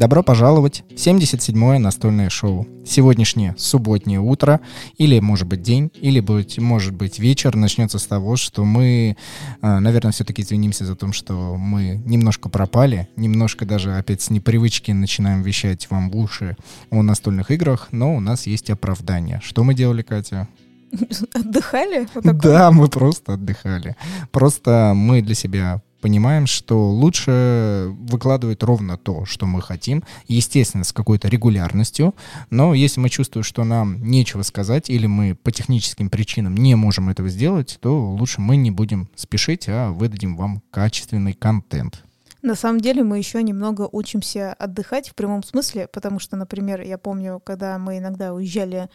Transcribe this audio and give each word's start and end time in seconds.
Добро 0.00 0.22
пожаловать 0.22 0.82
в 0.88 0.94
77-е 0.94 1.78
настольное 1.78 2.30
шоу. 2.30 2.66
Сегодняшнее 2.86 3.54
субботнее 3.58 4.18
утро, 4.18 4.62
или, 4.96 5.20
может 5.20 5.46
быть, 5.46 5.60
день, 5.60 5.90
или, 5.94 6.20
быть, 6.20 6.58
может 6.58 6.94
быть, 6.94 7.18
вечер 7.18 7.54
начнется 7.54 7.98
с 7.98 8.06
того, 8.06 8.36
что 8.36 8.64
мы, 8.64 9.18
а, 9.60 9.78
наверное, 9.78 10.12
все-таки 10.12 10.40
извинимся 10.40 10.86
за 10.86 10.96
то, 10.96 11.12
что 11.12 11.54
мы 11.58 12.00
немножко 12.06 12.48
пропали, 12.48 13.10
немножко 13.16 13.66
даже 13.66 13.94
опять 13.94 14.22
с 14.22 14.30
непривычки 14.30 14.90
начинаем 14.90 15.42
вещать 15.42 15.90
вам 15.90 16.10
в 16.10 16.16
уши 16.16 16.56
о 16.88 17.02
настольных 17.02 17.50
играх, 17.50 17.88
но 17.90 18.16
у 18.16 18.20
нас 18.20 18.46
есть 18.46 18.70
оправдание. 18.70 19.38
Что 19.44 19.64
мы 19.64 19.74
делали, 19.74 20.00
Катя? 20.00 20.48
Отдыхали? 21.34 22.08
Вот 22.14 22.38
да, 22.38 22.70
мы 22.70 22.88
просто 22.88 23.34
отдыхали. 23.34 23.96
Просто 24.32 24.94
мы 24.96 25.20
для 25.20 25.34
себя 25.34 25.82
понимаем, 26.00 26.46
что 26.46 26.90
лучше 26.90 27.88
выкладывать 28.00 28.62
ровно 28.62 28.96
то, 28.96 29.24
что 29.24 29.46
мы 29.46 29.62
хотим, 29.62 30.02
естественно, 30.26 30.84
с 30.84 30.92
какой-то 30.92 31.28
регулярностью, 31.28 32.14
но 32.50 32.74
если 32.74 33.00
мы 33.00 33.08
чувствуем, 33.08 33.44
что 33.44 33.64
нам 33.64 34.02
нечего 34.02 34.42
сказать 34.42 34.90
или 34.90 35.06
мы 35.06 35.34
по 35.34 35.50
техническим 35.50 36.10
причинам 36.10 36.56
не 36.56 36.74
можем 36.74 37.08
этого 37.08 37.28
сделать, 37.28 37.78
то 37.80 38.10
лучше 38.12 38.40
мы 38.40 38.56
не 38.56 38.70
будем 38.70 39.08
спешить, 39.14 39.68
а 39.68 39.90
выдадим 39.90 40.36
вам 40.36 40.62
качественный 40.70 41.34
контент. 41.34 42.02
На 42.42 42.54
самом 42.54 42.80
деле 42.80 43.02
мы 43.02 43.18
еще 43.18 43.42
немного 43.42 43.86
учимся 43.92 44.54
отдыхать 44.54 45.10
в 45.10 45.14
прямом 45.14 45.42
смысле, 45.42 45.88
потому 45.92 46.18
что, 46.18 46.36
например, 46.36 46.80
я 46.80 46.96
помню, 46.96 47.40
когда 47.44 47.78
мы 47.78 47.98
иногда 47.98 48.32
уезжали 48.32 48.88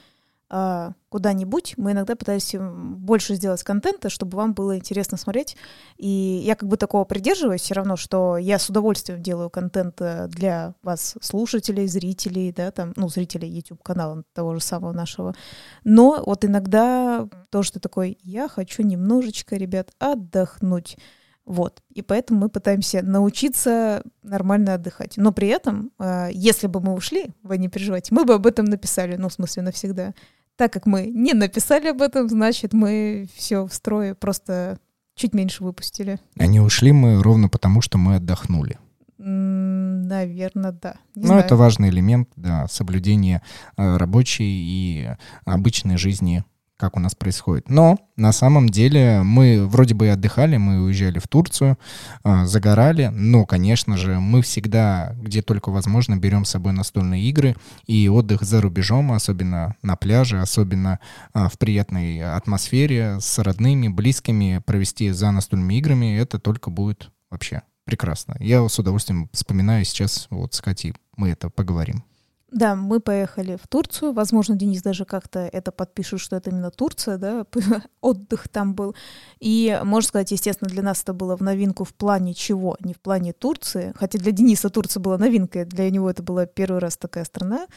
куда-нибудь, 1.09 1.73
мы 1.77 1.91
иногда 1.91 2.15
пытаемся 2.15 2.59
больше 2.59 3.35
сделать 3.35 3.63
контента, 3.63 4.09
чтобы 4.09 4.37
вам 4.37 4.53
было 4.53 4.77
интересно 4.77 5.17
смотреть. 5.17 5.57
И 5.97 6.07
я 6.07 6.55
как 6.55 6.69
бы 6.69 6.77
такого 6.77 7.03
придерживаюсь 7.03 7.61
все 7.61 7.73
равно, 7.73 7.95
что 7.95 8.37
я 8.37 8.59
с 8.59 8.69
удовольствием 8.69 9.21
делаю 9.21 9.49
контент 9.49 9.99
э, 10.01 10.27
для 10.27 10.75
вас, 10.83 11.15
слушателей, 11.21 11.87
зрителей, 11.87 12.51
да, 12.51 12.71
там, 12.71 12.93
ну, 12.95 13.09
зрителей 13.09 13.49
YouTube-канала 13.49 14.23
того 14.33 14.55
же 14.55 14.61
самого 14.61 14.93
нашего. 14.93 15.35
Но 15.83 16.23
вот 16.25 16.45
иногда 16.45 17.27
то, 17.49 17.63
что 17.63 17.79
такой, 17.79 18.17
я 18.21 18.47
хочу 18.47 18.83
немножечко, 18.83 19.55
ребят, 19.55 19.91
отдохнуть. 19.99 20.97
Вот. 21.45 21.81
И 21.93 22.01
поэтому 22.01 22.39
мы 22.41 22.49
пытаемся 22.49 23.03
научиться 23.03 24.03
нормально 24.23 24.73
отдыхать. 24.73 25.13
Но 25.17 25.31
при 25.31 25.47
этом, 25.47 25.91
э, 25.99 26.29
если 26.31 26.67
бы 26.67 26.81
мы 26.81 26.93
ушли, 26.93 27.27
вы 27.43 27.57
не 27.57 27.67
переживайте, 27.67 28.13
мы 28.13 28.25
бы 28.25 28.33
об 28.33 28.47
этом 28.47 28.65
написали, 28.65 29.15
ну, 29.15 29.29
в 29.29 29.33
смысле, 29.33 29.63
навсегда. 29.63 30.13
Так 30.57 30.71
как 30.71 30.85
мы 30.85 31.07
не 31.07 31.33
написали 31.33 31.89
об 31.89 32.01
этом, 32.01 32.29
значит, 32.29 32.73
мы 32.73 33.27
все 33.35 33.65
в 33.65 33.73
строе 33.73 34.15
просто 34.15 34.79
чуть 35.15 35.33
меньше 35.33 35.63
выпустили. 35.63 36.19
А 36.37 36.45
не 36.45 36.59
ушли 36.59 36.91
мы 36.91 37.21
ровно 37.21 37.49
потому, 37.49 37.81
что 37.81 37.97
мы 37.97 38.15
отдохнули. 38.15 38.77
Наверное, 39.17 40.71
да. 40.71 40.95
Ну, 41.15 41.35
это 41.35 41.55
важный 41.55 41.89
элемент, 41.89 42.29
да, 42.35 42.67
соблюдения 42.67 43.41
э, 43.77 43.97
рабочей 43.97 44.43
и 44.45 45.09
обычной 45.45 45.97
жизни 45.97 46.43
как 46.77 46.97
у 46.97 46.99
нас 46.99 47.15
происходит. 47.15 47.69
Но 47.69 47.97
на 48.17 48.31
самом 48.31 48.69
деле 48.69 49.21
мы 49.23 49.65
вроде 49.67 49.93
бы 49.93 50.07
и 50.07 50.09
отдыхали, 50.09 50.57
мы 50.57 50.83
уезжали 50.83 51.19
в 51.19 51.27
Турцию, 51.27 51.77
э, 52.23 52.45
загорали, 52.45 53.11
но, 53.13 53.45
конечно 53.45 53.97
же, 53.97 54.19
мы 54.19 54.41
всегда, 54.41 55.15
где 55.21 55.41
только 55.41 55.69
возможно, 55.69 56.17
берем 56.17 56.45
с 56.45 56.49
собой 56.49 56.73
настольные 56.73 57.23
игры, 57.23 57.55
и 57.87 58.09
отдых 58.09 58.43
за 58.43 58.61
рубежом, 58.61 59.11
особенно 59.11 59.75
на 59.81 59.95
пляже, 59.95 60.41
особенно 60.41 60.99
э, 61.33 61.47
в 61.47 61.57
приятной 61.57 62.21
атмосфере, 62.21 63.17
с 63.19 63.39
родными, 63.39 63.87
близкими, 63.87 64.61
провести 64.65 65.11
за 65.11 65.31
настольными 65.31 65.75
играми, 65.75 66.17
это 66.17 66.39
только 66.39 66.69
будет 66.69 67.11
вообще 67.29 67.61
прекрасно. 67.85 68.35
Я 68.39 68.67
с 68.67 68.77
удовольствием 68.79 69.29
вспоминаю 69.31 69.85
сейчас, 69.85 70.27
вот 70.29 70.53
с 70.53 70.61
Катей 70.61 70.93
мы 71.15 71.29
это 71.29 71.49
поговорим. 71.49 72.03
Да, 72.51 72.75
мы 72.75 72.99
поехали 72.99 73.57
в 73.61 73.67
Турцию. 73.67 74.13
Возможно, 74.13 74.55
Денис 74.55 74.81
даже 74.81 75.03
как-то 75.03 75.39
это 75.39 75.71
подпишет, 75.71 76.19
что 76.19 76.35
это 76.35 76.51
именно 76.51 76.69
Турция, 76.69 77.17
да, 77.17 77.45
отдых 78.01 78.47
там 78.47 78.75
был. 78.75 78.95
И, 79.39 79.79
можно 79.83 80.07
сказать, 80.07 80.31
естественно, 80.31 80.69
для 80.69 80.83
нас 80.83 81.01
это 81.01 81.13
было 81.13 81.35
в 81.35 81.41
новинку 81.41 81.83
в 81.83 81.93
плане 81.93 82.33
чего? 82.33 82.77
Не 82.79 82.93
в 82.93 83.01
плане 83.01 83.33
Турции. 83.33 83.93
Хотя 83.95 84.19
для 84.19 84.31
Дениса 84.31 84.69
Турция 84.69 85.01
была 85.01 85.17
новинкой, 85.17 85.65
для 85.65 85.89
него 85.89 86.09
это 86.09 86.21
была 86.21 86.45
первый 86.45 86.79
раз 86.79 86.97
такая 86.97 87.25
страна. 87.25 87.67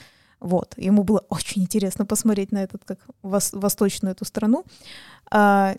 Вот, 0.41 0.75
ему 0.77 1.03
было 1.03 1.25
очень 1.31 1.63
интересно 1.63 2.07
посмотреть 2.07 2.53
на 2.53 2.63
этот, 2.63 2.85
как 2.85 3.01
вос, 3.23 3.53
восточную 3.53 4.13
эту 4.13 4.25
страну. 4.25 4.65
А, 5.31 5.75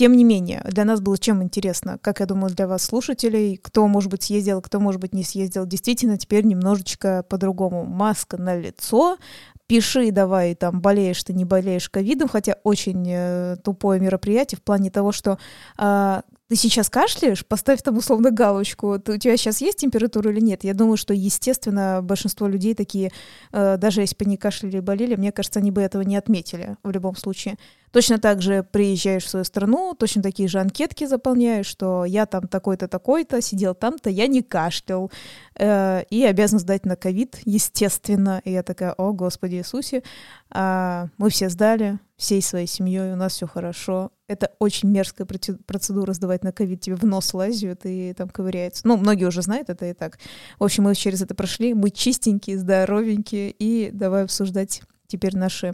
тем 0.00 0.16
не 0.16 0.24
менее, 0.24 0.62
для 0.64 0.86
нас 0.86 1.02
было 1.02 1.18
чем 1.18 1.42
интересно, 1.42 1.98
как 2.00 2.20
я 2.20 2.26
думаю, 2.26 2.54
для 2.54 2.66
вас, 2.66 2.84
слушателей, 2.84 3.58
кто, 3.58 3.86
может 3.86 4.10
быть, 4.10 4.22
съездил, 4.22 4.62
кто, 4.62 4.80
может 4.80 4.98
быть, 4.98 5.12
не 5.12 5.22
съездил. 5.22 5.66
Действительно, 5.66 6.16
теперь 6.16 6.46
немножечко 6.46 7.22
по-другому. 7.28 7.84
Маска 7.84 8.38
на 8.38 8.56
лицо, 8.56 9.18
пиши 9.66 10.10
давай, 10.10 10.54
там, 10.54 10.80
болеешь 10.80 11.22
ты, 11.22 11.34
не 11.34 11.44
болеешь 11.44 11.90
ковидом, 11.90 12.28
хотя 12.28 12.56
очень 12.64 13.06
э, 13.10 13.56
тупое 13.62 14.00
мероприятие 14.00 14.56
в 14.56 14.62
плане 14.62 14.90
того, 14.90 15.12
что 15.12 15.38
э, 15.76 16.22
ты 16.50 16.56
сейчас 16.56 16.90
кашляешь, 16.90 17.46
поставь 17.46 17.80
там 17.80 17.96
условно 17.96 18.32
галочку, 18.32 18.98
ты, 18.98 19.12
у 19.12 19.16
тебя 19.18 19.36
сейчас 19.36 19.60
есть 19.60 19.78
температура 19.78 20.32
или 20.32 20.40
нет. 20.40 20.64
Я 20.64 20.74
думаю, 20.74 20.96
что, 20.96 21.14
естественно, 21.14 22.00
большинство 22.02 22.48
людей 22.48 22.74
такие, 22.74 23.12
э, 23.52 23.76
даже 23.76 24.00
если 24.00 24.16
бы 24.16 24.24
они 24.24 24.36
кашляли 24.36 24.78
и 24.78 24.80
болели, 24.80 25.14
мне 25.14 25.30
кажется, 25.30 25.60
они 25.60 25.70
бы 25.70 25.80
этого 25.80 26.02
не 26.02 26.16
отметили 26.16 26.76
в 26.82 26.90
любом 26.90 27.14
случае. 27.14 27.56
Точно 27.92 28.18
так 28.18 28.42
же 28.42 28.64
приезжаешь 28.64 29.26
в 29.26 29.28
свою 29.28 29.44
страну, 29.44 29.94
точно 29.96 30.22
такие 30.22 30.48
же 30.48 30.58
анкетки 30.58 31.06
заполняешь, 31.06 31.66
что 31.66 32.04
я 32.04 32.26
там 32.26 32.48
такой-то, 32.48 32.88
такой-то, 32.88 33.40
сидел 33.40 33.76
там-то, 33.76 34.10
я 34.10 34.26
не 34.26 34.42
кашлял, 34.42 35.12
э, 35.54 36.02
и 36.10 36.24
обязан 36.24 36.58
сдать 36.58 36.84
на 36.84 36.96
ковид, 36.96 37.38
естественно. 37.44 38.42
И 38.44 38.50
я 38.50 38.64
такая, 38.64 38.92
о, 38.94 39.12
Господи 39.12 39.54
Иисусе, 39.54 40.02
а, 40.50 41.06
мы 41.16 41.30
все 41.30 41.48
сдали, 41.48 42.00
всей 42.20 42.42
своей 42.42 42.66
семьей, 42.66 43.14
у 43.14 43.16
нас 43.16 43.32
все 43.32 43.46
хорошо. 43.46 44.12
Это 44.28 44.50
очень 44.58 44.90
мерзкая 44.90 45.26
процедура 45.26 46.12
сдавать 46.12 46.44
на 46.44 46.52
ковид, 46.52 46.82
тебе 46.82 46.94
в 46.94 47.04
нос 47.04 47.32
лазят 47.32 47.80
и 47.84 48.12
там 48.12 48.28
ковыряется. 48.28 48.86
Ну, 48.86 48.98
многие 48.98 49.24
уже 49.24 49.40
знают 49.40 49.70
это 49.70 49.86
и 49.86 49.94
так. 49.94 50.18
В 50.58 50.64
общем, 50.64 50.84
мы 50.84 50.94
через 50.94 51.22
это 51.22 51.34
прошли, 51.34 51.72
мы 51.72 51.90
чистенькие, 51.90 52.58
здоровенькие, 52.58 53.50
и 53.50 53.90
давай 53.90 54.24
обсуждать 54.24 54.82
теперь 55.06 55.34
наши 55.34 55.72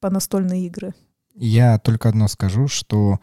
понастольные 0.00 0.66
игры. 0.66 0.92
Я 1.36 1.78
только 1.78 2.08
одно 2.08 2.26
скажу, 2.26 2.66
что 2.66 3.20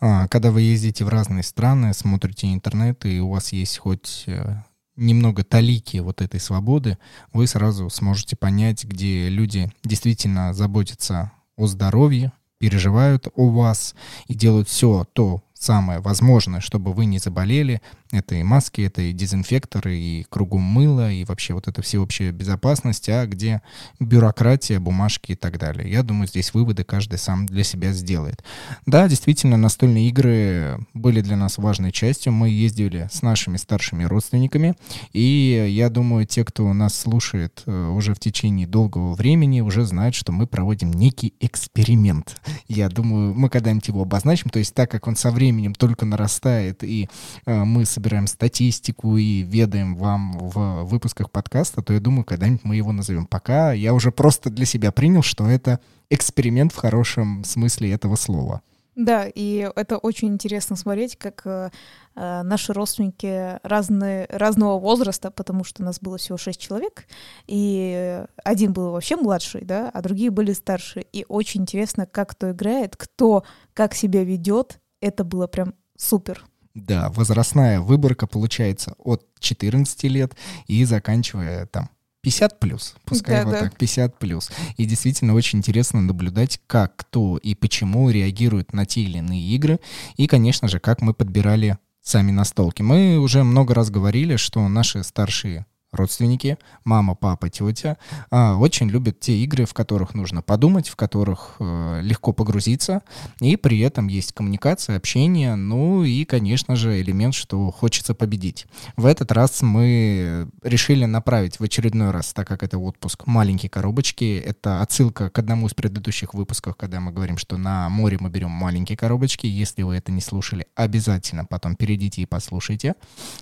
а, 0.00 0.26
когда 0.28 0.50
вы 0.50 0.62
ездите 0.62 1.04
в 1.04 1.10
разные 1.10 1.42
страны, 1.42 1.92
смотрите 1.92 2.52
интернет, 2.52 3.04
и 3.04 3.20
у 3.20 3.28
вас 3.28 3.52
есть 3.52 3.76
хоть 3.76 4.24
э, 4.26 4.62
немного 4.94 5.44
талики 5.44 5.98
вот 5.98 6.22
этой 6.22 6.40
свободы, 6.40 6.96
вы 7.34 7.46
сразу 7.46 7.90
сможете 7.90 8.36
понять, 8.36 8.84
где 8.84 9.28
люди 9.28 9.70
действительно 9.84 10.54
заботятся 10.54 11.32
о 11.56 11.66
здоровье, 11.66 12.32
переживают 12.58 13.28
о 13.34 13.50
вас 13.50 13.94
и 14.28 14.34
делают 14.34 14.68
все 14.68 15.06
то 15.12 15.42
самое 15.54 16.00
возможное, 16.00 16.60
чтобы 16.60 16.92
вы 16.92 17.06
не 17.06 17.18
заболели, 17.18 17.80
это 18.12 18.34
и 18.36 18.42
маски, 18.42 18.82
это 18.82 19.02
и 19.02 19.12
дезинфекторы, 19.12 19.96
и 19.96 20.26
кругом 20.28 20.62
мыло, 20.62 21.10
и 21.10 21.24
вообще 21.24 21.54
вот 21.54 21.68
это 21.68 21.82
всеобщая 21.82 22.32
безопасность, 22.32 23.08
а 23.08 23.26
где 23.26 23.62
бюрократия, 23.98 24.78
бумажки 24.78 25.32
и 25.32 25.34
так 25.34 25.58
далее. 25.58 25.90
Я 25.90 26.02
думаю, 26.02 26.28
здесь 26.28 26.54
выводы 26.54 26.84
каждый 26.84 27.18
сам 27.18 27.46
для 27.46 27.64
себя 27.64 27.92
сделает. 27.92 28.44
Да, 28.86 29.08
действительно, 29.08 29.56
настольные 29.56 30.08
игры 30.08 30.78
были 30.94 31.20
для 31.20 31.36
нас 31.36 31.58
важной 31.58 31.92
частью. 31.92 32.32
Мы 32.32 32.50
ездили 32.50 33.08
с 33.10 33.22
нашими 33.22 33.56
старшими 33.56 34.04
родственниками, 34.04 34.76
и 35.12 35.66
я 35.68 35.90
думаю, 35.90 36.26
те, 36.26 36.44
кто 36.44 36.72
нас 36.72 36.94
слушает 36.94 37.62
э, 37.66 37.88
уже 37.88 38.14
в 38.14 38.20
течение 38.20 38.66
долгого 38.66 39.14
времени, 39.14 39.60
уже 39.60 39.84
знают, 39.84 40.14
что 40.14 40.32
мы 40.32 40.46
проводим 40.46 40.92
некий 40.92 41.34
эксперимент. 41.40 42.40
Я 42.68 42.88
думаю, 42.88 43.34
мы 43.34 43.48
когда-нибудь 43.48 43.88
его 43.88 44.02
обозначим, 44.02 44.50
то 44.50 44.58
есть 44.58 44.74
так 44.74 44.90
как 44.90 45.06
он 45.06 45.16
со 45.16 45.30
временем 45.30 45.74
только 45.74 46.06
нарастает, 46.06 46.84
и 46.84 47.08
э, 47.46 47.64
мы 47.64 47.84
с 47.84 47.95
собираем 47.96 48.26
статистику 48.26 49.16
и 49.16 49.40
ведаем 49.40 49.96
вам 49.96 50.38
в 50.38 50.84
выпусках 50.84 51.30
подкаста, 51.30 51.80
то 51.80 51.94
я 51.94 52.00
думаю, 52.00 52.24
когда-нибудь 52.24 52.64
мы 52.64 52.76
его 52.76 52.92
назовем. 52.92 53.26
Пока 53.26 53.72
я 53.72 53.94
уже 53.94 54.10
просто 54.10 54.50
для 54.50 54.66
себя 54.66 54.92
принял, 54.92 55.22
что 55.22 55.48
это 55.48 55.80
эксперимент 56.10 56.72
в 56.72 56.76
хорошем 56.76 57.42
смысле 57.44 57.92
этого 57.92 58.16
слова. 58.16 58.60
Да, 58.96 59.26
и 59.34 59.70
это 59.76 59.98
очень 59.98 60.28
интересно 60.28 60.76
смотреть, 60.76 61.16
как 61.16 61.42
э, 61.44 61.70
э, 62.14 62.42
наши 62.42 62.72
родственники 62.72 63.58
разные, 63.62 64.26
разного 64.30 64.78
возраста, 64.78 65.30
потому 65.30 65.64
что 65.64 65.82
у 65.82 65.86
нас 65.86 66.00
было 66.00 66.16
всего 66.16 66.38
шесть 66.38 66.60
человек, 66.60 67.06
и 67.46 68.24
один 68.42 68.72
был 68.72 68.92
вообще 68.92 69.16
младший, 69.16 69.64
да, 69.64 69.90
а 69.92 70.02
другие 70.02 70.30
были 70.30 70.52
старше. 70.52 71.00
И 71.12 71.26
очень 71.28 71.62
интересно, 71.62 72.06
как 72.06 72.30
кто 72.30 72.50
играет, 72.50 72.96
кто 72.96 73.44
как 73.74 73.94
себя 73.94 74.24
ведет. 74.24 74.80
Это 75.02 75.24
было 75.24 75.46
прям 75.46 75.74
супер. 75.98 76.46
Да, 76.76 77.08
возрастная 77.08 77.80
выборка 77.80 78.26
получается 78.26 78.94
от 78.98 79.26
14 79.40 80.02
лет 80.04 80.36
и 80.66 80.84
заканчивая 80.84 81.64
там 81.64 81.88
50 82.20 82.60
плюс, 82.60 82.94
пускай 83.06 83.36
да, 83.38 83.44
вот 83.44 83.52
да. 83.52 83.60
так, 83.60 83.78
50 83.78 84.18
плюс. 84.18 84.50
И 84.76 84.84
действительно 84.84 85.32
очень 85.32 85.60
интересно 85.60 86.02
наблюдать, 86.02 86.60
как 86.66 86.94
кто 86.96 87.38
и 87.38 87.54
почему 87.54 88.10
реагирует 88.10 88.74
на 88.74 88.84
те 88.84 89.00
или 89.00 89.18
иные 89.18 89.40
игры, 89.40 89.80
и, 90.18 90.26
конечно 90.26 90.68
же, 90.68 90.78
как 90.78 91.00
мы 91.00 91.14
подбирали 91.14 91.78
сами 92.02 92.30
настолки. 92.30 92.82
Мы 92.82 93.16
уже 93.18 93.42
много 93.42 93.72
раз 93.72 93.88
говорили, 93.88 94.36
что 94.36 94.68
наши 94.68 95.02
старшие 95.02 95.64
родственники, 95.96 96.58
мама, 96.84 97.14
папа, 97.14 97.48
тетя, 97.48 97.96
а, 98.30 98.56
очень 98.56 98.88
любят 98.88 99.20
те 99.20 99.36
игры, 99.38 99.66
в 99.66 99.74
которых 99.74 100.14
нужно 100.14 100.42
подумать, 100.42 100.88
в 100.88 100.96
которых 100.96 101.56
э, 101.58 102.00
легко 102.02 102.32
погрузиться, 102.32 103.02
и 103.40 103.56
при 103.56 103.80
этом 103.80 104.08
есть 104.08 104.32
коммуникация, 104.32 104.96
общение, 104.96 105.54
ну 105.54 106.04
и, 106.04 106.24
конечно 106.24 106.76
же, 106.76 107.00
элемент, 107.00 107.34
что 107.34 107.70
хочется 107.70 108.14
победить. 108.14 108.66
В 108.96 109.06
этот 109.06 109.32
раз 109.32 109.62
мы 109.62 110.48
решили 110.62 111.04
направить 111.04 111.58
в 111.58 111.62
очередной 111.62 112.10
раз, 112.10 112.32
так 112.32 112.46
как 112.46 112.62
это 112.62 112.78
отпуск, 112.78 113.26
маленькие 113.26 113.70
коробочки. 113.70 114.42
Это 114.44 114.82
отсылка 114.82 115.30
к 115.30 115.38
одному 115.38 115.66
из 115.66 115.74
предыдущих 115.74 116.34
выпусков, 116.34 116.76
когда 116.76 117.00
мы 117.00 117.12
говорим, 117.12 117.38
что 117.38 117.56
на 117.56 117.88
море 117.88 118.18
мы 118.20 118.30
берем 118.30 118.50
маленькие 118.50 118.96
коробочки. 118.96 119.46
Если 119.46 119.82
вы 119.82 119.96
это 119.96 120.12
не 120.12 120.20
слушали, 120.20 120.66
обязательно 120.74 121.44
потом 121.44 121.76
перейдите 121.76 122.22
и 122.22 122.26
послушайте. 122.26 122.94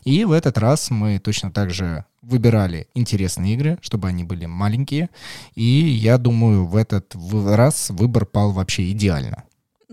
И 0.04 0.24
в 0.24 0.32
этот 0.32 0.58
раз 0.58 0.90
мы 0.90 1.18
точно 1.18 1.50
так 1.50 1.70
же 1.70 2.04
выбирали 2.26 2.88
интересные 2.94 3.54
игры, 3.54 3.78
чтобы 3.80 4.08
они 4.08 4.24
были 4.24 4.46
маленькие. 4.46 5.10
И 5.54 5.62
я 5.62 6.18
думаю, 6.18 6.66
в 6.66 6.76
этот 6.76 7.14
раз 7.14 7.90
выбор 7.90 8.26
пал 8.26 8.52
вообще 8.52 8.90
идеально. 8.90 9.44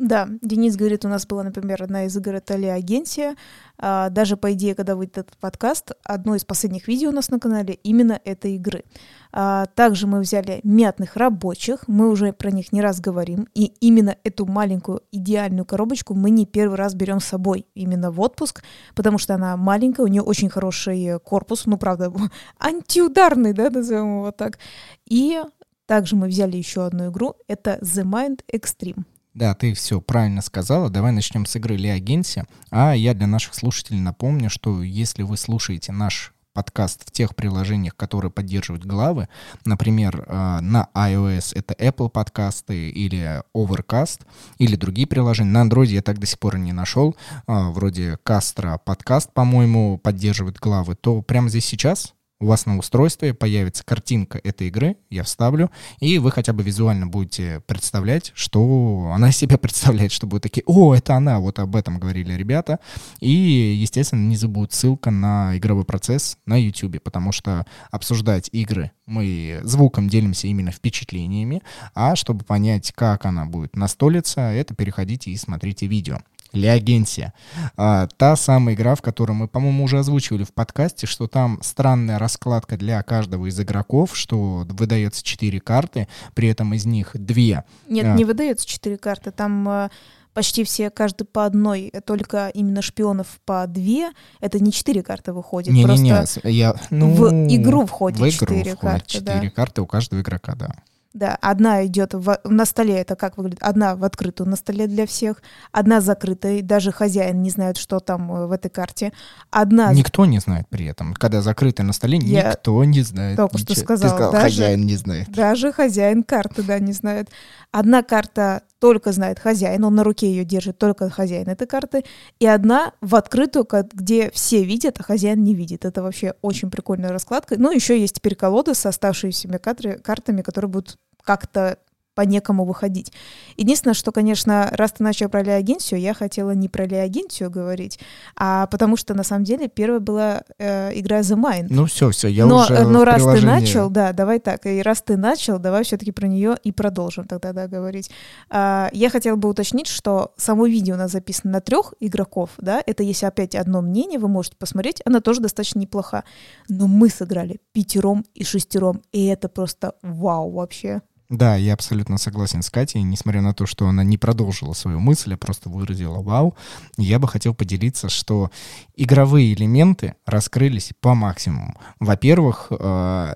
Да, 0.02 0.28
Денис 0.42 0.78
говорит, 0.78 1.06
у 1.06 1.08
нас 1.08 1.28
была, 1.28 1.44
например, 1.44 1.84
одна 1.84 2.06
из 2.06 2.18
игр 2.18 2.34
это 2.34 2.56
Агенсия. 2.56 3.36
А, 3.78 4.10
даже, 4.10 4.36
по 4.36 4.52
идее, 4.54 4.74
когда 4.74 4.96
выйдет 4.96 5.20
этот 5.20 5.38
подкаст, 5.38 5.92
одно 6.04 6.34
из 6.34 6.44
последних 6.44 6.88
видео 6.88 7.10
у 7.10 7.12
нас 7.12 7.30
на 7.30 7.38
канале 7.38 7.76
именно 7.84 8.20
этой 8.26 8.56
игры. 8.56 8.84
А, 9.32 9.68
также 9.68 10.08
мы 10.08 10.22
взяли 10.22 10.60
мятных 10.64 11.18
рабочих, 11.18 11.88
мы 11.88 12.10
уже 12.10 12.34
про 12.34 12.50
них 12.50 12.72
не 12.72 12.82
раз 12.82 13.00
говорим, 13.00 13.48
и 13.54 13.66
именно 13.80 14.16
эту 14.24 14.48
маленькую 14.48 15.04
идеальную 15.12 15.66
коробочку 15.66 16.16
мы 16.16 16.32
не 16.32 16.48
первый 16.48 16.78
раз 16.78 16.96
берем 16.96 17.20
с 17.20 17.26
собой 17.26 17.68
именно 17.76 18.10
в 18.10 18.20
отпуск, 18.22 18.64
потому 18.96 19.20
что 19.20 19.36
она 19.36 19.56
маленькая, 19.56 20.02
у 20.02 20.08
нее 20.08 20.24
очень 20.24 20.50
хороший 20.50 21.20
корпус, 21.20 21.68
ну, 21.68 21.78
правда, 21.78 22.12
антиударный, 22.60 23.54
да, 23.54 23.70
назовем 23.70 24.18
его 24.18 24.32
так. 24.32 24.58
И 25.06 25.40
также 25.86 26.16
мы 26.16 26.26
взяли 26.26 26.58
еще 26.58 26.88
одну 26.88 27.12
игру, 27.12 27.36
это 27.48 27.78
The 27.84 28.04
Mind 28.04 28.40
Extreme. 28.52 29.04
Да, 29.34 29.54
ты 29.54 29.74
все 29.74 30.02
правильно 30.02 30.42
сказала. 30.42 30.90
Давай 30.90 31.14
начнем 31.14 31.46
с 31.46 31.56
игры 31.56 31.78
Леогенси. 31.78 32.44
А 32.70 32.94
я 32.94 33.14
для 33.14 33.28
наших 33.28 33.54
слушателей 33.54 34.00
напомню, 34.00 34.50
что 34.50 34.84
если 34.84 35.24
вы 35.24 35.38
слушаете 35.38 35.94
наш 35.94 36.34
подкаст 36.54 37.08
в 37.08 37.12
тех 37.12 37.36
приложениях, 37.36 37.96
которые 37.96 38.32
поддерживают 38.32 38.86
главы. 38.86 39.30
Например, 39.66 40.26
э, 40.28 40.60
на 40.62 40.90
iOS 40.94 41.54
это 41.56 41.74
Apple 41.76 42.10
подкасты 42.10 42.90
или 42.90 43.42
Overcast, 43.56 44.22
или 44.58 44.76
другие 44.76 45.08
приложения. 45.08 45.52
На 45.52 45.64
Android 45.66 45.88
я 45.88 46.02
так 46.02 46.20
до 46.20 46.28
сих 46.28 46.40
пор 46.40 46.58
не 46.58 46.74
нашел. 46.74 47.16
Э, 47.48 47.70
вроде 47.70 48.18
Castro 48.26 48.80
подкаст, 48.84 49.32
по-моему, 49.34 49.98
поддерживает 49.98 50.58
главы. 50.58 50.96
То 50.96 51.22
прямо 51.22 51.50
здесь 51.50 51.66
сейчас 51.66 52.14
у 52.42 52.48
вас 52.48 52.66
на 52.66 52.78
устройстве 52.78 53.34
появится 53.34 53.86
картинка 53.86 54.42
этой 54.44 54.68
игры, 54.68 54.98
я 55.10 55.24
вставлю, 55.24 55.72
и 56.00 56.18
вы 56.18 56.32
хотя 56.32 56.54
бы 56.54 56.64
визуально 56.64 57.08
будете 57.08 57.62
представлять, 57.68 58.32
что 58.36 59.12
она 59.14 59.32
себя 59.32 59.58
представляет, 59.58 60.12
что 60.12 60.28
будут 60.28 60.44
такие, 60.44 60.64
о, 60.66 60.94
это 60.94 61.16
она, 61.16 61.40
вот 61.40 61.60
об 61.60 61.76
этом 61.76 62.00
говорили 62.00 62.34
ребята. 62.34 62.80
И, 63.20 63.32
естественно, 63.32 64.28
не 64.28 64.36
забудут 64.36 64.74
ссылка 64.74 65.12
на 65.12 65.56
игровой 65.58 65.86
процесс 65.86 66.38
на 66.46 66.58
YouTube, 66.58 67.02
потому 67.02 67.32
что 67.32 67.66
обсуждать 67.92 68.50
игры 68.52 68.92
мы 69.06 69.60
звуком 69.64 70.10
делимся 70.10 70.48
именно 70.48 70.72
впечатлениями, 70.72 71.62
а 71.94 72.16
чтобы 72.16 72.44
понять, 72.44 72.92
как 72.94 73.26
она 73.26 73.46
будет 73.46 73.76
настолиться, 73.76 74.42
это 74.42 74.74
переходите 74.74 75.30
и 75.32 75.38
смотрите 75.38 75.86
видео. 75.86 76.20
Леогенсия. 76.54 77.34
А, 77.78 78.08
та 78.18 78.36
самая 78.36 78.76
игра, 78.76 78.96
в 78.96 79.02
которой 79.02 79.34
мы, 79.34 79.48
по-моему, 79.48 79.84
уже 79.84 80.00
озвучивали 80.00 80.44
в 80.44 80.54
подкасте, 80.54 81.08
что 81.08 81.28
там 81.28 81.60
странная 81.62 82.20
раскладка 82.20 82.78
для 82.78 83.02
каждого 83.04 83.48
из 83.48 83.60
игроков, 83.60 84.16
что 84.16 84.66
выдается 84.70 85.24
4 85.24 85.60
карты, 85.60 86.08
при 86.34 86.50
этом 86.50 86.74
из 86.74 86.86
них 86.86 87.12
2. 87.14 87.36
Нет, 87.36 87.66
а, 88.06 88.16
не 88.16 88.26
выдается 88.26 88.68
4 88.68 88.98
карты, 88.98 89.32
там 89.32 89.68
а, 89.68 89.90
почти 90.34 90.64
все, 90.64 90.90
каждый 90.90 91.26
по 91.26 91.46
одной, 91.46 91.92
только 92.06 92.50
именно 92.50 92.82
шпионов 92.82 93.40
по 93.46 93.66
две, 93.68 94.12
это 94.40 94.60
не 94.60 94.72
четыре 94.72 95.04
карты 95.04 95.34
выходит. 95.34 95.74
Не-не-не, 95.74 96.24
я... 96.50 96.76
Ну, 96.90 97.14
в 97.14 97.32
игру 97.56 97.86
входит 97.86 98.34
четыре 98.34 98.76
карты. 98.76 99.08
четыре 99.08 99.42
да. 99.42 99.50
карты 99.50 99.82
у 99.82 99.88
каждого 99.88 100.22
игрока, 100.22 100.56
да. 100.56 100.72
Да, 101.14 101.38
одна 101.42 101.86
идет 101.86 102.14
в, 102.14 102.40
на 102.46 102.66
столе, 102.66 102.96
это 102.96 103.18
как 103.18 103.38
выглядит? 103.38 103.62
Одна 103.62 103.98
в 103.98 104.06
открытую 104.06 104.50
на 104.50 104.56
столе 104.56 104.88
для 104.88 105.06
всех, 105.06 105.44
одна 105.74 106.00
закрытая, 106.00 106.62
даже 106.62 106.94
хозяин 106.94 107.42
не 107.42 107.50
знает, 107.50 107.76
что 107.76 108.00
там 108.00 108.32
э, 108.32 108.48
в 108.48 108.52
этой 108.54 108.70
карте. 108.70 109.12
Одна... 109.50 109.94
Никто 109.94 110.26
не 110.26 110.40
знает 110.40 110.68
при 110.70 110.86
этом. 110.86 111.14
Когда 111.14 111.42
закрытая 111.42 111.86
на 111.86 111.92
столе, 111.92 112.18
Я 112.20 112.52
никто 112.52 112.82
не 112.86 113.02
знает. 113.02 113.36
Только 113.36 113.58
ничего. 113.58 113.76
что 113.76 113.84
сказала. 113.84 114.10
Ты 114.10 114.16
сказал, 114.16 114.32
даже, 114.32 114.44
хозяин 114.44 114.86
не 114.86 114.96
знает. 114.96 115.30
Даже 115.30 115.74
хозяин 115.74 116.24
карты, 116.24 116.64
да, 116.64 116.80
не 116.80 116.94
знает. 116.94 117.30
Одна 117.72 118.04
карта 118.04 118.64
только 118.80 119.12
знает 119.12 119.38
хозяин, 119.38 119.84
он 119.84 119.94
на 119.96 120.04
руке 120.04 120.28
ее 120.28 120.44
держит, 120.44 120.78
только 120.78 121.10
хозяин 121.10 121.48
этой 121.48 121.68
карты. 121.68 122.04
И 122.40 122.48
одна 122.48 122.94
в 123.00 123.16
открытую, 123.16 123.68
где 123.94 124.32
все 124.32 124.64
видят, 124.64 125.00
а 125.00 125.04
хозяин 125.04 125.44
не 125.44 125.54
видит. 125.54 125.86
Это 125.86 126.02
вообще 126.02 126.34
очень 126.42 126.72
прикольная 126.72 127.12
раскладка. 127.12 127.56
Ну, 127.58 127.72
еще 127.72 128.00
есть 128.00 128.16
теперь 128.16 128.36
колоды 128.36 128.74
с 128.74 128.86
оставшимися 128.86 129.50
картами, 129.60 130.42
которые 130.42 130.70
будут 130.70 130.98
как-то 131.24 131.78
по 132.14 132.22
некому 132.22 132.66
выходить. 132.66 133.12
Единственное, 133.58 133.94
что, 133.94 134.12
конечно, 134.12 134.70
раз 134.74 134.92
ты 134.94 135.04
начал 135.04 135.30
про 135.30 135.44
Леогенсию, 135.44 136.00
я 136.00 136.14
хотела 136.14 136.52
не 136.52 136.68
про 136.68 136.86
Леогенсию 136.86 137.50
говорить, 137.50 138.00
а 138.36 138.68
потому 138.68 138.98
что, 138.98 139.14
на 139.14 139.24
самом 139.24 139.46
деле, 139.46 139.68
первая 139.70 140.00
была 140.00 140.44
э, 140.58 140.92
игра 141.00 141.22
The 141.22 141.36
Mind. 141.36 141.68
Ну 141.70 141.86
все, 141.86 142.10
все, 142.10 142.28
я 142.28 142.46
но, 142.46 142.64
уже 142.64 142.86
Но 142.86 143.06
раз 143.06 143.22
приложении... 143.22 143.42
ты 143.42 143.48
начал, 143.48 143.90
да, 143.90 144.12
давай 144.12 144.40
так, 144.40 144.66
и 144.66 144.82
раз 144.82 145.02
ты 145.02 145.16
начал, 145.16 145.58
давай 145.58 145.84
все-таки 145.84 146.12
про 146.12 146.28
нее 146.28 146.58
и 146.64 146.72
продолжим 146.72 147.26
тогда, 147.28 147.54
да, 147.54 147.68
говорить. 147.68 148.12
А, 148.50 148.90
я 148.92 149.10
хотела 149.10 149.38
бы 149.38 149.48
уточнить, 149.48 149.88
что 149.88 150.34
само 150.38 150.68
видео 150.68 150.96
у 150.96 150.98
нас 150.98 151.12
записано 151.12 151.54
на 151.54 151.62
трех 151.62 151.94
игроков, 152.00 152.52
да, 152.58 152.84
это 152.86 153.04
если 153.04 153.26
опять 153.26 153.56
одно 153.56 153.82
мнение, 153.82 154.20
вы 154.20 154.28
можете 154.28 154.58
посмотреть, 154.58 155.02
она 155.06 155.22
тоже 155.22 155.40
достаточно 155.40 155.80
неплоха, 155.80 156.26
но 156.68 156.88
мы 156.88 157.10
сыграли 157.10 157.62
пятером 157.72 158.26
и 158.34 158.44
шестером, 158.44 159.02
и 159.14 159.28
это 159.28 159.48
просто 159.48 159.96
вау 160.02 160.52
вообще. 160.52 161.02
Да, 161.32 161.56
я 161.56 161.74
абсолютно 161.74 162.18
согласен 162.18 162.62
с 162.62 162.70
Катей, 162.70 163.02
несмотря 163.04 163.40
на 163.40 163.54
то, 163.54 163.66
что 163.66 163.88
она 163.88 164.04
не 164.04 164.18
продолжила 164.18 164.74
свою 164.74 165.00
мысль, 165.00 165.34
а 165.34 165.38
просто 165.38 165.70
выразила 165.70 166.22
вау. 166.22 166.58
Я 166.98 167.20
бы 167.20 167.28
хотел 167.30 167.56
поделиться, 167.56 168.10
что 168.10 168.52
игровые 168.98 169.54
элементы 169.54 170.16
раскрылись 170.26 170.92
по 171.00 171.16
максимуму. 171.16 171.80
Во-первых, 172.02 172.68
э, 172.70 173.36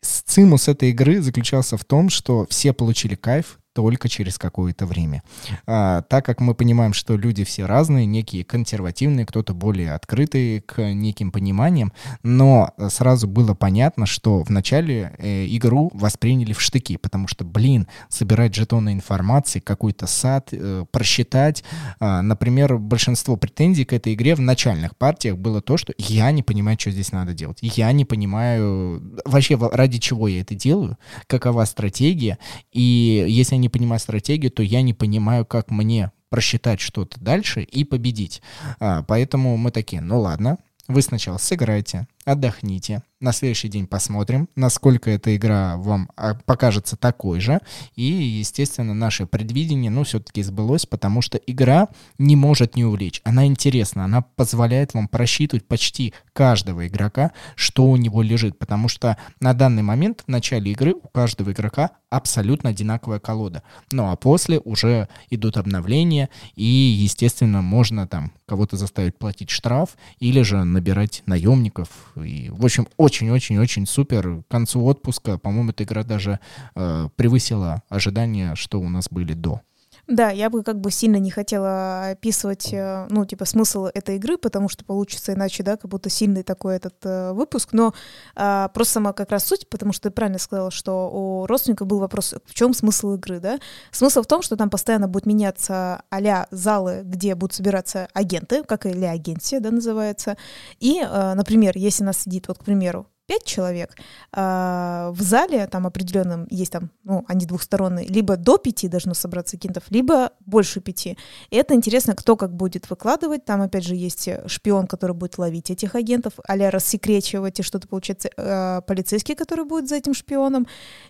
Цимус 0.00 0.68
этой 0.68 0.90
игры 0.90 1.20
заключался 1.20 1.76
в 1.76 1.84
том, 1.84 2.08
что 2.08 2.46
все 2.48 2.72
получили 2.72 3.14
кайф, 3.14 3.58
только 3.74 4.08
через 4.08 4.38
какое-то 4.38 4.86
время. 4.86 5.22
А, 5.66 6.02
так 6.02 6.24
как 6.24 6.40
мы 6.40 6.54
понимаем, 6.54 6.94
что 6.94 7.16
люди 7.16 7.44
все 7.44 7.66
разные, 7.66 8.06
некие 8.06 8.44
консервативные, 8.44 9.26
кто-то 9.26 9.52
более 9.52 9.92
открытый 9.92 10.60
к 10.60 10.80
неким 10.94 11.32
пониманиям, 11.32 11.92
но 12.22 12.72
сразу 12.88 13.26
было 13.26 13.54
понятно, 13.54 14.06
что 14.06 14.42
вначале 14.42 15.14
э, 15.18 15.46
игру 15.48 15.90
восприняли 15.92 16.52
в 16.52 16.60
штыки, 16.60 16.96
потому 16.96 17.26
что, 17.26 17.44
блин, 17.44 17.88
собирать 18.08 18.54
жетоны 18.54 18.92
информации, 18.92 19.58
какой-то 19.58 20.06
сад, 20.06 20.48
э, 20.52 20.84
просчитать. 20.90 21.64
А, 21.98 22.22
например, 22.22 22.78
большинство 22.78 23.36
претензий 23.36 23.84
к 23.84 23.92
этой 23.92 24.14
игре 24.14 24.36
в 24.36 24.40
начальных 24.40 24.96
партиях 24.96 25.36
было 25.36 25.60
то, 25.60 25.76
что 25.76 25.92
я 25.98 26.30
не 26.30 26.44
понимаю, 26.44 26.78
что 26.78 26.92
здесь 26.92 27.10
надо 27.10 27.34
делать. 27.34 27.58
Я 27.60 27.90
не 27.90 28.04
понимаю 28.04 29.20
вообще, 29.24 29.58
ради 29.60 29.98
чего 29.98 30.28
я 30.28 30.42
это 30.42 30.54
делаю, 30.54 30.96
какова 31.26 31.64
стратегия, 31.64 32.38
и 32.72 33.24
если 33.28 33.56
не 33.64 33.68
понимаю 33.70 33.98
стратегию, 33.98 34.52
то 34.52 34.62
я 34.62 34.82
не 34.82 34.92
понимаю, 34.92 35.46
как 35.46 35.70
мне 35.70 36.12
просчитать 36.28 36.80
что-то 36.80 37.18
дальше 37.20 37.62
и 37.62 37.84
победить. 37.84 38.42
А, 38.78 39.02
поэтому 39.02 39.56
мы 39.56 39.70
такие, 39.70 40.02
ну 40.02 40.20
ладно, 40.20 40.58
вы 40.86 41.00
сначала 41.00 41.38
сыграйте, 41.38 42.06
отдохните, 42.24 43.02
на 43.24 43.32
следующий 43.32 43.68
день 43.68 43.86
посмотрим, 43.86 44.48
насколько 44.54 45.10
эта 45.10 45.34
игра 45.34 45.78
вам 45.78 46.10
а, 46.14 46.34
покажется 46.34 46.96
такой 46.96 47.40
же. 47.40 47.60
И, 47.96 48.02
естественно, 48.02 48.92
наше 48.92 49.26
предвидение, 49.26 49.90
ну, 49.90 50.04
все-таки 50.04 50.42
сбылось, 50.42 50.84
потому 50.84 51.22
что 51.22 51.38
игра 51.38 51.88
не 52.18 52.36
может 52.36 52.76
не 52.76 52.84
увлечь. 52.84 53.22
Она 53.24 53.46
интересна, 53.46 54.04
она 54.04 54.20
позволяет 54.20 54.92
вам 54.92 55.08
просчитывать 55.08 55.66
почти 55.66 56.12
каждого 56.34 56.86
игрока, 56.86 57.32
что 57.56 57.86
у 57.86 57.96
него 57.96 58.20
лежит. 58.20 58.58
Потому 58.58 58.88
что 58.88 59.16
на 59.40 59.54
данный 59.54 59.82
момент 59.82 60.22
в 60.26 60.30
начале 60.30 60.72
игры 60.72 60.92
у 60.92 61.08
каждого 61.08 61.52
игрока 61.52 61.92
абсолютно 62.10 62.70
одинаковая 62.70 63.20
колода. 63.20 63.62
Ну, 63.90 64.10
а 64.10 64.16
после 64.16 64.58
уже 64.60 65.08
идут 65.30 65.56
обновления, 65.56 66.28
и, 66.54 66.64
естественно, 66.64 67.62
можно 67.62 68.06
там 68.06 68.32
кого-то 68.46 68.76
заставить 68.76 69.16
платить 69.16 69.50
штраф 69.50 69.96
или 70.18 70.42
же 70.42 70.62
набирать 70.64 71.22
наемников, 71.26 71.88
И, 72.16 72.50
в 72.50 72.64
общем, 72.64 72.86
очень-очень-очень 72.96 73.86
супер. 73.86 74.42
К 74.42 74.50
концу 74.50 74.84
отпуска, 74.84 75.38
по-моему, 75.38 75.70
эта 75.70 75.84
игра 75.84 76.02
даже 76.04 76.40
э, 76.74 77.08
превысила 77.16 77.82
ожидания, 77.88 78.54
что 78.54 78.80
у 78.80 78.88
нас 78.88 79.08
были 79.10 79.32
до. 79.32 79.60
Да, 80.06 80.30
я 80.30 80.50
бы 80.50 80.62
как 80.62 80.80
бы 80.80 80.90
сильно 80.90 81.16
не 81.16 81.30
хотела 81.30 82.10
описывать, 82.10 82.72
э, 82.74 83.06
ну, 83.08 83.24
типа, 83.24 83.46
смысл 83.46 83.86
этой 83.86 84.16
игры, 84.16 84.36
потому 84.36 84.68
что 84.68 84.84
получится 84.84 85.32
иначе, 85.32 85.62
да, 85.62 85.78
как 85.78 85.90
будто 85.90 86.10
сильный 86.10 86.42
такой 86.42 86.76
этот 86.76 86.94
э, 87.04 87.32
выпуск, 87.32 87.70
но 87.72 87.94
э, 88.36 88.68
просто 88.74 88.94
сама 88.94 89.14
как 89.14 89.30
раз 89.30 89.44
суть, 89.44 89.66
потому 89.70 89.94
что 89.94 90.10
ты 90.10 90.10
правильно 90.10 90.38
сказала, 90.38 90.70
что 90.70 91.10
у 91.10 91.46
родственника 91.46 91.86
был 91.86 92.00
вопрос, 92.00 92.34
в 92.44 92.52
чем 92.52 92.74
смысл 92.74 93.14
игры, 93.14 93.40
да? 93.40 93.58
Смысл 93.92 94.22
в 94.22 94.26
том, 94.26 94.42
что 94.42 94.56
там 94.56 94.68
постоянно 94.68 95.08
будут 95.08 95.24
меняться 95.24 96.02
а 96.10 96.46
залы, 96.50 97.00
где 97.04 97.34
будут 97.34 97.54
собираться 97.54 98.08
агенты, 98.12 98.62
как 98.62 98.84
или 98.84 99.06
агенция, 99.06 99.60
да, 99.60 99.70
называется, 99.70 100.36
и, 100.80 101.00
э, 101.00 101.34
например, 101.34 101.78
если 101.78 102.04
нас 102.04 102.18
сидит, 102.18 102.48
вот, 102.48 102.58
к 102.58 102.64
примеру, 102.64 103.06
пять 103.26 103.44
человек, 103.44 103.96
а 104.32 105.10
в 105.12 105.22
зале 105.22 105.66
там 105.66 105.86
определенном 105.86 106.46
есть 106.50 106.72
там, 106.72 106.90
ну, 107.04 107.24
они 107.28 107.46
двухсторонние, 107.46 108.06
либо 108.06 108.36
до 108.36 108.58
пяти 108.58 108.88
должно 108.88 109.14
собраться 109.14 109.56
агентов, 109.56 109.84
либо 109.90 110.32
больше 110.40 110.80
пяти. 110.80 111.16
И 111.50 111.56
это 111.56 111.74
интересно, 111.74 112.14
кто 112.14 112.36
как 112.36 112.54
будет 112.54 112.90
выкладывать. 112.90 113.44
Там, 113.44 113.62
опять 113.62 113.84
же, 113.84 113.94
есть 113.94 114.28
шпион, 114.46 114.86
который 114.86 115.14
будет 115.14 115.38
ловить 115.38 115.70
этих 115.70 115.94
агентов, 115.94 116.34
а-ля 116.46 116.70
рассекречивать, 116.70 117.60
и 117.60 117.62
что-то 117.62 117.88
получается 117.88 118.30
э, 118.36 118.82
полицейский, 118.86 119.34
который 119.34 119.64
будет 119.64 119.88
за 119.88 119.96
этим 119.96 120.14
шпионом. 120.14 120.66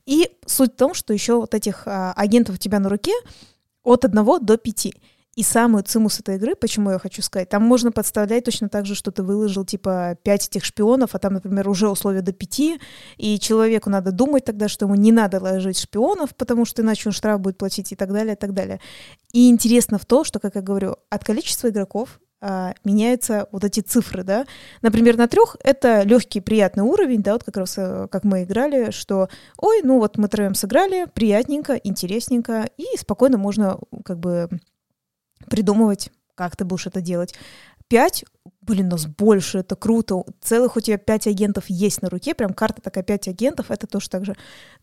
И 0.06 0.30
суть 0.46 0.74
в 0.74 0.76
том, 0.76 0.94
что 0.94 1.12
еще 1.12 1.36
вот 1.36 1.54
этих 1.54 1.86
э, 1.86 2.12
агентов 2.14 2.56
у 2.56 2.58
тебя 2.58 2.78
на 2.78 2.88
руке 2.88 3.12
от 3.82 4.04
одного 4.04 4.38
до 4.38 4.56
пяти. 4.56 4.94
И 5.36 5.42
самую 5.42 5.82
цимус 5.82 6.20
этой 6.20 6.36
игры, 6.36 6.54
почему 6.54 6.90
я 6.90 6.98
хочу 6.98 7.22
сказать, 7.22 7.48
там 7.48 7.62
можно 7.62 7.90
подставлять 7.90 8.44
точно 8.44 8.68
так 8.68 8.86
же, 8.86 8.94
что 8.94 9.10
ты 9.10 9.22
выложил, 9.22 9.64
типа, 9.64 10.16
пять 10.22 10.46
этих 10.46 10.64
шпионов, 10.64 11.14
а 11.14 11.18
там, 11.18 11.34
например, 11.34 11.68
уже 11.68 11.88
условия 11.88 12.20
до 12.20 12.32
пяти, 12.32 12.80
и 13.16 13.38
человеку 13.38 13.90
надо 13.90 14.12
думать 14.12 14.44
тогда, 14.44 14.68
что 14.68 14.86
ему 14.86 14.94
не 14.94 15.12
надо 15.12 15.40
ложить 15.40 15.78
шпионов, 15.78 16.34
потому 16.36 16.64
что 16.64 16.82
иначе 16.82 17.08
он 17.08 17.12
штраф 17.12 17.40
будет 17.40 17.58
платить 17.58 17.92
и 17.92 17.96
так 17.96 18.12
далее, 18.12 18.34
и 18.34 18.38
так 18.38 18.54
далее. 18.54 18.80
И 19.32 19.50
интересно 19.50 19.98
в 19.98 20.06
то, 20.06 20.24
что, 20.24 20.38
как 20.38 20.54
я 20.54 20.60
говорю, 20.60 20.96
от 21.10 21.24
количества 21.24 21.68
игроков 21.68 22.20
а, 22.46 22.74
меняются 22.84 23.48
вот 23.52 23.64
эти 23.64 23.80
цифры, 23.80 24.22
да. 24.22 24.46
Например, 24.82 25.16
на 25.16 25.28
трех 25.28 25.56
это 25.64 26.02
легкий, 26.02 26.40
приятный 26.40 26.84
уровень, 26.84 27.22
да, 27.22 27.32
вот 27.32 27.42
как 27.42 27.56
раз 27.56 27.74
э, 27.78 28.06
как 28.10 28.22
мы 28.24 28.42
играли, 28.42 28.90
что, 28.90 29.30
ой, 29.56 29.80
ну 29.82 29.98
вот 29.98 30.18
мы 30.18 30.28
троем 30.28 30.54
сыграли, 30.54 31.06
приятненько, 31.06 31.72
интересненько, 31.72 32.68
и 32.76 32.84
спокойно 32.98 33.38
можно 33.38 33.78
как 34.04 34.18
бы 34.18 34.50
придумывать, 35.48 36.10
как 36.34 36.56
ты 36.56 36.64
будешь 36.64 36.86
это 36.86 37.00
делать. 37.00 37.34
Пять, 37.88 38.24
блин, 38.62 38.88
нас 38.88 39.06
больше, 39.06 39.58
это 39.58 39.76
круто. 39.76 40.24
Целых 40.40 40.76
у 40.76 40.80
тебя 40.80 40.98
пять 40.98 41.26
агентов 41.26 41.64
есть 41.68 42.02
на 42.02 42.08
руке, 42.08 42.34
прям 42.34 42.54
карта 42.54 42.80
такая 42.82 43.04
пять 43.04 43.28
агентов, 43.28 43.70
это 43.70 43.86
тоже 43.86 44.08
так 44.08 44.24
же. 44.24 44.34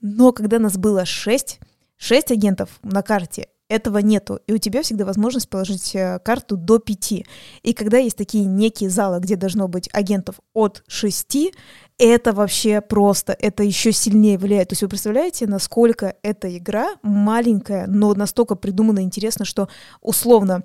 Но 0.01 0.31
когда 0.31 0.59
нас 0.59 0.77
было 0.77 1.05
шесть, 1.05 1.59
шесть 1.97 2.31
агентов 2.31 2.79
на 2.83 3.01
карте, 3.01 3.47
этого 3.71 3.99
нету. 3.99 4.41
И 4.47 4.53
у 4.53 4.57
тебя 4.57 4.83
всегда 4.83 5.05
возможность 5.05 5.49
положить 5.49 5.95
э, 5.95 6.19
карту 6.19 6.57
до 6.57 6.77
пяти. 6.77 7.25
И 7.63 7.73
когда 7.73 7.97
есть 7.97 8.17
такие 8.17 8.43
некие 8.43 8.89
залы, 8.89 9.19
где 9.19 9.37
должно 9.37 9.69
быть 9.69 9.89
агентов 9.93 10.41
от 10.53 10.83
шести, 10.87 11.53
это 12.01 12.33
вообще 12.33 12.81
просто, 12.81 13.35
это 13.39 13.63
еще 13.63 13.91
сильнее 13.91 14.37
влияет. 14.37 14.69
То 14.69 14.73
есть 14.73 14.81
вы 14.81 14.89
представляете, 14.89 15.45
насколько 15.45 16.15
эта 16.23 16.57
игра 16.57 16.95
маленькая, 17.03 17.85
но 17.87 18.13
настолько 18.15 18.55
придумана 18.55 19.03
интересно, 19.03 19.45
что 19.45 19.69
условно 20.01 20.63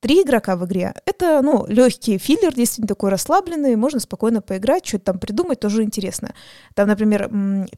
три 0.00 0.22
игрока 0.22 0.56
в 0.56 0.66
игре— 0.66 0.92
это, 1.06 1.40
ну, 1.40 1.64
легкий 1.68 2.18
филлер, 2.18 2.52
действительно 2.52 2.88
такой 2.88 3.10
расслабленный, 3.10 3.76
можно 3.76 4.00
спокойно 4.00 4.42
поиграть, 4.42 4.84
что-то 4.84 5.04
там 5.04 5.20
придумать, 5.20 5.60
тоже 5.60 5.84
интересно. 5.84 6.34
Там, 6.74 6.88
например, 6.88 7.30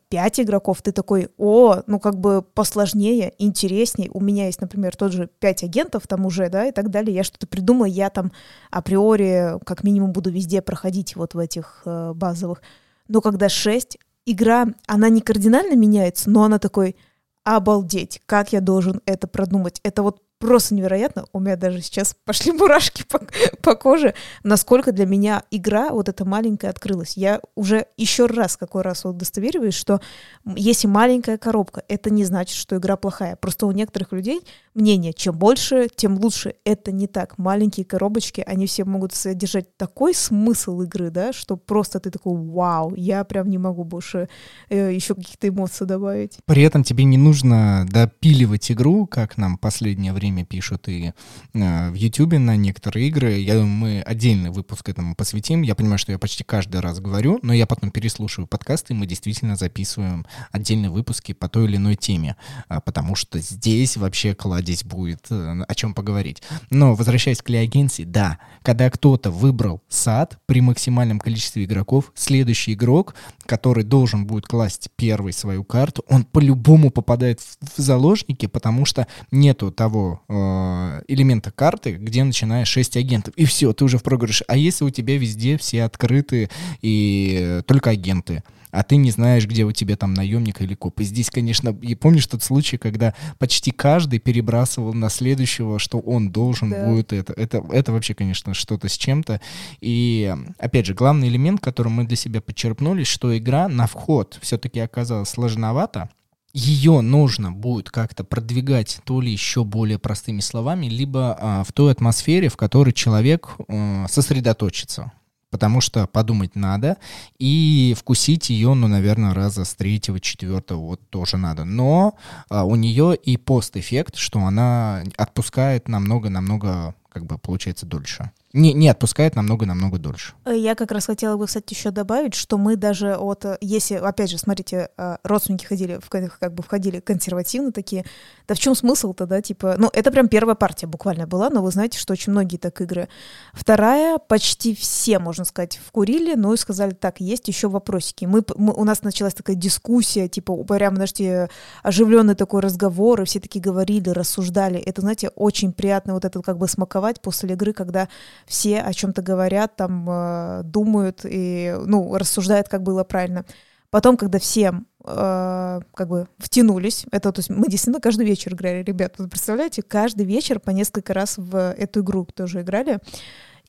пять 0.09 0.41
игроков, 0.41 0.81
ты 0.81 0.91
такой, 0.91 1.29
о, 1.37 1.83
ну, 1.87 2.01
как 2.01 2.19
бы 2.19 2.41
посложнее, 2.41 3.35
интереснее. 3.37 4.11
У 4.15 4.21
меня 4.21 4.47
есть, 4.47 4.63
например, 4.63 4.97
тот 4.97 5.13
же 5.13 5.29
пять 5.39 5.63
агентов 5.63 6.07
там 6.09 6.25
уже, 6.25 6.49
да, 6.49 6.65
и 6.65 6.73
так 6.73 6.89
далее. 6.89 7.15
Я 7.15 7.25
что-то 7.25 7.47
придумала, 7.47 7.85
я 7.85 8.09
там 8.09 8.33
априори 8.71 9.59
как 9.67 9.85
минимум 9.85 10.13
буду 10.13 10.31
везде 10.31 10.63
проходить 10.63 11.17
вот 11.17 11.35
в 11.35 11.39
этих 11.39 11.83
э, 11.85 12.13
базовых. 12.15 12.63
Но 13.09 13.21
когда 13.21 13.49
6, 13.49 13.99
игра, 14.27 14.67
она 14.87 15.09
не 15.09 15.21
кардинально 15.21 15.75
меняется, 15.77 16.31
но 16.31 16.45
она 16.45 16.59
такой, 16.59 16.97
обалдеть, 17.45 18.21
как 18.27 18.53
я 18.53 18.61
должен 18.61 19.01
это 19.05 19.29
продумать. 19.29 19.81
Это 19.83 20.03
вот 20.03 20.23
просто 20.39 20.75
невероятно. 20.75 21.25
У 21.33 21.41
меня 21.41 21.57
даже 21.57 21.81
сейчас 21.81 22.15
пошли 22.25 22.53
мурашки 22.53 23.05
по, 23.05 23.21
по 23.63 23.75
коже, 23.75 24.15
насколько 24.43 24.93
для 24.93 25.07
меня 25.07 25.43
игра 25.51 25.91
вот 25.91 26.09
эта 26.09 26.25
маленькая 26.25 26.69
открылась. 26.69 27.17
Я 27.17 27.41
уже 27.55 27.87
еще 27.97 28.27
раз, 28.27 28.57
какой 28.57 28.83
раз 28.83 29.05
удостовериваюсь, 29.05 29.75
что 29.75 30.01
если 30.45 30.87
маленькая 30.87 31.39
коробка, 31.39 31.83
это 31.89 32.11
не 32.11 32.25
значит, 32.25 32.57
что 32.57 32.77
игра 32.77 32.97
плохая. 32.97 33.37
Просто 33.37 33.67
у 33.67 33.73
некоторых 33.73 34.13
людей 34.13 34.43
мнение, 34.75 35.13
чем 35.13 35.37
больше, 35.37 35.89
тем 35.95 36.19
лучше. 36.19 36.55
Это 36.65 36.93
не 36.93 37.07
так. 37.07 37.39
Маленькие 37.39 37.87
коробочки, 37.87 38.43
они 38.47 38.67
все 38.67 38.85
могут 38.85 39.15
содержать 39.15 39.77
такой 39.77 40.15
смысл 40.15 40.83
игры, 40.83 41.11
да, 41.11 41.33
что 41.33 41.57
просто 41.57 42.01
ты 42.01 42.11
такой, 42.11 42.37
вау, 42.37 42.95
я 42.97 43.25
прям 43.25 43.49
не 43.49 43.59
могу 43.59 43.85
больше 43.85 44.29
э, 44.69 44.93
еще 44.93 45.15
каких-то 45.15 45.49
эмоций 45.49 45.87
добавить. 45.87 46.39
При 46.45 46.63
этом 46.63 46.83
тебе 46.83 47.05
не 47.05 47.17
нужно 47.17 47.87
допиливать 47.89 48.71
игру, 48.73 49.07
как 49.07 49.39
нам 49.39 49.57
последнее 49.59 50.13
время 50.13 50.24
пишут 50.45 50.89
и 50.89 51.13
э, 51.53 51.91
в 51.91 51.95
Ютубе 51.95 52.39
на 52.39 52.57
некоторые 52.57 53.09
игры. 53.09 53.33
Я 53.39 53.55
думаю, 53.55 53.69
мы 53.69 54.03
отдельный 54.03 54.51
выпуск 54.51 54.89
этому 54.89 55.15
посвятим. 55.15 55.63
Я 55.63 55.75
понимаю, 55.75 55.99
что 55.99 56.13
я 56.13 56.19
почти 56.19 56.45
каждый 56.45 56.81
раз 56.81 57.01
говорю, 57.01 57.39
но 57.43 57.53
я 57.53 57.67
потом 57.67 57.91
переслушиваю 57.91 58.47
подкасты, 58.47 58.93
и 58.93 58.97
мы 58.97 59.07
действительно 59.07 59.57
записываем 59.57 60.27
отдельные 60.53 60.91
выпуски 60.91 61.33
по 61.33 61.49
той 61.49 61.67
или 61.67 61.77
иной 61.77 61.97
теме, 61.97 62.37
а, 62.69 62.81
потому 62.81 63.15
что 63.15 63.39
здесь 63.39 63.97
вообще 63.97 64.35
кладезь 64.35 64.85
будет 64.85 65.27
э, 65.31 65.65
о 65.67 65.75
чем 65.75 65.95
поговорить. 65.95 66.43
Но 66.71 66.95
возвращаясь 66.95 67.43
к 67.43 67.49
Леогенси, 67.49 68.05
да, 68.05 68.39
когда 68.63 68.91
кто-то 68.91 69.31
выбрал 69.31 69.83
сад 69.89 70.39
при 70.47 70.61
максимальном 70.61 71.19
количестве 71.19 71.65
игроков, 71.65 72.13
следующий 72.15 72.75
игрок, 72.75 73.15
который 73.47 73.85
должен 73.85 74.27
будет 74.27 74.47
класть 74.47 74.89
первый 74.97 75.33
свою 75.33 75.65
карту, 75.65 76.05
он 76.09 76.25
по-любому 76.25 76.91
попадает 76.91 77.41
в, 77.41 77.81
заложники, 77.81 78.47
потому 78.47 78.85
что 78.85 79.07
нету 79.31 79.71
того 79.71 80.14
э, 80.29 81.03
элемента 81.09 81.51
карты, 81.51 81.93
где 81.93 82.25
начинаешь 82.25 82.69
6 82.69 82.97
агентов. 82.97 83.35
И 83.37 83.45
все, 83.45 83.73
ты 83.73 83.85
уже 83.85 83.99
в 83.99 84.03
проигрыше. 84.03 84.45
А 84.49 84.57
если 84.57 84.85
у 84.85 84.91
тебя 84.91 85.17
везде 85.19 85.57
все 85.59 85.85
открыты 85.85 86.51
и 86.83 87.63
только 87.67 87.91
агенты? 87.91 88.43
а 88.75 88.83
ты 88.83 88.97
не 88.97 89.13
знаешь, 89.13 89.47
где 89.47 89.65
у 89.65 89.71
тебя 89.71 89.97
там 89.97 90.15
наемник 90.15 90.61
или 90.61 90.75
коп. 90.75 90.99
И 90.99 91.05
здесь, 91.05 91.31
конечно, 91.31 91.69
и 91.81 91.95
помнишь 91.95 92.27
тот 92.27 92.43
случай, 92.43 92.77
когда 92.77 93.15
почти 93.39 93.71
каждый 93.71 94.19
перебрасывал 94.19 94.93
на 94.93 95.11
следующего, 95.11 95.79
что 95.79 96.01
он 96.01 96.31
должен 96.31 96.71
да. 96.71 96.87
будет 96.87 97.13
это. 97.13 97.33
Это, 97.35 97.65
это 97.71 97.93
вообще, 97.93 98.15
конечно, 98.15 98.53
что-то 98.53 98.89
с 98.89 98.99
чем-то. 98.99 99.41
И, 99.81 100.35
опять 100.59 100.87
же, 100.87 100.95
главный 100.95 101.29
элемент, 101.29 101.61
который 101.61 101.89
мы 101.89 102.05
для 102.05 102.17
себя 102.17 102.41
подчерпнули, 102.41 103.05
что 103.05 103.37
игра 103.39 103.69
на 103.69 103.87
вход 103.87 104.39
все-таки 104.43 104.81
оказалась 104.81 105.29
сложновата, 105.29 106.11
ее 106.55 107.01
нужно 107.01 107.51
будет 107.51 107.91
как-то 107.91 108.23
продвигать 108.23 109.01
то 109.05 109.21
ли 109.21 109.31
еще 109.31 109.65
более 109.65 109.99
простыми 109.99 110.41
словами, 110.41 110.87
либо 110.87 111.37
а, 111.39 111.65
в 111.65 111.73
той 111.73 111.93
атмосфере, 111.93 112.49
в 112.49 112.57
которой 112.57 112.93
человек 112.93 113.51
а, 113.69 114.07
сосредоточится 114.09 115.13
потому 115.51 115.81
что 115.81 116.09
подумать 116.09 116.57
надо, 116.57 116.97
и 117.39 117.95
вкусить 117.97 118.51
ее, 118.51 118.75
ну, 118.75 118.89
наверное, 118.89 119.35
раза 119.35 119.65
с 119.65 119.73
третьего, 119.77 120.19
четвертого 120.19 120.81
вот 120.81 121.11
тоже 121.11 121.37
надо. 121.37 121.63
Но 121.63 122.15
а, 122.49 122.65
у 122.65 122.75
нее 122.75 123.15
и 123.15 123.37
пост-эффект, 123.37 124.17
что 124.17 124.41
она 124.41 125.05
отпускает 125.17 125.87
намного-намного, 125.87 126.97
как 127.09 127.27
бы, 127.27 127.39
получается, 127.39 127.87
дольше 127.87 128.33
не, 128.55 128.73
не 128.73 128.89
отпускает 128.89 129.35
намного-намного 129.35 129.99
дольше. 129.99 130.33
Э, 130.45 130.57
я 130.57 130.77
как 130.77 130.93
раз 130.93 131.07
хотела 131.07 131.37
бы, 131.37 131.47
кстати, 131.47 131.75
еще 131.75 131.91
добавить, 131.91 132.35
что 132.35 132.57
мы 132.57 132.77
даже 132.77 133.17
вот, 133.19 133.45
э, 133.45 133.59
если, 133.61 133.97
опять 133.97 134.31
же, 134.31 134.39
смотрите, 134.39 134.91
э, 134.97 135.17
родственники 135.25 135.65
ходили, 135.67 135.99
в, 136.01 136.09
как 136.09 136.55
бы 136.55 136.63
входили 136.63 137.01
консервативно 137.01 137.73
такие, 137.73 138.05
да 138.47 138.55
в 138.55 138.59
чем 138.59 138.77
смысл-то, 138.77 139.27
да, 139.27 139.43
типа, 139.43 139.75
ну, 139.77 139.91
это 139.93 140.13
прям 140.13 140.29
первая 140.29 140.55
партия 140.55 140.87
буквально 140.87 141.27
была, 141.27 141.51
но 141.51 141.63
вы 141.63 141.73
знаете, 141.73 141.99
что 141.99 142.13
очень 142.13 142.31
многие 142.31 142.57
так 142.57 142.81
игры. 142.81 143.09
Вторая, 143.53 144.19
почти 144.19 144.75
все, 144.77 145.19
можно 145.19 145.45
сказать, 145.45 145.81
вкурили, 145.85 146.35
ну 146.37 146.55
и 146.55 146.57
сказали, 146.57 146.95
так, 146.95 147.21
есть 147.21 147.49
еще 147.49 147.69
вопросики. 147.69 148.25
Мы, 148.25 148.45
мы, 148.57 148.73
у 148.73 148.85
нас 148.85 149.03
началась 149.03 149.35
такая 149.35 149.57
дискуссия, 149.57 150.29
типа, 150.29 150.63
прям, 150.63 150.95
знаете, 150.95 151.51
оживленный 151.83 152.37
такой 152.37 152.61
разговор, 152.61 153.23
и 153.23 153.25
все 153.25 153.41
такие 153.41 153.61
говорили, 153.61 154.11
рассуждали. 154.11 154.79
Это, 154.79 155.01
знаете, 155.01 155.31
очень 155.35 155.73
приятно 155.73 156.15
вот 156.15 156.25
это 156.25 156.41
как 156.41 156.59
бы 156.59 156.69
смаковать 156.69 157.21
после 157.21 157.55
игры, 157.55 157.73
когда 157.73 158.09
все 158.47 158.81
о 158.81 158.93
чем-то 158.93 159.23
говорят, 159.23 159.77
там 159.77 160.07
э, 160.09 160.63
думают 160.65 161.21
и, 161.25 161.75
ну, 161.87 162.17
рассуждают, 162.17 162.69
как 162.69 162.83
было 162.83 163.05
правильно. 163.05 163.45
Потом, 163.91 164.17
когда 164.17 164.39
все 164.39 164.75
э, 165.05 165.81
как 165.95 166.09
бы 166.09 166.27
втянулись, 166.39 167.07
это, 167.13 167.31
то 167.33 167.39
есть 167.39 167.51
мы 167.51 167.69
действительно 167.69 168.01
каждый 168.01 168.27
вечер 168.27 168.55
играли, 168.55 168.83
ребят, 168.83 169.15
вы 169.19 169.29
представляете, 169.29 169.83
каждый 169.83 170.27
вечер 170.27 170.59
по 170.59 170.71
несколько 170.71 171.15
раз 171.15 171.39
в 171.39 171.57
эту 171.57 172.01
игру 172.01 172.27
тоже 172.35 172.63
играли. 172.63 172.99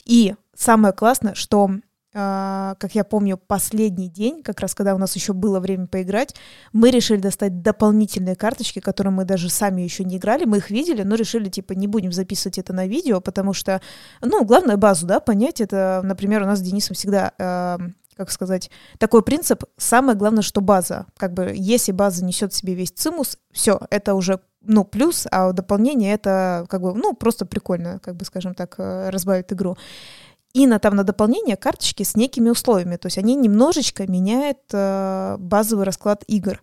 И 0.04 0.34
самое 0.54 0.92
классное, 0.92 1.34
что 1.34 1.70
как 2.16 2.94
я 2.94 3.04
помню, 3.04 3.36
последний 3.36 4.08
день, 4.08 4.42
как 4.42 4.60
раз 4.60 4.74
когда 4.74 4.94
у 4.94 4.98
нас 4.98 5.14
еще 5.16 5.34
было 5.34 5.60
время 5.60 5.86
поиграть, 5.86 6.34
мы 6.72 6.90
решили 6.90 7.20
достать 7.20 7.60
дополнительные 7.60 8.36
карточки, 8.36 8.80
которые 8.80 9.12
мы 9.12 9.24
даже 9.24 9.50
сами 9.50 9.82
еще 9.82 10.02
не 10.02 10.16
играли, 10.16 10.46
мы 10.46 10.58
их 10.58 10.70
видели, 10.70 11.02
но 11.02 11.14
решили, 11.14 11.50
типа, 11.50 11.72
не 11.72 11.86
будем 11.86 12.12
записывать 12.12 12.58
это 12.58 12.72
на 12.72 12.86
видео, 12.86 13.20
потому 13.20 13.52
что, 13.52 13.82
ну, 14.22 14.46
главное 14.46 14.78
базу, 14.78 15.06
да, 15.06 15.20
понять, 15.20 15.60
это, 15.60 16.00
например, 16.04 16.42
у 16.42 16.46
нас 16.46 16.60
с 16.60 16.62
Денисом 16.62 16.94
всегда 16.94 17.32
э, 17.38 17.78
как 18.16 18.30
сказать, 18.30 18.70
такой 18.98 19.22
принцип. 19.22 19.64
Самое 19.76 20.16
главное, 20.16 20.42
что 20.42 20.60
база. 20.60 21.06
Как 21.18 21.34
бы, 21.34 21.52
если 21.54 21.92
база 21.92 22.24
несет 22.24 22.52
в 22.52 22.56
себе 22.56 22.74
весь 22.74 22.90
цимус, 22.90 23.38
все, 23.52 23.78
это 23.90 24.14
уже, 24.14 24.40
ну, 24.62 24.84
плюс, 24.84 25.26
а 25.30 25.52
дополнение 25.52 26.14
это, 26.14 26.64
как 26.70 26.80
бы, 26.80 26.94
ну, 26.94 27.12
просто 27.12 27.44
прикольно, 27.44 27.98
как 27.98 28.16
бы, 28.16 28.24
скажем 28.24 28.54
так, 28.54 28.76
э, 28.78 29.10
разбавит 29.10 29.52
игру. 29.52 29.76
И 30.56 30.66
на, 30.66 30.78
там 30.78 30.96
на 30.96 31.04
дополнение 31.04 31.54
карточки 31.54 32.02
с 32.02 32.16
некими 32.16 32.48
условиями. 32.48 32.96
То 32.96 33.08
есть 33.08 33.18
они 33.18 33.34
немножечко 33.34 34.10
меняют 34.10 34.60
э, 34.72 35.36
базовый 35.38 35.84
расклад 35.84 36.24
игр. 36.28 36.62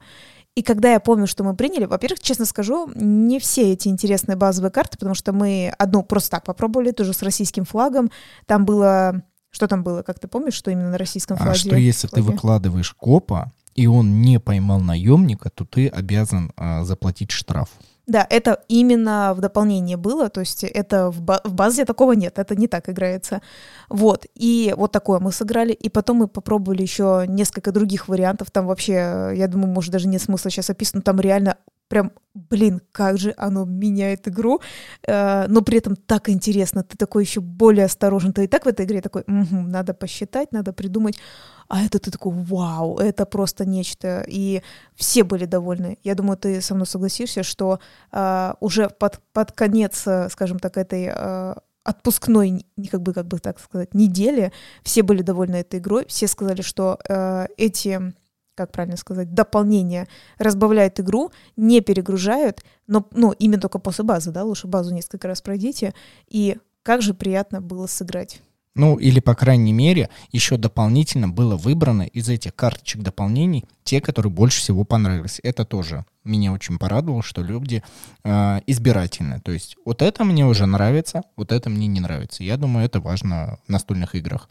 И 0.56 0.64
когда 0.64 0.94
я 0.94 1.00
помню, 1.00 1.28
что 1.28 1.44
мы 1.44 1.56
приняли, 1.56 1.86
во-первых, 1.86 2.20
честно 2.20 2.46
скажу, 2.46 2.90
не 2.96 3.40
все 3.40 3.72
эти 3.72 3.90
интересные 3.90 4.36
базовые 4.36 4.72
карты, 4.72 4.98
потому 4.98 5.14
что 5.14 5.32
мы 5.32 5.72
одну 5.78 6.02
просто 6.02 6.32
так 6.32 6.44
попробовали, 6.44 6.90
тоже 6.90 7.14
с 7.14 7.22
российским 7.22 7.66
флагом. 7.66 8.10
Там 8.48 8.66
было... 8.66 9.22
Что 9.52 9.68
там 9.68 9.84
было? 9.84 10.02
Как 10.02 10.18
ты 10.18 10.28
помнишь, 10.28 10.56
что 10.56 10.72
именно 10.72 10.90
на 10.90 10.98
российском 10.98 11.38
флаге? 11.38 11.52
А 11.52 11.54
что 11.54 11.76
если 11.76 12.08
флаге? 12.08 12.26
ты 12.26 12.32
выкладываешь 12.32 12.94
копа, 12.94 13.52
и 13.76 13.86
он 13.86 14.22
не 14.22 14.40
поймал 14.40 14.80
наемника, 14.80 15.52
то 15.52 15.66
ты 15.66 15.88
обязан 15.88 16.52
а, 16.58 16.84
заплатить 16.84 17.30
штраф. 17.30 17.70
Да, 18.06 18.28
это 18.30 18.62
именно 18.68 19.34
в 19.34 19.40
дополнение 19.40 19.96
было, 19.96 20.30
то 20.30 20.42
есть 20.42 20.66
это 20.66 21.10
в, 21.10 21.22
ба- 21.22 21.40
в 21.46 21.54
базе 21.54 21.86
такого 21.86 22.12
нет, 22.12 22.38
это 22.38 22.54
не 22.54 22.68
так 22.68 22.90
играется. 22.90 23.42
Вот, 23.88 24.26
и 24.36 24.74
вот 24.76 24.92
такое 24.92 25.20
мы 25.20 25.32
сыграли, 25.32 25.72
и 25.72 25.88
потом 25.88 26.18
мы 26.18 26.28
попробовали 26.28 26.82
еще 26.82 27.24
несколько 27.30 27.72
других 27.72 28.10
вариантов, 28.10 28.52
там 28.52 28.68
вообще, 28.68 29.32
я 29.36 29.48
думаю, 29.48 29.72
может 29.72 29.94
даже 29.94 30.10
нет 30.10 30.22
смысла 30.22 30.52
сейчас 30.52 30.70
описано, 30.70 31.02
там 31.02 31.22
реально 31.22 31.56
прям, 31.94 32.12
блин, 32.34 32.82
как 32.92 33.20
же 33.20 33.36
оно 33.38 33.66
меняет 33.66 34.28
игру, 34.28 34.62
э, 35.08 35.46
но 35.48 35.62
при 35.62 35.78
этом 35.78 35.96
так 35.96 36.28
интересно, 36.30 36.82
ты 36.82 36.98
такой 36.98 37.24
еще 37.24 37.40
более 37.40 37.86
осторожен, 37.86 38.34
ты 38.34 38.44
и 38.44 38.48
так 38.48 38.66
в 38.66 38.68
этой 38.68 38.86
игре 38.88 39.00
такой, 39.00 39.22
угу, 39.28 39.62
надо 39.62 39.94
посчитать, 39.94 40.52
надо 40.52 40.74
придумать, 40.74 41.20
а 41.68 41.86
это 41.86 42.00
ты 42.00 42.10
такой, 42.10 42.34
вау, 42.34 42.98
это 42.98 43.28
просто 43.28 43.66
нечто, 43.66 44.26
и 44.28 44.64
все 44.96 45.24
были 45.24 45.46
довольны. 45.46 45.98
Я 46.04 46.16
думаю, 46.16 46.38
ты 46.38 46.62
со 46.62 46.74
мной 46.74 46.88
согласишься, 46.88 47.44
что 47.44 47.80
э, 48.12 48.54
уже 48.60 48.90
под, 48.90 49.22
под 49.32 49.52
конец, 49.52 50.08
э, 50.08 50.30
скажем 50.32 50.58
так, 50.58 50.78
этой 50.78 51.12
э, 51.16 51.54
отпускной, 51.84 52.66
как 52.90 53.04
бы, 53.04 53.14
как 53.14 53.28
бы 53.28 53.38
так 53.38 53.60
сказать, 53.60 53.94
недели, 53.94 54.52
все 54.82 55.04
были 55.04 55.22
довольны 55.22 55.58
этой 55.58 55.80
игрой, 55.80 56.06
все 56.08 56.28
сказали, 56.28 56.64
что 56.64 56.98
э, 57.08 57.46
эти 57.58 58.14
как 58.56 58.72
правильно 58.72 58.98
сказать, 58.98 59.34
дополнения 59.34 60.08
разбавляют 60.38 61.00
игру, 61.00 61.32
не 61.56 61.82
перегружают, 61.82 62.64
но, 62.88 63.08
ну, 63.12 63.32
именно 63.32 63.62
только 63.62 63.80
после 63.80 64.04
базы, 64.04 64.32
да, 64.32 64.44
лучше 64.44 64.68
базу 64.68 64.94
несколько 64.94 65.28
раз 65.28 65.42
пройдите, 65.42 65.94
и 66.28 66.58
как 66.84 67.02
же 67.02 67.14
приятно 67.14 67.62
было 67.62 67.88
сыграть. 67.88 68.42
Ну, 68.76 68.98
или, 68.98 69.20
по 69.20 69.36
крайней 69.36 69.74
мере, 69.74 70.10
еще 70.32 70.58
дополнительно 70.58 71.30
было 71.30 71.56
выбрано 71.56 72.04
из 72.04 72.28
этих 72.30 72.56
карточек 72.56 73.04
дополнений 73.04 73.66
те, 73.84 74.02
которые 74.02 74.32
больше 74.32 74.62
всего 74.62 74.84
понравились. 74.84 75.40
Это 75.44 75.64
тоже 75.64 76.06
меня 76.24 76.52
очень 76.52 76.78
порадовало, 76.78 77.24
что 77.24 77.42
люди 77.42 77.84
э, 78.24 78.62
избирательны. 78.68 79.40
То 79.42 79.52
есть 79.52 79.76
вот 79.86 80.02
это 80.02 80.24
мне 80.24 80.46
уже 80.46 80.66
нравится, 80.66 81.24
вот 81.36 81.52
это 81.52 81.70
мне 81.70 81.88
не 81.88 82.00
нравится. 82.00 82.44
Я 82.44 82.58
думаю, 82.58 82.86
это 82.86 83.00
важно 83.00 83.60
в 83.68 83.70
настольных 83.70 84.16
играх. 84.16 84.50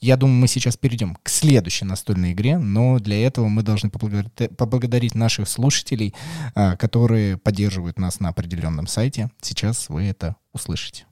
Я 0.00 0.16
думаю, 0.16 0.36
мы 0.36 0.48
сейчас 0.48 0.76
перейдем 0.76 1.16
к 1.22 1.28
следующей 1.28 1.84
настольной 1.84 2.32
игре, 2.32 2.58
но 2.58 2.98
для 2.98 3.26
этого 3.26 3.48
мы 3.48 3.62
должны 3.62 3.90
поблагодарить, 3.90 5.14
наших 5.14 5.48
слушателей, 5.48 6.14
э, 6.54 6.76
которые 6.76 7.36
поддерживают 7.36 7.98
нас 7.98 8.20
на 8.20 8.28
определенном 8.30 8.86
сайте. 8.86 9.30
Сейчас 9.40 9.88
вы 9.88 10.04
это 10.04 10.36
услышите. 10.52 11.06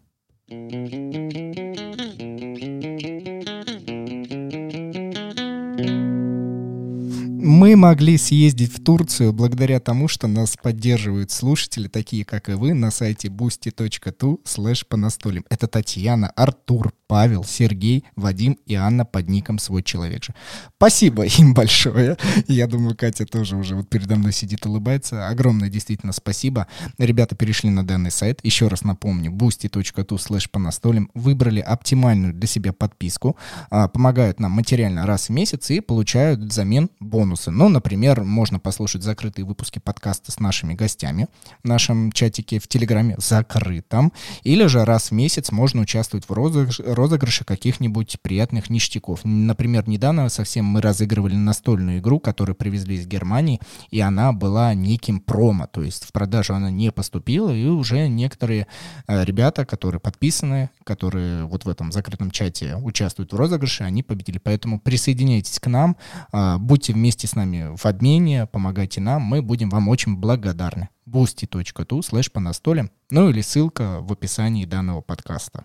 Мы 7.44 7.74
могли 7.74 8.18
съездить 8.18 8.72
в 8.72 8.84
Турцию 8.84 9.32
благодаря 9.32 9.80
тому, 9.80 10.06
что 10.06 10.28
нас 10.28 10.56
поддерживают 10.56 11.32
слушатели, 11.32 11.88
такие 11.88 12.24
как 12.24 12.48
и 12.48 12.52
вы, 12.52 12.72
на 12.72 12.92
сайте 12.92 13.26
boosty.tu 13.26 14.38
slash 14.44 14.86
по 14.88 14.96
настолям. 14.96 15.44
Это 15.50 15.66
Татьяна, 15.66 16.28
Артур, 16.36 16.92
Павел, 17.08 17.42
Сергей, 17.42 18.04
Вадим 18.14 18.56
и 18.64 18.74
Анна 18.74 19.04
под 19.04 19.28
ником 19.28 19.58
«Свой 19.58 19.82
человек 19.82 20.22
же». 20.22 20.34
Спасибо 20.76 21.24
им 21.24 21.52
большое. 21.52 22.16
Я 22.46 22.68
думаю, 22.68 22.96
Катя 22.96 23.26
тоже 23.26 23.56
уже 23.56 23.74
вот 23.74 23.88
передо 23.88 24.14
мной 24.14 24.32
сидит, 24.32 24.64
улыбается. 24.64 25.26
Огромное 25.28 25.68
действительно 25.68 26.12
спасибо. 26.12 26.68
Ребята 26.96 27.34
перешли 27.34 27.70
на 27.70 27.84
данный 27.84 28.12
сайт. 28.12 28.38
Еще 28.44 28.68
раз 28.68 28.82
напомню, 28.84 29.32
boosty.tu 29.32 30.16
slash 30.16 30.48
по 30.48 30.60
настолям. 30.60 31.10
Выбрали 31.12 31.60
оптимальную 31.60 32.34
для 32.34 32.46
себя 32.46 32.72
подписку. 32.72 33.36
А, 33.68 33.88
помогают 33.88 34.38
нам 34.38 34.52
материально 34.52 35.04
раз 35.04 35.28
в 35.28 35.32
месяц 35.32 35.70
и 35.70 35.80
получают 35.80 36.38
взамен 36.40 36.88
бонус 37.00 37.31
бонусы. 37.32 37.50
Ну, 37.50 37.68
например, 37.68 38.22
можно 38.22 38.58
послушать 38.58 39.02
закрытые 39.02 39.44
выпуски 39.44 39.78
подкаста 39.78 40.32
с 40.32 40.38
нашими 40.38 40.74
гостями 40.74 41.28
в 41.62 41.68
нашем 41.68 42.12
чатике 42.12 42.58
в 42.58 42.68
Телеграме 42.68 43.16
закрытом. 43.18 44.12
Или 44.42 44.66
же 44.66 44.84
раз 44.84 45.10
в 45.10 45.12
месяц 45.12 45.50
можно 45.50 45.82
участвовать 45.82 46.28
в 46.28 46.32
розыгрыше, 46.32 47.44
каких-нибудь 47.44 48.18
приятных 48.22 48.70
ништяков. 48.70 49.20
Например, 49.24 49.88
недавно 49.88 50.28
совсем 50.28 50.66
мы 50.66 50.80
разыгрывали 50.80 51.34
настольную 51.34 51.98
игру, 51.98 52.20
которую 52.20 52.54
привезли 52.54 52.96
из 52.96 53.06
Германии, 53.06 53.60
и 53.90 54.00
она 54.00 54.32
была 54.32 54.74
неким 54.74 55.20
промо, 55.20 55.66
то 55.66 55.82
есть 55.82 56.04
в 56.04 56.12
продажу 56.12 56.54
она 56.54 56.70
не 56.70 56.92
поступила, 56.92 57.50
и 57.50 57.66
уже 57.66 58.08
некоторые 58.08 58.66
э, 59.06 59.24
ребята, 59.24 59.64
которые 59.64 60.00
подписаны, 60.00 60.70
которые 60.84 61.44
вот 61.44 61.64
в 61.64 61.68
этом 61.68 61.92
закрытом 61.92 62.30
чате 62.30 62.76
участвуют 62.76 63.32
в 63.32 63.36
розыгрыше, 63.36 63.84
они 63.84 64.02
победили. 64.02 64.38
Поэтому 64.38 64.80
присоединяйтесь 64.80 65.58
к 65.58 65.66
нам, 65.68 65.96
э, 66.32 66.56
будьте 66.58 66.92
вместе 66.92 67.21
вместе 67.22 67.26
с 67.28 67.36
нами 67.36 67.76
в 67.76 67.86
обмене, 67.86 68.46
помогайте 68.46 69.00
нам, 69.00 69.22
мы 69.22 69.42
будем 69.42 69.70
вам 69.70 69.88
очень 69.88 70.16
благодарны. 70.16 70.88
boosty.tu 71.06 72.02
слэш 72.02 72.32
по 72.32 72.40
настолям, 72.40 72.90
ну 73.10 73.30
или 73.30 73.42
ссылка 73.42 74.00
в 74.00 74.12
описании 74.12 74.64
данного 74.64 75.02
подкаста. 75.02 75.64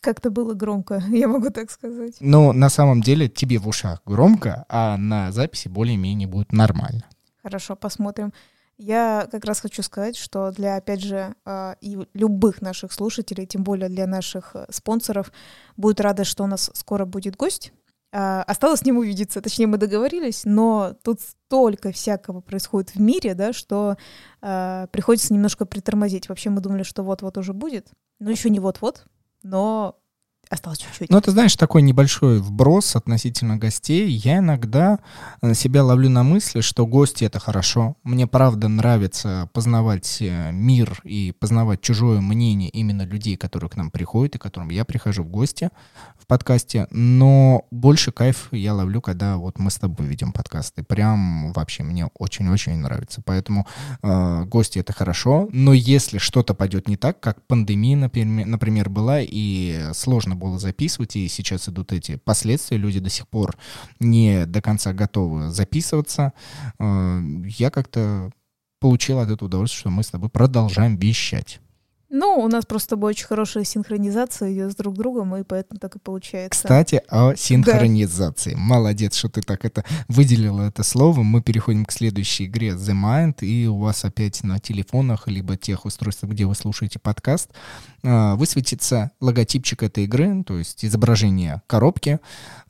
Как-то 0.00 0.30
было 0.30 0.52
громко, 0.52 1.02
я 1.10 1.26
могу 1.26 1.48
так 1.50 1.70
сказать. 1.70 2.16
Но 2.20 2.52
на 2.52 2.68
самом 2.68 3.00
деле 3.00 3.28
тебе 3.28 3.58
в 3.58 3.66
ушах 3.66 4.02
громко, 4.04 4.66
а 4.68 4.98
на 4.98 5.32
записи 5.32 5.68
более-менее 5.68 6.28
будет 6.28 6.52
нормально. 6.52 7.04
Хорошо, 7.42 7.76
посмотрим. 7.76 8.32
Я 8.82 9.28
как 9.30 9.44
раз 9.44 9.60
хочу 9.60 9.80
сказать, 9.80 10.16
что 10.16 10.50
для, 10.50 10.74
опять 10.74 11.00
же, 11.00 11.36
а, 11.44 11.76
и 11.80 11.96
любых 12.14 12.60
наших 12.60 12.92
слушателей, 12.92 13.46
тем 13.46 13.62
более 13.62 13.88
для 13.88 14.08
наших 14.08 14.56
э, 14.56 14.66
спонсоров, 14.70 15.30
будет 15.76 16.00
рада, 16.00 16.24
что 16.24 16.42
у 16.42 16.48
нас 16.48 16.68
скоро 16.74 17.04
будет 17.04 17.36
гость. 17.36 17.72
А, 18.10 18.42
осталось 18.42 18.80
с 18.80 18.84
ним 18.84 18.98
увидеться, 18.98 19.40
точнее, 19.40 19.68
мы 19.68 19.78
договорились, 19.78 20.42
но 20.44 20.96
тут 21.04 21.20
столько 21.20 21.92
всякого 21.92 22.40
происходит 22.40 22.90
в 22.90 23.00
мире, 23.00 23.34
да, 23.34 23.52
что 23.52 23.96
э, 24.40 24.88
приходится 24.90 25.32
немножко 25.32 25.64
притормозить. 25.64 26.28
Вообще 26.28 26.50
мы 26.50 26.60
думали, 26.60 26.82
что 26.82 27.04
вот-вот 27.04 27.38
уже 27.38 27.52
будет, 27.52 27.86
но 28.18 28.32
еще 28.32 28.50
не 28.50 28.58
вот-вот, 28.58 29.04
но 29.44 29.96
осталось 30.52 30.78
чуть-чуть. 30.78 31.10
Ну, 31.10 31.20
ты 31.20 31.30
знаешь, 31.30 31.56
такой 31.56 31.82
небольшой 31.82 32.40
вброс 32.40 32.94
относительно 32.94 33.56
гостей. 33.56 34.08
Я 34.10 34.38
иногда 34.38 34.98
э, 35.40 35.54
себя 35.54 35.82
ловлю 35.82 36.10
на 36.10 36.22
мысли, 36.22 36.60
что 36.60 36.86
гости— 36.86 37.24
это 37.26 37.40
хорошо. 37.40 37.96
Мне, 38.04 38.26
правда, 38.26 38.68
нравится 38.68 39.48
познавать 39.52 40.18
э, 40.20 40.52
мир 40.52 41.00
и 41.04 41.32
познавать 41.32 41.80
чужое 41.80 42.20
мнение 42.20 42.68
именно 42.68 43.02
людей, 43.02 43.36
которые 43.36 43.70
к 43.70 43.76
нам 43.76 43.90
приходят 43.90 44.34
и 44.34 44.38
к 44.38 44.42
которым 44.42 44.68
я 44.70 44.84
прихожу 44.84 45.22
в 45.24 45.28
гости 45.28 45.70
в 46.18 46.26
подкасте. 46.26 46.86
Но 46.90 47.64
больше 47.70 48.12
кайф 48.12 48.48
я 48.52 48.74
ловлю, 48.74 49.00
когда 49.00 49.38
вот 49.38 49.58
мы 49.58 49.70
с 49.70 49.78
тобой 49.78 50.06
ведем 50.06 50.32
подкасты. 50.32 50.82
Прям 50.82 51.52
вообще 51.52 51.82
мне 51.82 52.10
очень-очень 52.18 52.76
нравится. 52.76 53.22
Поэтому 53.24 53.66
э, 54.02 54.44
гости— 54.44 54.78
это 54.80 54.92
хорошо. 54.92 55.48
Но 55.52 55.72
если 55.72 56.18
что-то 56.18 56.52
пойдет 56.52 56.88
не 56.88 56.96
так, 56.96 57.20
как 57.20 57.46
пандемия, 57.46 57.96
например, 57.96 58.90
была, 58.90 59.20
и 59.22 59.88
сложно 59.94 60.36
было 60.42 60.58
записывать, 60.58 61.16
и 61.16 61.28
сейчас 61.28 61.68
идут 61.68 61.92
эти 61.92 62.16
последствия, 62.16 62.76
люди 62.76 63.00
до 63.00 63.10
сих 63.10 63.28
пор 63.28 63.56
не 64.00 64.46
до 64.46 64.60
конца 64.60 64.92
готовы 64.92 65.50
записываться. 65.50 66.32
Э, 66.78 67.20
я 67.46 67.70
как-то 67.70 68.32
получил 68.80 69.20
от 69.20 69.30
этого 69.30 69.46
удовольствие, 69.46 69.80
что 69.80 69.90
мы 69.90 70.02
с 70.02 70.08
тобой 70.08 70.28
продолжаем 70.28 70.96
вещать. 70.96 71.60
Ну, 72.14 72.40
у 72.40 72.48
нас 72.48 72.66
просто 72.66 72.84
с 72.84 72.88
тобой 72.90 73.12
очень 73.12 73.24
хорошая 73.24 73.64
синхронизация 73.64 74.52
идет 74.52 74.72
с 74.72 74.76
друг 74.76 74.94
другом, 74.96 75.34
и 75.34 75.44
поэтому 75.44 75.80
так 75.80 75.96
и 75.96 75.98
получается. 75.98 76.50
Кстати, 76.50 77.00
о 77.08 77.34
синхронизации. 77.34 78.52
Да. 78.52 78.58
Молодец, 78.58 79.14
что 79.14 79.30
ты 79.30 79.40
так 79.40 79.64
это 79.64 79.82
выделила 80.08 80.68
это 80.68 80.82
слово. 80.82 81.22
Мы 81.22 81.40
переходим 81.40 81.86
к 81.86 81.92
следующей 81.92 82.44
игре 82.44 82.72
The 82.72 82.92
Mind, 82.92 83.42
и 83.42 83.66
у 83.66 83.78
вас 83.78 84.04
опять 84.04 84.44
на 84.44 84.58
телефонах, 84.58 85.26
либо 85.26 85.56
тех 85.56 85.86
устройствах, 85.86 86.32
где 86.32 86.44
вы 86.44 86.54
слушаете 86.54 86.98
подкаст, 86.98 87.48
а, 88.04 88.36
высветится 88.36 89.12
логотипчик 89.20 89.82
этой 89.82 90.04
игры, 90.04 90.44
то 90.46 90.58
есть 90.58 90.84
изображение 90.84 91.62
коробки, 91.66 92.20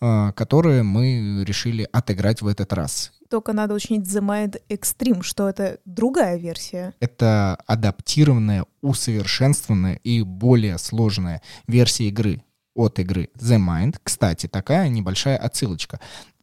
а, 0.00 0.30
которое 0.32 0.84
мы 0.84 1.42
решили 1.44 1.88
отыграть 1.90 2.42
в 2.42 2.46
этот 2.46 2.72
раз. 2.72 3.10
Только 3.32 3.54
надо 3.54 3.72
учинить 3.72 4.06
The 4.06 4.20
Mind 4.20 4.60
Extreme, 4.68 5.22
что 5.22 5.48
это 5.48 5.78
другая 5.86 6.36
версия. 6.36 6.92
Это 7.00 7.56
адаптированная, 7.66 8.66
усовершенствованная 8.82 9.94
и 10.04 10.20
более 10.20 10.76
сложная 10.76 11.40
версия 11.66 12.08
игры 12.08 12.42
от 12.74 12.98
игры 12.98 13.30
The 13.38 13.58
Mind. 13.58 13.96
Кстати, 14.02 14.48
такая 14.48 14.90
небольшая 14.90 15.38
отсылочка. 15.38 15.98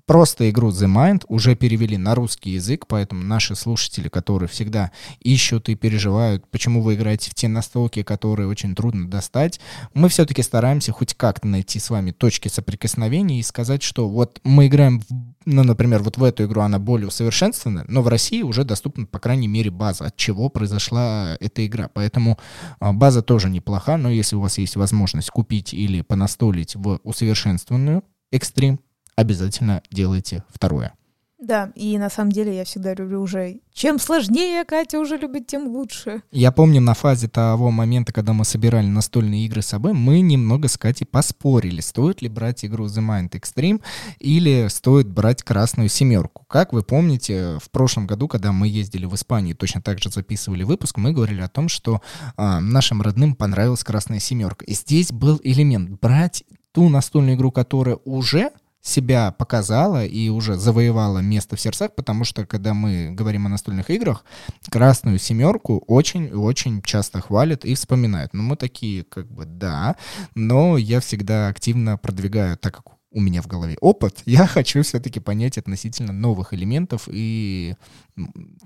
Просто 0.10 0.50
игру 0.50 0.70
The 0.70 0.88
Mind 0.88 1.24
уже 1.28 1.54
перевели 1.56 1.96
на 1.96 2.16
русский 2.16 2.50
язык, 2.54 2.88
поэтому 2.88 3.24
наши 3.24 3.54
слушатели, 3.54 4.10
которые 4.10 4.50
всегда 4.50 4.92
ищут 5.20 5.70
и 5.70 5.76
переживают, 5.76 6.50
почему 6.50 6.82
вы 6.82 6.96
играете 6.96 7.30
в 7.30 7.36
те 7.36 7.48
настолки, 7.48 8.02
которые 8.02 8.48
очень 8.48 8.74
трудно 8.74 9.08
достать, 9.08 9.60
мы 9.94 10.10
все-таки 10.10 10.42
стараемся 10.42 10.92
хоть 10.94 11.14
как-то 11.14 11.48
найти 11.48 11.78
с 11.78 11.92
вами 11.92 12.10
точки 12.10 12.48
соприкосновения 12.48 13.40
и 13.40 13.44
сказать, 13.44 13.84
что 13.84 14.10
вот 14.10 14.40
мы 14.44 14.66
играем, 14.66 15.04
ну, 15.46 15.62
например, 15.62 16.02
вот 16.02 16.18
в 16.18 16.24
эту 16.24 16.46
игру 16.46 16.62
она 16.62 16.80
более 16.80 17.10
усовершенствованная, 17.10 17.86
но 17.88 18.02
в 18.02 18.08
России 18.08 18.42
уже 18.42 18.64
доступна, 18.64 19.06
по 19.06 19.20
крайней 19.20 19.48
мере, 19.48 19.70
база, 19.70 20.08
от 20.08 20.18
чего 20.18 20.50
произошла 20.50 21.38
эта 21.40 21.64
игра. 21.68 21.88
Поэтому 21.94 22.40
а, 22.80 22.94
база 22.94 23.22
тоже 23.22 23.52
неплоха, 23.52 23.98
но 23.98 24.10
если 24.10 24.38
у 24.38 24.42
вас 24.42 24.58
есть 24.58 24.76
возможность 24.76 25.30
купить 25.30 25.72
или 25.72 26.02
понастолить 26.02 26.76
в 26.76 27.00
усовершенствованную 27.04 28.04
экстрим, 28.32 28.80
обязательно 29.20 29.82
делайте 29.92 30.44
второе. 30.50 30.94
Да, 31.40 31.72
и 31.74 31.98
на 31.98 32.10
самом 32.10 32.34
деле 32.34 32.56
я 32.56 32.66
всегда 32.66 32.94
люблю 32.94 33.22
уже... 33.22 33.62
Чем 33.74 33.98
сложнее 33.98 34.66
Катя 34.66 35.00
уже 35.00 35.16
любит, 35.16 35.48
тем 35.48 35.68
лучше. 35.68 36.22
Я 36.32 36.52
помню 36.52 36.82
на 36.82 36.94
фазе 36.94 37.30
того 37.30 37.72
момента, 37.72 38.12
когда 38.12 38.34
мы 38.34 38.44
собирали 38.44 38.88
настольные 38.88 39.46
игры 39.46 39.62
с 39.62 39.68
собой, 39.68 39.94
мы 39.94 40.20
немного 40.20 40.68
с 40.68 40.78
Катей 40.78 41.08
поспорили, 41.08 41.80
стоит 41.80 42.22
ли 42.22 42.28
брать 42.28 42.66
игру 42.66 42.88
The 42.88 43.00
Mind 43.00 43.30
Extreme 43.30 43.82
или 44.20 44.68
стоит 44.68 45.08
брать 45.08 45.42
красную 45.42 45.88
семерку. 45.88 46.44
Как 46.50 46.74
вы 46.74 46.84
помните, 46.84 47.58
в 47.64 47.72
прошлом 47.72 48.06
году, 48.06 48.28
когда 48.28 48.52
мы 48.52 48.68
ездили 48.68 49.06
в 49.06 49.16
Испанию, 49.16 49.56
точно 49.56 49.82
так 49.82 50.00
же 50.00 50.10
записывали 50.10 50.64
выпуск, 50.64 50.98
мы 50.98 51.14
говорили 51.14 51.40
о 51.40 51.48
том, 51.48 51.70
что 51.70 52.02
а, 52.36 52.60
нашим 52.60 53.02
родным 53.02 53.34
понравилась 53.34 53.86
красная 53.86 54.20
семерка. 54.20 54.66
И 54.66 54.74
здесь 54.74 55.14
был 55.14 55.40
элемент 55.42 56.02
брать 56.02 56.44
ту 56.74 56.90
настольную 56.90 57.38
игру, 57.38 57.54
которая 57.54 57.98
уже 58.04 58.52
себя 58.82 59.32
показала 59.32 60.06
и 60.06 60.30
уже 60.30 60.56
завоевала 60.56 61.20
место 61.20 61.56
в 61.56 61.62
сердцах, 61.62 61.96
потому 61.96 62.24
что, 62.24 62.46
когда 62.46 62.74
мы 62.74 63.12
говорим 63.12 63.46
о 63.46 63.50
настольных 63.50 63.90
играх, 63.90 64.24
красную 64.70 65.20
семерку 65.20 65.84
очень-очень 65.88 66.82
часто 66.82 67.22
хвалят 67.22 67.66
и 67.66 67.76
вспоминают. 67.76 68.34
Но 68.34 68.44
мы 68.44 68.56
такие, 68.56 69.04
как 69.04 69.28
бы, 69.32 69.46
да, 69.46 69.96
но 70.36 70.78
я 70.78 71.00
всегда 71.00 71.50
активно 71.50 71.98
продвигаю, 71.98 72.58
так 72.58 72.76
как 72.76 73.00
у 73.12 73.22
меня 73.22 73.42
в 73.42 73.48
голове 73.48 73.78
опыт, 73.82 74.22
я 74.26 74.48
хочу 74.48 74.84
все-таки 74.84 75.20
понять 75.20 75.58
относительно 75.58 76.14
новых 76.14 76.54
элементов 76.54 77.08
и 77.12 77.76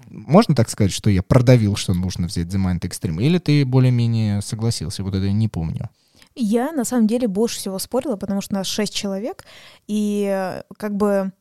можно 0.10 0.56
так 0.56 0.70
сказать, 0.70 0.92
что 0.92 1.10
я 1.10 1.24
продавил, 1.24 1.76
что 1.76 1.94
нужно 1.94 2.28
взять 2.28 2.48
The 2.48 2.64
Mind 2.64 2.82
Extreme, 2.82 3.24
или 3.24 3.38
ты 3.38 3.66
более-менее 3.66 4.42
согласился, 4.42 5.04
вот 5.04 5.16
это 5.16 5.26
я 5.26 5.34
не 5.34 5.48
помню. 5.48 5.90
Я 6.36 6.72
на 6.72 6.84
самом 6.86 7.08
деле 7.08 7.28
больше 7.28 7.58
всего 7.58 7.80
спорила, 7.80 8.16
потому 8.16 8.42
что 8.42 8.56
у 8.56 8.58
нас 8.58 8.68
шесть 8.68 8.94
человек, 8.94 9.46
и 9.88 10.28
э, 10.30 10.64
как 10.78 10.96
бы 10.96 11.32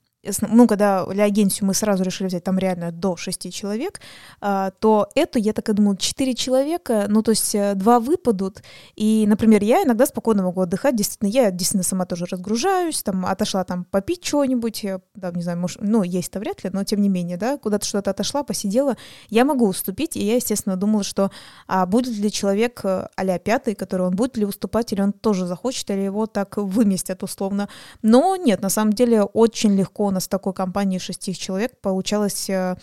ну, 0.43 0.69
когда 0.69 1.05
Леогенсию 1.11 1.67
мы 1.67 1.75
сразу 1.75 2.05
решили 2.05 2.29
взять 2.29 2.45
там 2.45 2.59
реально 2.59 2.93
до 2.93 3.17
шести 3.17 3.51
человек, 3.51 4.01
а, 4.41 4.71
то 4.71 5.09
эту, 5.15 5.39
я 5.39 5.53
так 5.53 5.69
и 5.69 5.73
думала, 5.73 5.97
четыре 5.97 6.35
человека, 6.35 7.07
ну, 7.09 7.23
то 7.23 7.33
есть 7.33 7.55
э, 7.55 7.75
два 7.75 7.99
выпадут, 7.99 8.63
и, 8.95 9.25
например, 9.27 9.65
я 9.65 9.83
иногда 9.83 10.07
спокойно 10.07 10.45
могу 10.45 10.61
отдыхать, 10.61 10.95
действительно, 10.95 11.29
я 11.29 11.51
действительно 11.51 11.83
сама 11.83 12.07
тоже 12.07 12.27
разгружаюсь, 12.27 13.03
там, 13.03 13.27
отошла 13.27 13.65
там 13.65 13.85
попить 13.85 14.23
чего-нибудь, 14.23 14.87
да, 15.15 15.33
не 15.33 15.43
знаю, 15.43 15.59
может, 15.59 15.81
ну, 15.83 16.05
есть-то 16.05 16.39
вряд 16.39 16.63
ли, 16.63 16.71
но 16.73 16.85
тем 16.85 17.01
не 17.01 17.09
менее, 17.09 17.37
да, 17.37 17.59
куда-то 17.59 17.85
что-то 17.85 18.11
отошла, 18.13 18.45
посидела, 18.45 18.97
я 19.29 19.45
могу 19.45 19.67
уступить, 19.67 20.17
и 20.17 20.25
я, 20.25 20.37
естественно, 20.37 20.77
думала, 20.77 21.03
что 21.03 21.33
а 21.67 21.85
будет 21.87 22.17
ли 22.17 22.31
человек 22.31 22.83
а 22.85 23.09
пятый, 23.39 23.75
который 23.75 24.07
он 24.07 24.15
будет 24.15 24.37
ли 24.37 24.45
уступать, 24.45 24.93
или 24.93 25.01
он 25.01 25.13
тоже 25.13 25.47
захочет, 25.47 25.91
или 25.91 26.01
его 26.01 26.27
так 26.27 26.57
выместят 26.59 27.23
условно, 27.23 27.69
но 28.03 28.37
нет, 28.37 28.63
на 28.63 28.69
самом 28.69 28.93
деле 28.93 29.23
очень 29.23 29.75
легко 29.75 30.12
нас 30.13 30.29
такой 30.29 30.53
компании 30.53 30.99
шести 30.99 31.35
человек 31.35 31.81
получалось 31.81 32.49
э, 32.51 32.77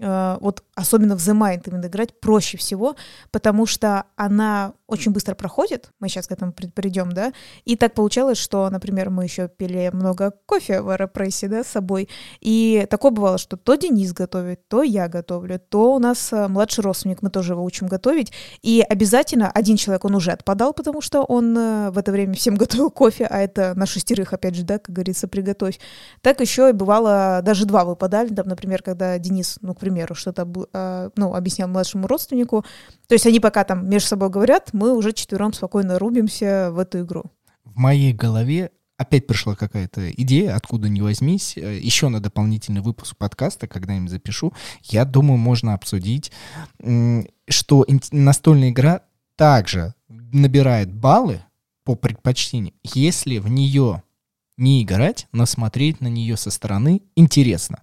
вот 0.00 0.64
особенно 0.74 1.16
в 1.16 1.20
The 1.20 1.34
Mind 1.34 1.62
именно 1.66 1.86
играть 1.86 2.18
проще 2.20 2.56
всего, 2.56 2.96
потому 3.30 3.66
что 3.66 4.04
она 4.16 4.72
очень 4.86 5.12
быстро 5.12 5.34
проходит, 5.34 5.90
мы 6.00 6.08
сейчас 6.08 6.26
к 6.26 6.32
этому 6.32 6.52
придем, 6.52 7.12
да, 7.12 7.32
и 7.64 7.76
так 7.76 7.94
получалось, 7.94 8.38
что, 8.38 8.68
например, 8.70 9.10
мы 9.10 9.24
еще 9.24 9.48
пили 9.48 9.90
много 9.92 10.32
кофе 10.46 10.80
в 10.80 10.90
аэропрессе, 10.90 11.48
да, 11.48 11.62
с 11.62 11.68
собой, 11.68 12.08
и 12.40 12.86
такое 12.90 13.12
бывало, 13.12 13.38
что 13.38 13.56
то 13.56 13.76
Денис 13.76 14.12
готовит, 14.12 14.66
то 14.68 14.82
я 14.82 15.08
готовлю, 15.08 15.60
то 15.60 15.94
у 15.94 15.98
нас 15.98 16.32
э, 16.32 16.48
младший 16.48 16.82
родственник, 16.82 17.22
мы 17.22 17.30
тоже 17.30 17.52
его 17.52 17.62
учим 17.62 17.86
готовить, 17.86 18.32
и 18.62 18.84
обязательно 18.88 19.50
один 19.50 19.76
человек, 19.76 20.04
он 20.04 20.14
уже 20.16 20.32
отпадал, 20.32 20.72
потому 20.72 21.00
что 21.00 21.22
он 21.22 21.56
э, 21.56 21.90
в 21.90 21.98
это 21.98 22.10
время 22.10 22.34
всем 22.34 22.54
готовил 22.56 22.90
кофе, 22.90 23.26
а 23.26 23.38
это 23.38 23.74
на 23.76 23.86
шестерых, 23.86 24.32
опять 24.32 24.56
же, 24.56 24.64
да, 24.64 24.78
как 24.78 24.94
говорится, 24.94 25.28
приготовь. 25.28 25.78
Так 26.20 26.40
еще 26.40 26.70
и 26.70 26.72
бывало, 26.72 27.40
даже 27.44 27.64
два 27.64 27.84
выпадали, 27.84 28.34
там, 28.34 28.48
например, 28.48 28.82
когда 28.82 29.18
Денис, 29.18 29.58
ну, 29.60 29.74
к 29.74 29.78
примеру, 29.78 29.89
что-то 30.14 30.44
Э, 30.72 31.10
ну, 31.16 31.34
объяснял 31.34 31.68
младшему 31.68 32.06
родственнику. 32.06 32.64
То 33.08 33.14
есть 33.14 33.26
они 33.26 33.40
пока 33.40 33.64
там 33.64 33.88
между 33.88 34.08
собой 34.08 34.30
говорят, 34.30 34.70
мы 34.72 34.94
уже 34.94 35.12
четвером 35.12 35.52
спокойно 35.52 35.98
рубимся 35.98 36.70
в 36.72 36.78
эту 36.78 37.00
игру. 37.00 37.24
В 37.64 37.76
моей 37.76 38.12
голове 38.12 38.70
опять 38.96 39.26
пришла 39.26 39.54
какая-то 39.54 40.10
идея, 40.10 40.56
откуда 40.56 40.88
не 40.88 41.02
возьмись, 41.02 41.56
э, 41.56 41.78
еще 41.78 42.08
на 42.08 42.20
дополнительный 42.20 42.80
выпуск 42.80 43.16
подкаста, 43.16 43.66
когда-нибудь 43.66 44.10
запишу. 44.10 44.52
Я 44.82 45.04
думаю, 45.04 45.38
можно 45.38 45.74
обсудить, 45.74 46.32
что 47.48 47.86
настольная 48.12 48.70
игра 48.70 49.02
также 49.36 49.94
набирает 50.08 50.92
баллы 50.92 51.40
по 51.84 51.94
предпочтению, 51.94 52.74
если 52.82 53.38
в 53.38 53.48
нее 53.48 54.02
не 54.56 54.82
играть, 54.82 55.26
но 55.32 55.46
смотреть 55.46 56.00
на 56.02 56.08
нее 56.08 56.36
со 56.36 56.50
стороны 56.50 57.00
интересно. 57.16 57.82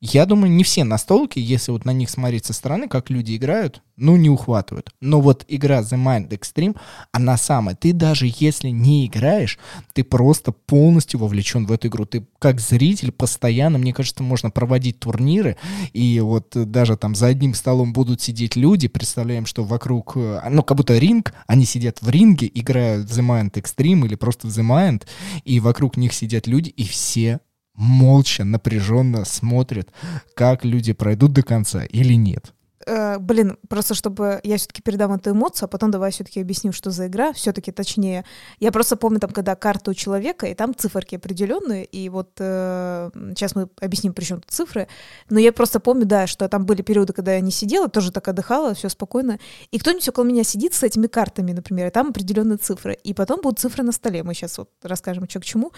Я 0.00 0.26
думаю, 0.26 0.52
не 0.52 0.62
все 0.62 0.84
настолки, 0.84 1.40
если 1.40 1.72
вот 1.72 1.84
на 1.84 1.92
них 1.92 2.08
смотреть 2.08 2.44
со 2.44 2.52
стороны, 2.52 2.86
как 2.86 3.10
люди 3.10 3.34
играют, 3.34 3.82
ну, 3.96 4.16
не 4.16 4.30
ухватывают. 4.30 4.92
Но 5.00 5.20
вот 5.20 5.44
игра 5.48 5.80
The 5.80 5.98
Mind 5.98 6.28
Extreme, 6.28 6.78
она 7.10 7.36
самая. 7.36 7.74
Ты 7.74 7.92
даже 7.92 8.32
если 8.38 8.68
не 8.68 9.06
играешь, 9.06 9.58
ты 9.94 10.04
просто 10.04 10.52
полностью 10.52 11.18
вовлечен 11.18 11.66
в 11.66 11.72
эту 11.72 11.88
игру. 11.88 12.04
Ты 12.04 12.28
как 12.38 12.60
зритель 12.60 13.10
постоянно, 13.10 13.78
мне 13.78 13.92
кажется, 13.92 14.22
можно 14.22 14.50
проводить 14.50 15.00
турниры, 15.00 15.56
и 15.92 16.20
вот 16.20 16.50
даже 16.54 16.96
там 16.96 17.16
за 17.16 17.26
одним 17.26 17.54
столом 17.54 17.92
будут 17.92 18.22
сидеть 18.22 18.54
люди, 18.54 18.86
представляем, 18.86 19.46
что 19.46 19.64
вокруг, 19.64 20.12
э, 20.16 20.42
ну, 20.48 20.62
как 20.62 20.76
будто 20.76 20.96
ринг, 20.96 21.34
они 21.48 21.64
сидят 21.64 22.02
в 22.02 22.08
ринге, 22.08 22.48
играют 22.54 23.10
в 23.10 23.18
The 23.18 23.26
Mind 23.26 23.52
Extreme 23.54 24.06
или 24.06 24.14
просто 24.14 24.46
в 24.46 24.50
The 24.50 24.62
Mind, 24.62 25.08
и 25.44 25.58
вокруг 25.58 25.96
них 25.96 26.12
сидят 26.12 26.46
люди, 26.46 26.68
и 26.68 26.84
все 26.84 27.40
молча, 27.78 28.44
напряженно 28.44 29.24
смотрят, 29.24 29.90
как 30.34 30.64
люди 30.64 30.92
пройдут 30.92 31.32
до 31.32 31.42
конца 31.42 31.84
или 31.84 32.14
нет. 32.14 32.52
Э, 32.88 33.18
блин, 33.18 33.58
просто 33.68 33.94
чтобы 33.94 34.40
я 34.44 34.56
все-таки 34.56 34.80
передам 34.80 35.12
эту 35.12 35.30
эмоцию, 35.32 35.66
а 35.66 35.68
потом 35.68 35.90
давай 35.90 36.10
все-таки 36.10 36.40
объясним, 36.40 36.72
что 36.72 36.90
за 36.90 37.06
игра, 37.08 37.34
все-таки 37.34 37.70
точнее. 37.70 38.24
Я 38.60 38.72
просто 38.72 38.96
помню 38.96 39.20
там, 39.20 39.30
когда 39.30 39.54
карта 39.56 39.90
у 39.90 39.94
человека, 39.94 40.46
и 40.46 40.54
там 40.54 40.74
циферки 40.74 41.16
определенные, 41.16 41.84
и 41.84 42.08
вот 42.08 42.30
э, 42.38 43.10
сейчас 43.36 43.54
мы 43.54 43.68
объясним, 43.80 44.14
при 44.14 44.24
чем 44.24 44.40
тут 44.40 44.50
цифры, 44.50 44.88
но 45.28 45.38
я 45.38 45.52
просто 45.52 45.80
помню, 45.80 46.06
да, 46.06 46.26
что 46.26 46.48
там 46.48 46.64
были 46.64 46.80
периоды, 46.80 47.12
когда 47.12 47.34
я 47.34 47.40
не 47.40 47.50
сидела, 47.50 47.88
тоже 47.88 48.10
так 48.10 48.26
отдыхала, 48.26 48.72
все 48.72 48.88
спокойно, 48.88 49.38
и 49.70 49.78
кто-нибудь 49.78 50.08
около 50.08 50.24
меня 50.24 50.42
сидит 50.42 50.72
с 50.72 50.82
этими 50.82 51.08
картами, 51.08 51.52
например, 51.52 51.88
и 51.88 51.90
там 51.90 52.08
определенные 52.08 52.56
цифры, 52.56 52.94
и 52.94 53.12
потом 53.12 53.42
будут 53.42 53.58
цифры 53.58 53.82
на 53.82 53.92
столе, 53.92 54.22
мы 54.22 54.32
сейчас 54.32 54.56
вот 54.56 54.70
расскажем, 54.82 55.28
что 55.28 55.40
к 55.40 55.44
чему, 55.44 55.72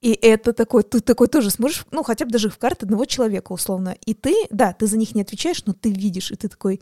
и 0.00 0.12
это 0.12 0.52
такой, 0.52 0.84
ты 0.84 1.00
такой 1.00 1.26
тоже 1.28 1.50
смотришь, 1.50 1.84
ну, 1.90 2.02
хотя 2.02 2.24
бы 2.24 2.30
даже 2.30 2.50
в 2.50 2.58
карты 2.58 2.86
одного 2.86 3.04
человека, 3.04 3.52
условно. 3.52 3.96
И 4.06 4.14
ты, 4.14 4.34
да, 4.50 4.72
ты 4.72 4.86
за 4.86 4.96
них 4.96 5.14
не 5.14 5.22
отвечаешь, 5.22 5.64
но 5.66 5.72
ты 5.72 5.90
видишь, 5.90 6.30
и 6.30 6.36
ты 6.36 6.48
такой, 6.48 6.80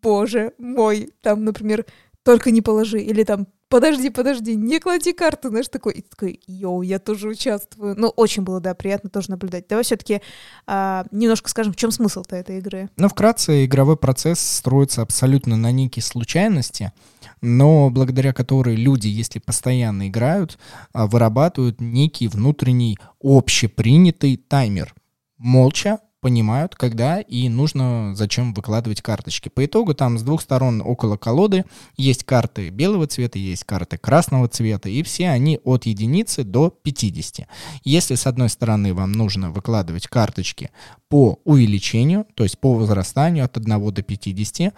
боже 0.00 0.54
мой, 0.58 1.12
там, 1.20 1.44
например, 1.44 1.84
только 2.22 2.50
не 2.50 2.62
положи, 2.62 3.00
или 3.00 3.22
там 3.22 3.48
подожди, 3.68 4.10
подожди, 4.10 4.56
не 4.56 4.80
клади 4.80 5.12
карты, 5.12 5.48
знаешь, 5.48 5.68
такой, 5.68 5.94
и 5.94 6.02
такой, 6.02 6.40
йоу, 6.46 6.82
я 6.82 6.98
тоже 6.98 7.28
участвую. 7.28 7.94
Ну, 7.98 8.08
очень 8.08 8.42
было, 8.42 8.60
да, 8.60 8.74
приятно 8.74 9.10
тоже 9.10 9.30
наблюдать. 9.30 9.66
Давай 9.68 9.84
все-таки 9.84 10.20
а, 10.66 11.04
немножко 11.10 11.48
скажем, 11.50 11.72
в 11.72 11.76
чем 11.76 11.90
смысл-то 11.90 12.36
этой 12.36 12.58
игры? 12.58 12.90
Ну, 12.96 13.08
вкратце, 13.08 13.64
игровой 13.64 13.96
процесс 13.96 14.40
строится 14.40 15.02
абсолютно 15.02 15.56
на 15.56 15.72
некие 15.72 16.02
случайности, 16.02 16.92
но 17.40 17.90
благодаря 17.90 18.32
которой 18.32 18.76
люди, 18.76 19.08
если 19.08 19.38
постоянно 19.38 20.08
играют, 20.08 20.58
а, 20.92 21.06
вырабатывают 21.06 21.80
некий 21.80 22.28
внутренний 22.28 22.98
общепринятый 23.22 24.36
таймер. 24.36 24.94
Молча, 25.38 25.98
понимают, 26.24 26.74
когда 26.74 27.20
и 27.20 27.50
нужно 27.50 28.14
зачем 28.16 28.54
выкладывать 28.54 29.02
карточки. 29.02 29.50
По 29.50 29.66
итогу 29.66 29.92
там 29.92 30.16
с 30.16 30.22
двух 30.22 30.40
сторон 30.40 30.80
около 30.82 31.18
колоды 31.18 31.66
есть 31.98 32.24
карты 32.24 32.70
белого 32.70 33.06
цвета, 33.06 33.38
есть 33.38 33.64
карты 33.64 33.98
красного 33.98 34.48
цвета, 34.48 34.88
и 34.88 35.02
все 35.02 35.28
они 35.28 35.60
от 35.64 35.84
единицы 35.84 36.42
до 36.42 36.70
50. 36.70 37.46
Если 37.84 38.14
с 38.14 38.26
одной 38.26 38.48
стороны 38.48 38.94
вам 38.94 39.12
нужно 39.12 39.50
выкладывать 39.50 40.06
карточки 40.06 40.70
по 41.10 41.40
увеличению, 41.44 42.24
то 42.34 42.44
есть 42.44 42.58
по 42.58 42.72
возрастанию 42.72 43.44
от 43.44 43.58
1 43.58 43.92
до 43.92 44.02
50, 44.02 44.72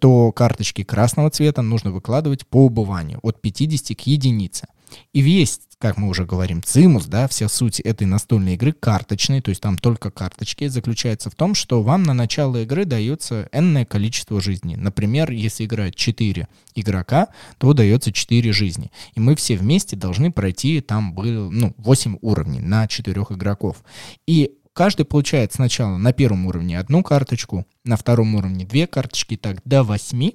то 0.00 0.32
карточки 0.32 0.82
красного 0.82 1.30
цвета 1.30 1.62
нужно 1.62 1.92
выкладывать 1.92 2.44
по 2.44 2.66
убыванию 2.66 3.20
от 3.22 3.40
50 3.40 3.96
к 3.96 4.00
единице. 4.00 4.66
И 5.12 5.20
весь, 5.20 5.60
как 5.78 5.96
мы 5.96 6.08
уже 6.08 6.24
говорим, 6.24 6.62
цимус, 6.62 7.06
да, 7.06 7.28
вся 7.28 7.48
суть 7.48 7.80
этой 7.80 8.06
настольной 8.06 8.54
игры 8.54 8.72
карточной, 8.72 9.40
то 9.40 9.50
есть 9.50 9.60
там 9.60 9.78
только 9.78 10.10
карточки, 10.10 10.66
заключается 10.68 11.30
в 11.30 11.34
том, 11.34 11.54
что 11.54 11.82
вам 11.82 12.02
на 12.02 12.14
начало 12.14 12.62
игры 12.62 12.84
дается 12.84 13.48
энное 13.52 13.84
количество 13.84 14.40
жизней. 14.40 14.76
Например, 14.76 15.30
если 15.30 15.64
играть 15.64 15.94
4 15.94 16.48
игрока, 16.74 17.28
то 17.58 17.72
дается 17.72 18.12
4 18.12 18.52
жизни. 18.52 18.90
И 19.14 19.20
мы 19.20 19.36
все 19.36 19.56
вместе 19.56 19.96
должны 19.96 20.32
пройти 20.32 20.80
там 20.80 21.12
был, 21.12 21.50
ну, 21.50 21.74
8 21.78 22.18
уровней 22.22 22.60
на 22.60 22.88
4 22.88 23.20
игроков. 23.30 23.82
И 24.26 24.52
каждый 24.72 25.04
получает 25.06 25.52
сначала 25.52 25.96
на 25.96 26.12
первом 26.12 26.46
уровне 26.46 26.78
одну 26.78 27.02
карточку, 27.02 27.66
на 27.84 27.96
втором 27.96 28.34
уровне 28.34 28.64
две 28.64 28.86
карточки, 28.86 29.36
так 29.36 29.60
до 29.64 29.82
8, 29.82 30.32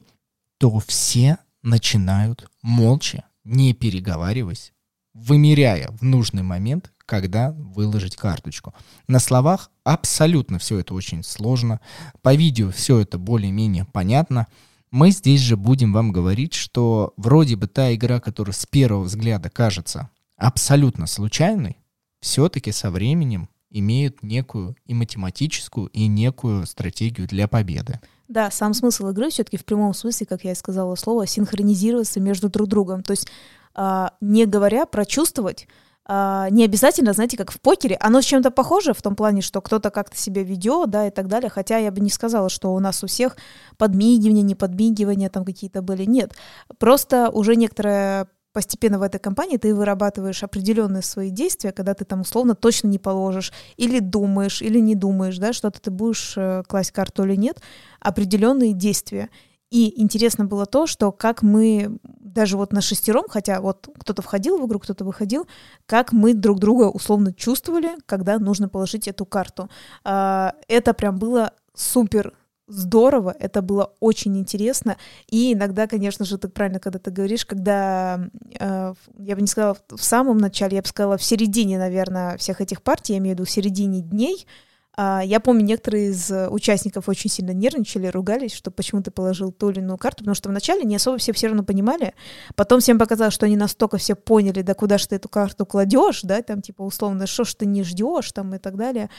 то 0.58 0.80
все 0.80 1.38
начинают 1.62 2.50
молча 2.62 3.26
не 3.44 3.74
переговариваясь, 3.74 4.74
вымеряя 5.14 5.90
в 5.92 6.04
нужный 6.04 6.44
момент, 6.44 6.92
когда 7.06 7.52
выложить 7.52 8.16
карточку. 8.16 8.74
На 9.08 9.20
словах 9.20 9.70
абсолютно 9.84 10.60
все 10.60 10.80
это 10.80 10.94
очень 10.94 11.24
сложно. 11.24 11.80
По 12.22 12.34
видео 12.34 12.72
все 12.72 13.00
это 13.00 13.18
более-менее 13.18 13.86
понятно. 13.86 14.48
Мы 14.92 15.12
здесь 15.12 15.42
же 15.42 15.58
будем 15.58 15.92
вам 15.92 16.12
говорить, 16.12 16.54
что 16.54 17.14
вроде 17.18 17.56
бы 17.56 17.68
та 17.68 17.94
игра, 17.94 18.20
которая 18.20 18.54
с 18.54 18.66
первого 18.66 19.04
взгляда 19.04 19.50
кажется 19.50 20.10
абсолютно 20.38 21.08
случайной, 21.08 21.78
все-таки 22.20 22.72
со 22.72 22.92
временем 22.92 23.50
имеют 23.70 24.24
некую 24.24 24.76
и 24.86 24.94
математическую, 24.94 25.88
и 25.88 26.08
некую 26.08 26.66
стратегию 26.66 27.28
для 27.28 27.48
победы. 27.48 28.00
Да, 28.28 28.50
сам 28.52 28.74
смысл 28.74 29.10
игры 29.10 29.30
все-таки 29.30 29.58
в 29.58 29.66
прямом 29.66 29.94
смысле, 29.94 30.26
как 30.26 30.44
я 30.44 30.52
и 30.52 30.56
сказала 30.56 30.96
слово, 30.96 31.28
синхронизироваться 31.28 32.20
между 32.20 32.50
друг 32.50 32.68
другом. 32.68 33.04
То 33.04 33.12
есть, 33.12 33.28
э, 33.76 34.08
не 34.22 34.46
говоря, 34.46 34.86
прочувствовать, 34.86 35.68
Uh, 36.06 36.52
не 36.52 36.66
обязательно, 36.66 37.14
знаете, 37.14 37.38
как 37.38 37.50
в 37.50 37.62
покере, 37.62 37.96
оно 37.98 38.22
с 38.22 38.26
чем-то 38.26 38.52
похоже 38.52 38.94
в 38.94 39.02
том 39.02 39.16
плане, 39.16 39.42
что 39.42 39.62
кто-то 39.62 39.90
как-то 39.90 40.18
себя 40.18 40.44
ведет, 40.44 40.90
да, 40.90 41.08
и 41.08 41.12
так 41.12 41.30
далее, 41.30 41.50
хотя 41.50 41.78
я 41.78 41.92
бы 41.92 42.02
не 42.02 42.10
сказала, 42.10 42.50
что 42.50 42.74
у 42.74 42.80
нас 42.82 43.06
у 43.06 43.08
всех 43.08 43.38
подмигивания, 43.78 44.42
не 44.42 44.54
подмигивания 44.54 45.30
там 45.30 45.46
какие-то 45.46 45.82
были, 45.82 46.04
нет, 46.04 46.34
просто 46.78 47.30
уже 47.30 47.56
некоторая 47.56 48.28
постепенно 48.54 49.00
в 49.00 49.02
этой 49.02 49.20
компании 49.20 49.58
ты 49.58 49.74
вырабатываешь 49.74 50.44
определенные 50.44 51.02
свои 51.02 51.32
действия, 51.32 51.72
когда 51.72 51.94
ты 51.96 52.06
там 52.06 52.22
условно 52.22 52.54
точно 52.54 52.88
не 52.88 53.00
положишь, 53.00 53.52
или 53.78 54.00
думаешь, 54.00 54.62
или 54.62 54.80
не 54.80 54.96
думаешь, 54.96 55.38
да, 55.40 55.54
что-то 55.54 55.82
ты 55.82 55.92
будешь 55.92 56.36
э, 56.38 56.64
класть 56.68 56.92
карту 56.92 57.24
или 57.24 57.36
нет, 57.36 57.62
определенные 58.04 58.74
действия. 58.74 59.30
И 59.70 60.00
интересно 60.00 60.46
было 60.46 60.66
то, 60.68 60.86
что 60.86 61.12
как 61.12 61.42
мы 61.42 61.98
даже 62.04 62.58
вот 62.58 62.74
на 62.74 62.82
шестером, 62.82 63.26
хотя 63.28 63.60
вот 63.60 63.90
кто-то 64.00 64.22
входил 64.22 64.60
в 64.60 64.68
игру, 64.68 64.80
кто-то 64.80 65.04
выходил, 65.04 65.48
как 65.86 66.12
мы 66.12 66.34
друг 66.34 66.60
друга 66.60 66.84
условно 66.84 67.34
чувствовали, 67.34 67.92
когда 68.06 68.38
нужно 68.38 68.70
положить 68.70 69.08
эту 69.08 69.26
карту. 69.26 69.70
А, 70.04 70.54
это 70.68 70.94
прям 70.94 71.18
было 71.18 71.54
супер 71.74 72.34
здорово, 72.68 73.36
это 73.40 73.62
было 73.62 73.94
очень 74.00 74.38
интересно. 74.38 74.98
И 75.28 75.54
иногда, 75.54 75.88
конечно 75.88 76.26
же, 76.26 76.38
так 76.38 76.54
правильно, 76.54 76.80
когда 76.80 77.00
ты 77.00 77.12
говоришь, 77.12 77.46
когда, 77.46 78.30
э, 78.60 78.94
я 79.20 79.36
бы 79.36 79.42
не 79.42 79.48
сказала 79.48 79.78
в 79.90 80.04
самом 80.04 80.38
начале, 80.38 80.78
я 80.78 80.82
бы 80.82 80.88
сказала 80.88 81.18
в 81.18 81.24
середине, 81.24 81.78
наверное, 81.78 82.38
всех 82.38 82.62
этих 82.62 82.82
партий, 82.82 83.14
я 83.14 83.20
имею 83.20 83.36
в 83.36 83.40
виду 83.40 83.46
в 83.46 83.52
середине 83.52 84.02
дней, 84.02 84.46
я 84.96 85.40
помню, 85.44 85.64
некоторые 85.64 86.10
из 86.10 86.32
участников 86.50 87.10
очень 87.10 87.30
сильно 87.30 87.52
нервничали, 87.52 88.08
ругались, 88.08 88.54
что 88.54 88.70
почему 88.70 89.02
ты 89.02 89.10
положил 89.10 89.52
ту 89.52 89.72
или 89.72 89.80
иную 89.80 89.98
карту, 89.98 90.20
потому 90.20 90.36
что 90.36 90.50
вначале 90.50 90.84
не 90.84 90.98
особо 90.98 91.18
все 91.18 91.34
все 91.34 91.48
равно 91.48 91.64
понимали, 91.64 92.14
потом 92.56 92.80
всем 92.80 93.00
показалось, 93.00 93.34
что 93.34 93.48
они 93.48 93.58
настолько 93.58 93.98
все 93.98 94.16
поняли, 94.16 94.62
да 94.62 94.76
куда 94.76 95.00
же 95.00 95.08
ты 95.08 95.16
эту 95.16 95.30
карту 95.30 95.66
кладешь, 95.66 96.22
да, 96.22 96.42
там 96.44 96.62
типа 96.62 96.84
условно, 96.84 97.26
что 97.26 97.44
ж 97.44 97.56
ты 97.56 97.66
не 97.66 97.84
ждешь, 97.84 98.32
там 98.32 98.54
и 98.54 98.60
так 98.60 98.76
далее. 98.76 99.10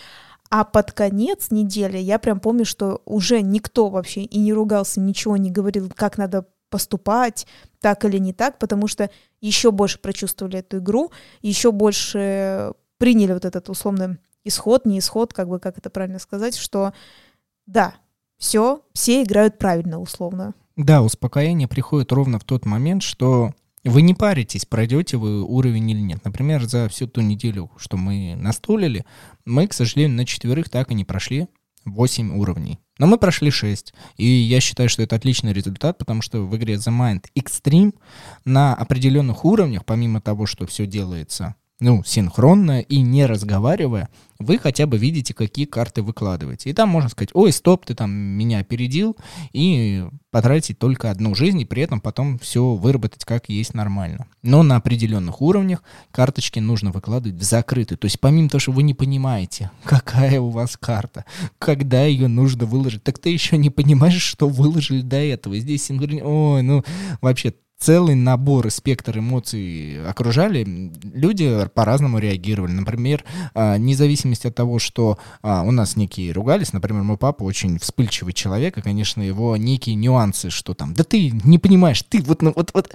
А 0.49 0.63
под 0.63 0.93
конец 0.93 1.51
недели 1.51 1.99
я 1.99 2.21
прям 2.21 2.39
помню, 2.39 2.65
что 2.65 3.03
уже 3.05 3.41
никто 3.41 3.89
вообще 3.89 4.21
и 4.21 4.39
не 4.39 4.53
ругался, 4.53 5.01
ничего 5.01 5.37
не 5.37 5.51
говорил, 5.51 5.91
как 5.95 6.19
надо 6.19 6.47
поступать, 6.71 7.47
так 7.81 8.05
или 8.05 8.19
не 8.19 8.33
так, 8.33 8.59
потому 8.59 8.87
что 8.87 9.11
еще 9.41 9.71
больше 9.73 9.99
прочувствовали 9.99 10.59
эту 10.59 10.79
игру, 10.79 11.11
еще 11.43 11.73
больше 11.73 12.75
приняли 12.99 13.33
вот 13.33 13.45
этот 13.45 13.69
условный 13.69 14.19
исход, 14.45 14.87
не 14.87 14.99
исход, 14.99 15.33
как 15.33 15.49
бы 15.49 15.59
как 15.59 15.79
это 15.79 15.91
правильно 15.91 16.19
сказать, 16.19 16.57
что 16.57 16.93
да, 17.67 17.95
все, 18.39 18.83
все 18.93 19.23
играют 19.23 19.59
правильно, 19.59 20.01
условно. 20.01 20.55
Да, 20.77 21.03
успокоение 21.03 21.69
приходит 21.69 22.13
ровно 22.13 22.39
в 22.39 22.45
тот 22.45 22.67
момент, 22.67 23.03
что 23.03 23.53
вы 23.85 24.03
не 24.03 24.15
паритесь, 24.15 24.67
пройдете 24.67 25.17
вы 25.17 25.43
уровень 25.43 25.91
или 25.91 26.01
нет. 26.01 26.25
Например, 26.25 26.65
за 26.65 26.89
всю 26.89 27.07
ту 27.07 27.21
неделю, 27.21 27.71
что 27.77 27.97
мы 27.97 28.35
настолили, 28.37 29.05
мы, 29.45 29.67
к 29.67 29.73
сожалению, 29.73 30.17
на 30.17 30.25
четверых 30.25 30.69
так 30.69 30.91
и 30.91 30.95
не 30.95 31.05
прошли 31.05 31.49
8 31.85 32.37
уровней. 32.37 32.81
Но 32.99 33.07
мы 33.07 33.19
прошли 33.19 33.51
6. 33.51 33.93
И 34.17 34.25
я 34.25 34.61
считаю, 34.61 34.89
что 34.89 35.03
это 35.03 35.17
отличный 35.17 35.53
результат, 35.53 35.99
потому 35.99 36.23
что 36.23 36.47
в 36.47 36.57
игре 36.57 36.75
The 36.75 36.97
Mind 36.97 37.25
Extreme 37.37 37.95
на 38.45 38.75
определенных 38.75 39.45
уровнях, 39.45 39.85
помимо 39.85 40.21
того, 40.21 40.47
что 40.47 40.67
все 40.67 40.87
делается 40.87 41.57
ну, 41.81 42.03
синхронно 42.05 42.81
и 42.81 43.01
не 43.01 43.27
разговаривая, 43.27 44.09
вы 44.39 44.59
хотя 44.59 44.87
бы 44.87 44.97
видите, 44.99 45.35
какие 45.35 45.65
карты 45.65 46.03
выкладываете. 46.03 46.71
И 46.71 46.73
там 46.73 46.89
можно 46.89 47.09
сказать, 47.09 47.31
ой, 47.35 47.53
стоп, 47.53 47.85
ты 47.87 47.95
там 47.95 48.11
меня 48.13 48.59
опередил, 48.61 49.17
и 49.53 50.05
потратить 50.31 50.79
только 50.79 51.11
одну 51.11 51.35
жизнь, 51.35 51.61
и 51.61 51.65
при 51.65 51.83
этом 51.83 52.01
потом 52.01 52.39
все 52.39 52.75
выработать 52.75 53.25
как 53.25 53.49
есть 53.49 53.75
нормально. 53.75 54.27
Но 54.43 54.63
на 54.63 54.77
определенных 54.77 55.41
уровнях 55.41 55.83
карточки 56.11 56.59
нужно 56.59 56.91
выкладывать 56.91 57.39
в 57.39 57.43
закрытый. 57.43 57.97
То 57.97 58.07
есть 58.07 58.21
помимо 58.21 58.49
того, 58.49 58.61
что 58.61 58.73
вы 58.73 58.83
не 58.83 58.95
понимаете, 58.95 59.71
какая 59.85 60.41
у 60.41 60.51
вас 60.51 60.77
карта, 60.77 61.25
когда 61.59 62.05
ее 62.05 62.29
нужно 62.29 62.67
выложить, 62.67 63.03
так 63.03 63.19
ты 63.19 63.31
еще 63.31 63.57
не 63.57 63.71
понимаешь, 63.71 64.23
что 64.23 64.49
выложили 64.49 65.03
до 65.03 65.17
этого. 65.17 65.59
Здесь 65.59 65.85
синхрони... 65.85 66.21
Ой, 66.23 66.63
ну 66.63 66.85
вообще 67.21 67.55
целый 67.85 68.15
набор 68.15 68.67
и 68.67 68.71
спектр 68.71 69.19
эмоций 69.19 70.09
окружали, 70.09 70.91
люди 71.13 71.69
по-разному 71.75 72.19
реагировали. 72.19 72.73
Например, 72.73 73.23
а, 73.53 73.77
вне 73.77 73.95
зависимости 73.95 74.47
от 74.47 74.55
того, 74.55 74.79
что 74.79 75.19
а, 75.43 75.63
у 75.65 75.71
нас 75.71 75.95
некие 75.95 76.33
ругались, 76.33 76.73
например, 76.73 77.03
мой 77.03 77.19
папа 77.19 77.43
очень 77.43 77.79
вспыльчивый 77.79 78.33
человек, 78.33 78.79
и, 78.79 78.81
конечно, 78.81 79.21
его 79.21 79.59
некие 79.59 79.97
нюансы, 79.97 80.49
что 80.49 80.73
там, 80.73 80.95
да 80.95 81.05
ты 81.05 81.31
не 81.45 81.59
понимаешь, 81.59 82.03
ты 82.03 82.23
вот, 82.23 82.41
ну, 82.41 82.55
вот, 82.57 82.71
вот, 82.73 82.95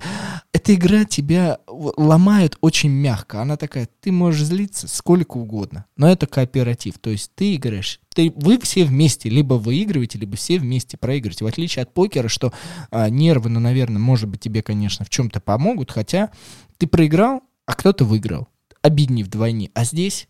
эта 0.54 0.74
игра 0.74 1.06
тебя 1.06 1.60
ломает 1.68 2.58
очень 2.60 2.90
мягко. 2.90 3.44
Она 3.44 3.58
такая, 3.58 3.88
ты 4.02 4.12
можешь 4.12 4.48
злиться 4.48 4.88
сколько 4.88 5.38
угодно, 5.38 5.86
но 5.98 6.10
это 6.10 6.26
кооператив, 6.26 6.98
то 6.98 7.12
есть 7.12 7.32
ты 7.36 7.56
играешь 7.56 8.00
ты, 8.20 8.34
вы 8.36 8.60
все 8.60 8.84
вместе 8.84 9.30
либо 9.30 9.54
выигрываете, 9.54 10.20
либо 10.20 10.36
все 10.36 10.60
вместе 10.60 10.98
проигрываете. 10.98 11.46
В 11.46 11.48
отличие 11.48 11.84
от 11.84 11.94
покера, 11.94 12.28
что 12.28 12.52
а, 12.92 13.10
нервы, 13.10 13.50
ну, 13.50 13.62
наверное, 13.62 14.02
может 14.02 14.28
быть, 14.28 14.42
тебе, 14.42 14.62
конечно, 14.62 15.06
в 15.06 15.10
чем-то 15.10 15.40
помогут, 15.40 15.90
хотя 15.90 16.30
ты 16.78 16.86
проиграл, 16.86 17.44
а 17.66 17.76
кто-то 17.76 18.04
выиграл. 18.04 18.50
Обиднее 18.82 19.24
вдвойне. 19.24 19.72
А 19.74 19.86
здесь 19.86 20.28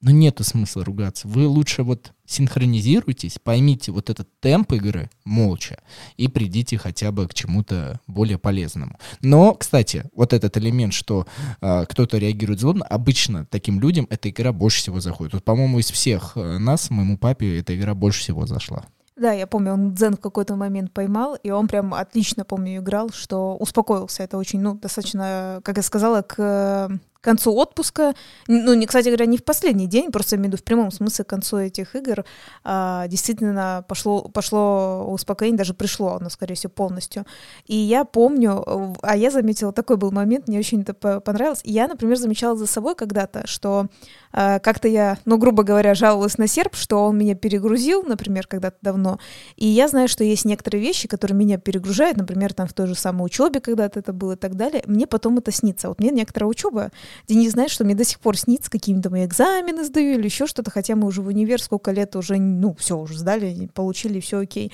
но 0.00 0.10
нету 0.10 0.44
смысла 0.44 0.84
ругаться. 0.84 1.28
Вы 1.28 1.46
лучше 1.46 1.82
вот 1.82 2.12
синхронизируйтесь, 2.26 3.38
поймите 3.42 3.92
вот 3.92 4.08
этот 4.08 4.28
темп 4.40 4.72
игры 4.72 5.10
молча 5.24 5.78
и 6.16 6.28
придите 6.28 6.78
хотя 6.78 7.12
бы 7.12 7.26
к 7.26 7.34
чему-то 7.34 8.00
более 8.06 8.38
полезному. 8.38 8.98
Но, 9.20 9.54
кстати, 9.54 10.04
вот 10.14 10.32
этот 10.32 10.56
элемент, 10.56 10.92
что 10.92 11.26
э, 11.60 11.84
кто-то 11.88 12.18
реагирует 12.18 12.60
злобно, 12.60 12.84
обычно 12.86 13.46
таким 13.46 13.80
людям 13.80 14.06
эта 14.10 14.30
игра 14.30 14.52
больше 14.52 14.78
всего 14.78 15.00
заходит. 15.00 15.34
Вот, 15.34 15.44
по-моему, 15.44 15.80
из 15.80 15.90
всех 15.90 16.32
э, 16.36 16.58
нас, 16.58 16.90
моему 16.90 17.18
папе, 17.18 17.58
эта 17.58 17.76
игра 17.76 17.94
больше 17.94 18.20
всего 18.20 18.46
зашла. 18.46 18.84
Да, 19.16 19.32
я 19.32 19.46
помню, 19.46 19.74
он 19.74 19.92
дзен 19.92 20.16
в 20.16 20.20
какой-то 20.20 20.56
момент 20.56 20.92
поймал, 20.92 21.34
и 21.34 21.50
он 21.50 21.68
прям 21.68 21.92
отлично, 21.92 22.46
помню, 22.46 22.78
играл, 22.78 23.10
что 23.10 23.54
успокоился. 23.56 24.22
Это 24.22 24.38
очень, 24.38 24.60
ну, 24.60 24.76
достаточно, 24.76 25.60
как 25.62 25.76
я 25.76 25.82
сказала, 25.82 26.22
к 26.22 26.98
к 27.20 27.24
концу 27.24 27.54
отпуска, 27.54 28.14
ну, 28.48 28.74
не, 28.74 28.86
кстати 28.86 29.06
говоря, 29.06 29.26
не 29.26 29.36
в 29.36 29.44
последний 29.44 29.86
день, 29.86 30.10
просто 30.10 30.36
имею 30.36 30.46
в 30.46 30.52
виду 30.52 30.56
в 30.58 30.64
прямом 30.64 30.90
смысле 30.90 31.24
к 31.24 31.28
концу 31.28 31.58
этих 31.58 31.94
игр, 31.94 32.24
а, 32.64 33.06
действительно 33.08 33.84
пошло, 33.86 34.22
пошло 34.22 35.06
успокоение, 35.10 35.58
даже 35.58 35.74
пришло 35.74 36.14
оно, 36.14 36.30
скорее 36.30 36.54
всего, 36.54 36.70
полностью. 36.70 37.26
И 37.66 37.76
я 37.76 38.04
помню, 38.04 38.96
а 39.02 39.16
я 39.16 39.30
заметила, 39.30 39.72
такой 39.72 39.96
был 39.96 40.12
момент, 40.12 40.48
мне 40.48 40.58
очень 40.58 40.82
это 40.82 41.20
понравилось. 41.20 41.60
Я, 41.64 41.88
например, 41.88 42.16
замечала 42.16 42.56
за 42.56 42.66
собой 42.66 42.94
когда-то, 42.94 43.46
что 43.46 43.88
а, 44.32 44.58
как-то 44.58 44.88
я, 44.88 45.18
ну, 45.24 45.38
грубо 45.38 45.62
говоря, 45.62 45.94
жаловалась 45.94 46.38
на 46.38 46.46
серп, 46.46 46.74
что 46.74 47.04
он 47.04 47.18
меня 47.18 47.34
перегрузил, 47.34 48.02
например, 48.02 48.46
когда-то 48.46 48.78
давно. 48.80 49.18
И 49.56 49.66
я 49.66 49.88
знаю, 49.88 50.08
что 50.08 50.24
есть 50.24 50.44
некоторые 50.44 50.80
вещи, 50.80 51.08
которые 51.08 51.36
меня 51.36 51.58
перегружают, 51.58 52.16
например, 52.16 52.54
там 52.54 52.68
в 52.68 52.72
той 52.72 52.86
же 52.86 52.94
самой 52.94 53.26
учебе 53.26 53.60
когда-то 53.60 53.98
это 53.98 54.12
было 54.12 54.32
и 54.32 54.36
так 54.36 54.54
далее. 54.54 54.82
Мне 54.86 55.06
потом 55.06 55.38
это 55.38 55.50
снится. 55.52 55.88
Вот 55.88 55.98
мне 55.98 56.10
некоторая 56.10 56.48
учеба, 56.48 56.92
Денис 57.28 57.52
знает, 57.52 57.70
что 57.70 57.84
мне 57.84 57.94
до 57.94 58.04
сих 58.04 58.20
пор 58.20 58.36
снится, 58.36 58.70
какими-то 58.70 59.10
мои 59.10 59.24
экзамены 59.24 59.84
сдаю 59.84 60.18
или 60.18 60.24
еще 60.24 60.46
что-то, 60.46 60.70
хотя 60.70 60.96
мы 60.96 61.06
уже 61.06 61.22
в 61.22 61.28
универ 61.28 61.62
сколько 61.62 61.90
лет 61.90 62.16
уже, 62.16 62.36
ну, 62.36 62.74
все, 62.74 62.96
уже 62.96 63.18
сдали, 63.18 63.68
получили, 63.74 64.20
все 64.20 64.38
окей. 64.40 64.72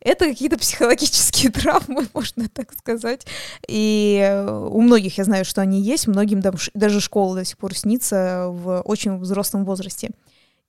Это 0.00 0.26
какие-то 0.26 0.58
психологические 0.58 1.50
травмы, 1.52 2.06
можно 2.14 2.48
так 2.48 2.72
сказать. 2.72 3.26
И 3.66 4.20
э, 4.22 4.68
у 4.70 4.80
многих 4.80 5.18
я 5.18 5.24
знаю, 5.24 5.44
что 5.44 5.60
они 5.60 5.80
есть, 5.80 6.06
многим 6.06 6.40
даже 6.74 7.00
школа 7.00 7.36
до 7.36 7.44
сих 7.44 7.58
пор 7.58 7.76
снится 7.76 8.46
в 8.48 8.80
очень 8.82 9.18
взрослом 9.18 9.64
возрасте. 9.64 10.10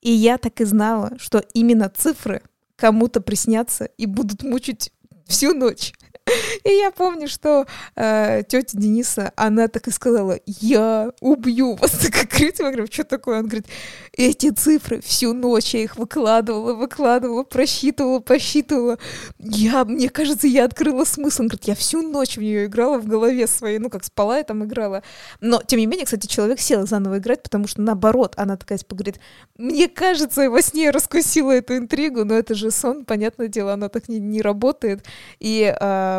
И 0.02 0.12
я 0.12 0.38
так 0.38 0.62
и 0.62 0.66
знала, 0.66 1.12
что 1.18 1.44
именно 1.54 1.90
цифры 1.90 2.42
кому-то 2.76 3.22
приснятся 3.22 3.86
и 3.86 4.06
будут 4.06 4.44
мучить 4.44 4.92
всю 5.28 5.54
ночь. 5.54 5.94
И 6.64 6.70
я 6.70 6.92
помню, 6.92 7.28
что 7.28 7.66
э, 7.96 8.44
тетя 8.48 8.78
Дениса, 8.78 9.32
она 9.36 9.68
так 9.68 9.88
и 9.88 9.92
сказала, 9.92 10.40
я 10.46 11.12
убью 11.22 11.76
вас. 11.76 11.92
Так 12.10 12.30
говорит, 12.30 12.60
я 12.60 12.66
говорю, 12.66 12.88
что 12.90 13.04
такое? 13.04 13.40
Он 13.40 13.48
говорит, 13.48 13.68
эти 14.14 14.50
цифры 14.52 15.02
всю 15.02 15.34
ночь 15.34 15.74
я 15.74 15.84
их 15.84 15.98
выкладывала, 15.98 16.74
выкладывала, 16.74 17.44
просчитывала, 17.44 18.20
посчитывала. 18.20 18.98
Я, 19.38 19.86
мне 19.86 20.10
кажется, 20.10 20.48
я 20.48 20.66
открыла 20.66 21.04
смысл. 21.06 21.44
Он 21.44 21.48
говорит, 21.48 21.66
я 21.66 21.76
всю 21.76 22.02
ночь 22.02 22.38
в 22.38 22.42
нее 22.42 22.66
играла 22.66 22.98
в 22.98 23.06
голове 23.06 23.48
своей, 23.48 23.80
ну, 23.80 23.90
как 23.90 24.04
спала 24.04 24.38
я 24.38 24.44
там 24.44 24.64
играла. 24.66 25.04
Но, 25.42 25.62
тем 25.66 25.80
не 25.80 25.86
менее, 25.86 26.06
кстати, 26.06 26.28
человек 26.28 26.60
сел 26.60 26.86
заново 26.88 27.20
играть, 27.20 27.44
потому 27.44 27.68
что, 27.68 27.82
наоборот, 27.82 28.34
она 28.38 28.58
такая, 28.58 28.78
типа, 28.78 28.96
говорит, 28.96 29.20
мне 29.58 29.88
кажется, 29.88 30.44
я 30.44 30.50
во 30.50 30.62
сне 30.62 30.92
раскусила 30.92 31.52
эту 31.52 31.78
интригу, 31.78 32.26
но 32.26 32.36
это 32.36 32.56
же 32.56 32.72
сон, 32.72 33.06
понятное 33.06 33.48
дело, 33.48 33.74
она 33.74 33.90
так 33.90 34.10
не, 34.10 34.20
не 34.20 34.42
работает. 34.42 35.04
И 35.40 35.74
э, 35.80 36.19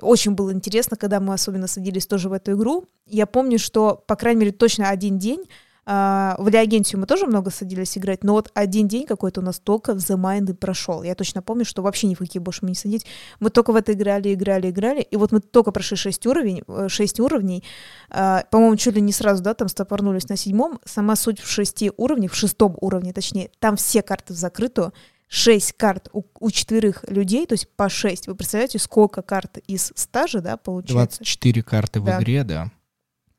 очень 0.00 0.32
было 0.32 0.52
интересно, 0.52 0.96
когда 0.96 1.20
мы 1.20 1.34
особенно 1.34 1.66
садились 1.66 2.06
тоже 2.06 2.28
в 2.28 2.32
эту 2.32 2.52
игру. 2.52 2.86
Я 3.06 3.26
помню, 3.26 3.58
что, 3.58 4.02
по 4.06 4.16
крайней 4.16 4.40
мере, 4.40 4.52
точно 4.52 4.88
один 4.88 5.18
день 5.18 5.44
Uh, 5.86 6.34
в 6.38 6.46
Леогенсию 6.48 7.00
мы 7.00 7.06
тоже 7.06 7.26
много 7.26 7.50
садились 7.50 7.96
играть, 7.96 8.22
но 8.22 8.34
вот 8.34 8.50
один 8.54 8.86
день 8.86 9.06
какой-то 9.06 9.40
у 9.40 9.42
нас 9.42 9.58
только 9.58 9.94
в 9.94 9.96
The 9.96 10.16
Mind 10.16 10.54
прошел. 10.54 11.02
Я 11.02 11.14
точно 11.14 11.42
помню, 11.42 11.64
что 11.64 11.82
вообще 11.82 12.06
ни 12.06 12.14
в 12.14 12.18
какие 12.18 12.40
больше 12.40 12.60
мы 12.62 12.68
не 12.68 12.74
садились. 12.76 13.06
Мы 13.40 13.50
только 13.50 13.72
в 13.72 13.76
это 13.76 13.92
играли, 13.92 14.32
играли, 14.32 14.70
играли, 14.70 15.00
и 15.00 15.16
вот 15.16 15.32
мы 15.32 15.40
только 15.40 15.72
прошли 15.72 15.96
6 15.96 16.26
уровней, 16.26 16.62
6 16.86 17.20
уровней. 17.20 17.64
Uh, 18.10 18.44
по-моему, 18.50 18.76
чуть 18.76 18.94
ли 18.94 19.00
не 19.00 19.12
сразу, 19.12 19.42
да, 19.42 19.54
там 19.54 19.68
стопорнулись 19.68 20.28
на 20.28 20.36
седьмом. 20.36 20.78
Сама 20.84 21.16
суть 21.16 21.40
в 21.40 21.50
шести 21.50 21.90
уровнях, 21.96 22.32
в 22.32 22.36
шестом 22.36 22.76
уровне, 22.80 23.12
точнее, 23.12 23.50
там 23.58 23.76
все 23.76 24.02
карты 24.02 24.34
закрыты, 24.34 24.92
6 25.32 25.74
карт 25.74 26.08
у, 26.12 26.24
у 26.40 26.50
четверых 26.50 27.04
людей, 27.08 27.46
то 27.46 27.52
есть 27.52 27.68
по 27.76 27.88
6. 27.88 28.26
Вы 28.26 28.34
представляете, 28.34 28.80
сколько 28.80 29.22
карт 29.22 29.58
из 29.68 29.92
100 29.94 30.26
же, 30.26 30.40
да, 30.40 30.56
получается? 30.56 31.18
24 31.18 31.62
карты 31.62 32.00
да. 32.00 32.18
в 32.18 32.22
игре, 32.22 32.42
да. 32.42 32.70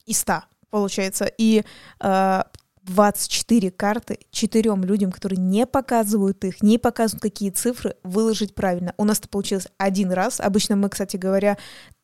И 0.06 0.13
100, 0.13 0.43
получается. 0.69 1.30
И 1.38 1.65
э, 1.99 2.43
24 2.84 3.71
карты 3.71 4.19
четырем 4.32 4.86
людям, 4.86 5.12
которые 5.12 5.38
не 5.38 5.65
показывают 5.65 6.45
их, 6.45 6.63
не 6.63 6.77
показывают 6.77 7.21
какие 7.21 7.49
цифры, 7.49 7.97
выложить 8.04 8.56
правильно. 8.56 8.93
У 8.95 9.04
нас 9.04 9.19
это 9.19 9.27
получилось 9.27 9.67
один 9.77 10.13
раз. 10.13 10.39
Обычно 10.39 10.77
мы, 10.77 10.88
кстати 10.88 11.17
говоря, 11.17 11.58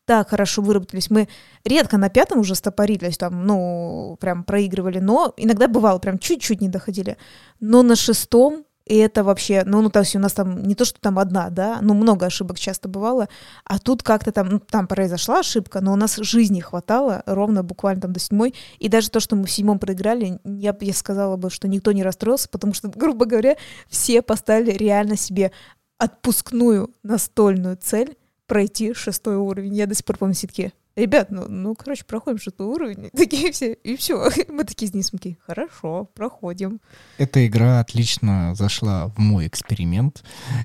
так 0.03 0.31
хорошо 0.31 0.61
выработались. 0.61 1.09
Мы 1.09 1.29
редко 1.63 1.97
на 1.97 2.09
пятом 2.09 2.39
уже 2.39 2.55
стопорились, 2.55 3.17
там, 3.17 3.45
ну, 3.45 4.17
прям 4.19 4.43
проигрывали, 4.43 4.99
но 4.99 5.33
иногда 5.37 5.69
бывало, 5.69 5.99
прям 5.99 6.19
чуть-чуть 6.19 6.59
не 6.59 6.67
доходили. 6.67 7.15
Но 7.61 7.83
на 7.83 7.95
шестом 7.95 8.65
и 8.87 8.95
это 8.95 9.23
вообще, 9.23 9.63
ну, 9.65 9.81
ну, 9.81 9.89
то 9.89 9.99
есть 9.99 10.15
у 10.15 10.19
нас 10.19 10.33
там 10.33 10.63
не 10.63 10.75
то, 10.75 10.85
что 10.85 10.99
там 10.99 11.19
одна, 11.19 11.49
да, 11.49 11.79
ну, 11.81 11.93
много 11.93 12.25
ошибок 12.25 12.57
часто 12.57 12.87
бывало, 12.87 13.27
а 13.65 13.79
тут 13.79 14.03
как-то 14.03 14.31
там, 14.31 14.49
ну, 14.49 14.59
там 14.59 14.87
произошла 14.87 15.39
ошибка, 15.39 15.81
но 15.81 15.93
у 15.93 15.95
нас 15.95 16.15
жизни 16.15 16.61
хватало 16.61 17.23
ровно 17.25 17.63
буквально 17.63 18.01
там 18.01 18.13
до 18.13 18.19
седьмой, 18.19 18.53
и 18.79 18.87
даже 18.87 19.09
то, 19.09 19.19
что 19.19 19.35
мы 19.35 19.45
в 19.45 19.51
седьмом 19.51 19.79
проиграли, 19.79 20.39
я, 20.45 20.75
я 20.79 20.93
сказала 20.93 21.35
бы, 21.35 21.49
что 21.49 21.67
никто 21.67 21.91
не 21.91 22.03
расстроился, 22.03 22.47
потому 22.49 22.73
что, 22.73 22.87
грубо 22.95 23.25
говоря, 23.25 23.57
все 23.89 24.21
поставили 24.21 24.71
реально 24.71 25.17
себе 25.17 25.51
отпускную 25.97 26.91
настольную 27.03 27.77
цель 27.77 28.17
пройти 28.45 28.93
шестой 28.93 29.35
уровень. 29.35 29.75
Я 29.75 29.87
до 29.87 29.95
сих 29.95 30.05
пор 30.05 30.17
помню 30.17 30.35
все 30.35 30.71
ребят, 30.97 31.31
ну, 31.31 31.47
ну, 31.47 31.75
короче, 31.75 32.03
проходим 32.03 32.39
шестой 32.39 32.67
уровень, 32.67 33.09
такие 33.15 33.51
все, 33.51 33.73
и 33.73 33.95
все. 33.95 34.29
Мы 34.49 34.63
такие 34.63 34.89
с 34.89 34.91
Денисом 34.91 35.19
хорошо, 35.45 36.09
проходим. 36.13 36.81
Эта 37.17 37.45
игра 37.47 37.79
отлично 37.79 38.53
зашла 38.55 39.07
в 39.07 39.19
мой 39.19 39.47
эксперимент. 39.47 40.23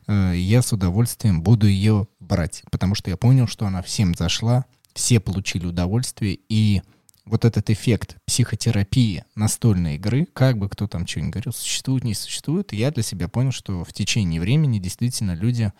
Э, 0.08 0.32
я 0.34 0.62
с 0.62 0.72
удовольствием 0.72 1.42
буду 1.42 1.66
ее 1.66 2.08
брать, 2.18 2.62
потому 2.70 2.94
что 2.94 3.10
я 3.10 3.16
понял, 3.16 3.46
что 3.46 3.66
она 3.66 3.82
всем 3.82 4.14
зашла, 4.14 4.64
все 4.94 5.20
получили 5.20 5.66
удовольствие, 5.66 6.38
и 6.48 6.82
вот 7.24 7.44
этот 7.44 7.70
эффект 7.70 8.16
психотерапии 8.26 9.24
настольной 9.34 9.94
игры, 9.94 10.26
как 10.32 10.58
бы 10.58 10.68
кто 10.68 10.88
там 10.88 11.06
что-нибудь 11.06 11.32
говорил, 11.34 11.52
существует, 11.52 12.04
не 12.04 12.14
существует, 12.14 12.72
я 12.72 12.90
для 12.90 13.02
себя 13.02 13.28
понял, 13.28 13.52
что 13.52 13.84
в 13.84 13.92
течение 13.92 14.40
времени 14.40 14.78
действительно 14.78 15.34
люди, 15.34 15.72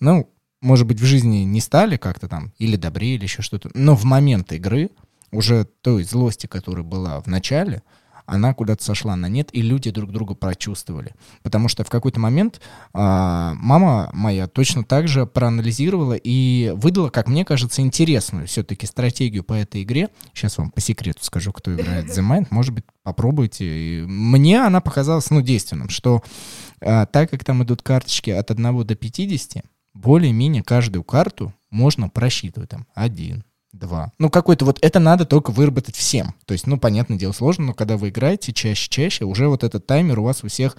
ну, 0.00 0.28
может 0.60 0.86
быть, 0.86 1.00
в 1.00 1.04
жизни 1.04 1.38
не 1.38 1.60
стали 1.60 1.96
как-то 1.96 2.28
там 2.28 2.52
или 2.58 2.76
добрее, 2.76 3.14
или 3.16 3.24
еще 3.24 3.42
что-то, 3.42 3.70
но 3.74 3.94
в 3.94 4.04
момент 4.04 4.52
игры 4.52 4.90
уже 5.32 5.64
той 5.82 6.02
злости, 6.04 6.46
которая 6.46 6.84
была 6.84 7.20
в 7.20 7.26
начале, 7.26 7.82
она 8.30 8.54
куда-то 8.54 8.84
сошла 8.84 9.16
на 9.16 9.26
нет, 9.26 9.48
и 9.52 9.60
люди 9.60 9.90
друг 9.90 10.12
друга 10.12 10.34
прочувствовали. 10.34 11.14
Потому 11.42 11.66
что 11.66 11.82
в 11.82 11.90
какой-то 11.90 12.20
момент 12.20 12.60
а, 12.92 13.54
мама 13.56 14.08
моя 14.12 14.46
точно 14.46 14.84
так 14.84 15.08
же 15.08 15.26
проанализировала 15.26 16.14
и 16.14 16.72
выдала, 16.76 17.10
как 17.10 17.26
мне 17.26 17.44
кажется, 17.44 17.82
интересную 17.82 18.46
все-таки 18.46 18.86
стратегию 18.86 19.42
по 19.42 19.54
этой 19.54 19.82
игре. 19.82 20.10
Сейчас 20.32 20.58
вам 20.58 20.70
по 20.70 20.80
секрету 20.80 21.24
скажу, 21.24 21.52
кто 21.52 21.74
играет 21.74 22.06
The 22.06 22.22
Mind. 22.22 22.46
Может 22.50 22.72
быть, 22.72 22.84
попробуйте. 23.02 23.64
И 23.64 24.02
мне 24.02 24.64
она 24.64 24.80
показалась, 24.80 25.30
ну, 25.30 25.40
действенным, 25.40 25.88
что 25.88 26.22
а, 26.80 27.06
так 27.06 27.30
как 27.30 27.44
там 27.44 27.64
идут 27.64 27.82
карточки 27.82 28.30
от 28.30 28.50
1 28.52 28.86
до 28.86 28.94
50, 28.94 29.64
более-менее 29.94 30.62
каждую 30.62 31.04
карту 31.04 31.52
можно 31.70 32.08
просчитывать. 32.08 32.70
Там 32.70 32.86
один, 32.94 33.44
два. 33.72 34.12
Ну, 34.18 34.30
какой-то 34.30 34.64
вот 34.64 34.78
это 34.82 34.98
надо 34.98 35.24
только 35.24 35.50
выработать 35.50 35.96
всем. 35.96 36.34
То 36.46 36.52
есть, 36.52 36.66
ну, 36.66 36.78
понятное 36.78 37.18
дело, 37.18 37.32
сложно, 37.32 37.66
но 37.66 37.74
когда 37.74 37.96
вы 37.96 38.08
играете 38.08 38.52
чаще-чаще, 38.52 39.24
уже 39.24 39.48
вот 39.48 39.64
этот 39.64 39.86
таймер 39.86 40.18
у 40.18 40.24
вас 40.24 40.42
у 40.44 40.48
всех 40.48 40.76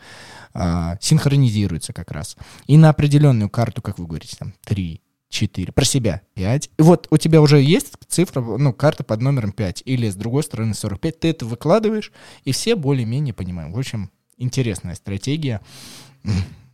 а, 0.54 0.98
синхронизируется 1.02 1.94
как 1.94 2.12
раз. 2.12 2.38
И 2.68 2.78
на 2.78 2.90
определенную 2.90 3.50
карту, 3.50 3.82
как 3.82 4.00
вы 4.00 4.08
говорите, 4.08 4.36
там, 4.38 4.54
три, 4.64 5.02
4, 5.30 5.72
про 5.72 5.86
себя 5.86 6.22
5. 6.36 6.72
И 6.78 6.82
вот 6.82 7.08
у 7.10 7.18
тебя 7.18 7.42
уже 7.42 7.62
есть 7.62 7.94
цифра, 8.08 8.42
ну, 8.42 8.74
карта 8.74 9.04
под 9.04 9.22
номером 9.22 9.54
5, 9.54 9.84
или 9.86 10.10
с 10.10 10.16
другой 10.16 10.44
стороны 10.44 10.74
45, 10.74 11.20
ты 11.20 11.30
это 11.30 11.46
выкладываешь, 11.46 12.12
и 12.44 12.52
все 12.52 12.76
более-менее 12.76 13.34
понимаем. 13.34 13.72
В 13.72 13.80
общем, 13.80 14.12
интересная 14.38 14.96
стратегия. 14.96 15.62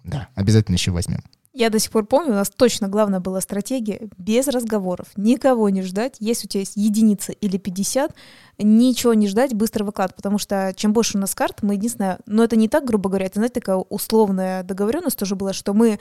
Да, 0.04 0.30
обязательно 0.36 0.76
еще 0.76 0.92
возьмем. 0.92 1.22
Я 1.58 1.72
до 1.72 1.80
сих 1.80 1.90
пор 1.90 2.06
помню, 2.06 2.34
у 2.34 2.36
нас 2.36 2.52
точно 2.52 2.88
главная 2.88 3.20
была 3.20 3.42
стратегия 3.42 4.10
без 4.20 4.48
разговоров, 4.48 5.08
никого 5.16 5.70
не 5.70 5.82
ждать. 5.82 6.18
Если 6.20 6.46
у 6.46 6.50
тебя 6.50 6.60
есть 6.60 6.76
единица 6.76 7.32
или 7.32 7.58
50, 7.58 8.14
ничего 8.60 9.16
не 9.16 9.28
ждать, 9.28 9.56
быстро 9.56 9.84
выклад, 9.84 10.16
потому 10.16 10.38
что 10.38 10.72
чем 10.76 10.94
больше 10.94 11.18
у 11.18 11.20
нас 11.20 11.34
карт, 11.34 11.64
мы 11.64 11.74
единственное, 11.74 12.20
но 12.28 12.44
это 12.44 12.56
не 12.56 12.70
так, 12.70 12.86
грубо 12.86 13.10
говоря, 13.10 13.26
это, 13.26 13.40
знаете, 13.40 13.56
такая 13.56 13.78
условная 13.78 14.62
договоренность 14.62 15.18
тоже 15.18 15.36
была, 15.36 15.52
что 15.52 15.74
мы 15.74 16.00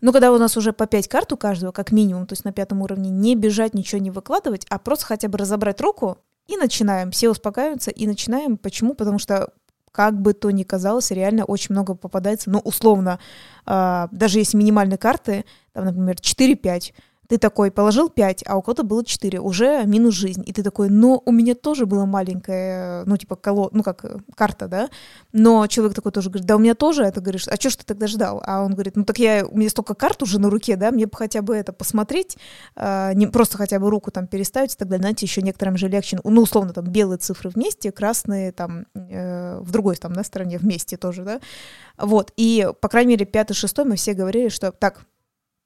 ну, 0.00 0.12
когда 0.12 0.30
у 0.30 0.38
нас 0.38 0.56
уже 0.56 0.72
по 0.72 0.86
5 0.86 1.08
карт 1.08 1.32
у 1.32 1.36
каждого, 1.36 1.72
как 1.72 1.90
минимум, 1.90 2.28
то 2.28 2.34
есть 2.34 2.44
на 2.44 2.52
пятом 2.52 2.80
уровне, 2.80 3.10
не 3.10 3.34
бежать, 3.34 3.74
ничего 3.74 4.00
не 4.00 4.12
выкладывать, 4.12 4.66
а 4.70 4.78
просто 4.78 5.06
хотя 5.06 5.26
бы 5.26 5.36
разобрать 5.36 5.80
руку 5.80 6.18
и 6.46 6.56
начинаем. 6.56 7.10
Все 7.10 7.28
успокаиваются 7.28 7.90
и 7.90 8.06
начинаем. 8.06 8.56
Почему? 8.56 8.94
Потому 8.94 9.18
что 9.18 9.52
как 9.96 10.20
бы 10.20 10.34
то 10.34 10.50
ни 10.50 10.62
казалось, 10.62 11.10
реально 11.10 11.46
очень 11.46 11.74
много 11.74 11.94
попадается, 11.94 12.50
ну, 12.50 12.58
условно, 12.58 13.18
э, 13.66 14.08
даже 14.12 14.40
если 14.40 14.58
минимальные 14.58 14.98
карты, 14.98 15.46
там, 15.72 15.86
например, 15.86 16.20
4-5, 16.20 16.92
ты 17.28 17.38
такой 17.38 17.70
положил 17.70 18.08
5, 18.08 18.44
а 18.46 18.56
у 18.56 18.62
кого-то 18.62 18.82
было 18.82 19.04
4, 19.04 19.40
уже 19.40 19.84
минус 19.84 20.14
жизнь. 20.14 20.42
И 20.46 20.52
ты 20.52 20.62
такой, 20.62 20.88
ну, 20.88 21.22
у 21.24 21.32
меня 21.32 21.54
тоже 21.54 21.86
была 21.86 22.06
маленькая, 22.06 23.04
ну, 23.04 23.16
типа, 23.16 23.36
коло, 23.36 23.70
ну, 23.72 23.82
как 23.82 24.04
э, 24.04 24.18
карта, 24.34 24.68
да, 24.68 24.88
но 25.32 25.66
человек 25.66 25.94
такой 25.94 26.12
тоже 26.12 26.30
говорит, 26.30 26.46
да, 26.46 26.56
у 26.56 26.58
меня 26.58 26.74
тоже 26.74 27.02
это, 27.02 27.20
говоришь, 27.20 27.48
а 27.48 27.56
что 27.56 27.70
ж 27.70 27.76
ты 27.76 27.84
тогда 27.84 28.06
ждал? 28.06 28.42
А 28.44 28.62
он 28.62 28.74
говорит, 28.74 28.96
ну, 28.96 29.04
так 29.04 29.18
я, 29.18 29.46
у 29.46 29.56
меня 29.56 29.70
столько 29.70 29.94
карт 29.94 30.22
уже 30.22 30.38
на 30.38 30.50
руке, 30.50 30.76
да, 30.76 30.90
мне 30.90 31.06
бы 31.06 31.16
хотя 31.16 31.42
бы 31.42 31.56
это 31.56 31.72
посмотреть, 31.72 32.36
э, 32.76 33.12
не 33.14 33.26
просто 33.26 33.58
хотя 33.58 33.78
бы 33.78 33.90
руку 33.90 34.10
там 34.10 34.26
переставить 34.26 34.74
и 34.74 34.76
так 34.76 34.88
далее, 34.88 35.02
знаете, 35.02 35.26
еще 35.26 35.42
некоторым 35.42 35.76
же 35.76 35.88
легче, 35.88 36.18
ну, 36.22 36.42
условно, 36.42 36.72
там, 36.72 36.84
белые 36.84 37.18
цифры 37.18 37.50
вместе, 37.50 37.90
красные 37.92 38.52
там 38.52 38.86
э, 38.94 39.58
в 39.60 39.70
другой 39.70 39.96
там, 39.96 40.12
на 40.12 40.22
стороне 40.22 40.58
вместе 40.58 40.96
тоже, 40.96 41.24
да, 41.24 41.40
вот, 41.98 42.32
и, 42.36 42.68
по 42.80 42.88
крайней 42.88 43.10
мере, 43.10 43.26
пятый, 43.26 43.54
шестой 43.54 43.84
мы 43.84 43.96
все 43.96 44.12
говорили, 44.12 44.48
что 44.48 44.70
так, 44.72 45.06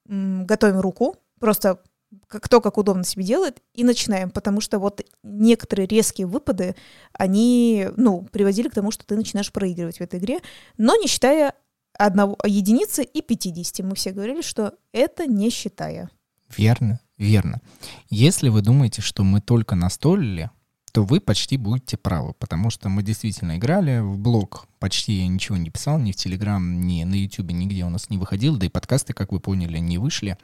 готовим 0.06 0.80
руку, 0.80 1.16
просто 1.40 1.80
кто 2.26 2.60
как 2.60 2.78
удобно 2.78 3.04
себе 3.04 3.24
делает, 3.24 3.62
и 3.72 3.84
начинаем, 3.84 4.30
потому 4.30 4.60
что 4.60 4.78
вот 4.78 5.00
некоторые 5.22 5.86
резкие 5.86 6.26
выпады, 6.26 6.74
они, 7.12 7.88
ну, 7.96 8.22
приводили 8.32 8.68
к 8.68 8.74
тому, 8.74 8.90
что 8.90 9.06
ты 9.06 9.16
начинаешь 9.16 9.52
проигрывать 9.52 9.98
в 9.98 10.00
этой 10.00 10.18
игре, 10.18 10.40
но 10.76 10.96
не 10.96 11.06
считая 11.06 11.54
одного 11.96 12.36
единицы 12.44 13.04
и 13.04 13.22
50. 13.22 13.86
Мы 13.86 13.94
все 13.94 14.10
говорили, 14.10 14.42
что 14.42 14.74
это 14.92 15.26
не 15.26 15.50
считая. 15.50 16.10
Верно, 16.56 17.00
верно. 17.16 17.60
Если 18.08 18.48
вы 18.48 18.62
думаете, 18.62 19.02
что 19.02 19.22
мы 19.22 19.40
только 19.40 19.76
настолили, 19.76 20.50
то 20.92 21.04
вы 21.04 21.20
почти 21.20 21.56
будете 21.56 21.96
правы, 21.96 22.34
потому 22.38 22.70
что 22.70 22.88
мы 22.88 23.02
действительно 23.02 23.56
играли 23.56 24.00
в 24.00 24.18
блог, 24.18 24.66
почти 24.78 25.20
я 25.20 25.28
ничего 25.28 25.56
не 25.56 25.70
писал, 25.70 25.98
ни 25.98 26.12
в 26.12 26.16
Телеграм, 26.16 26.80
ни 26.80 27.04
на 27.04 27.14
Ютубе, 27.14 27.54
нигде 27.54 27.84
у 27.84 27.90
нас 27.90 28.10
не 28.10 28.18
выходил, 28.18 28.56
да 28.56 28.66
и 28.66 28.68
подкасты, 28.68 29.12
как 29.12 29.32
вы 29.32 29.40
поняли, 29.40 29.78
не 29.78 29.98
вышли. 29.98 30.36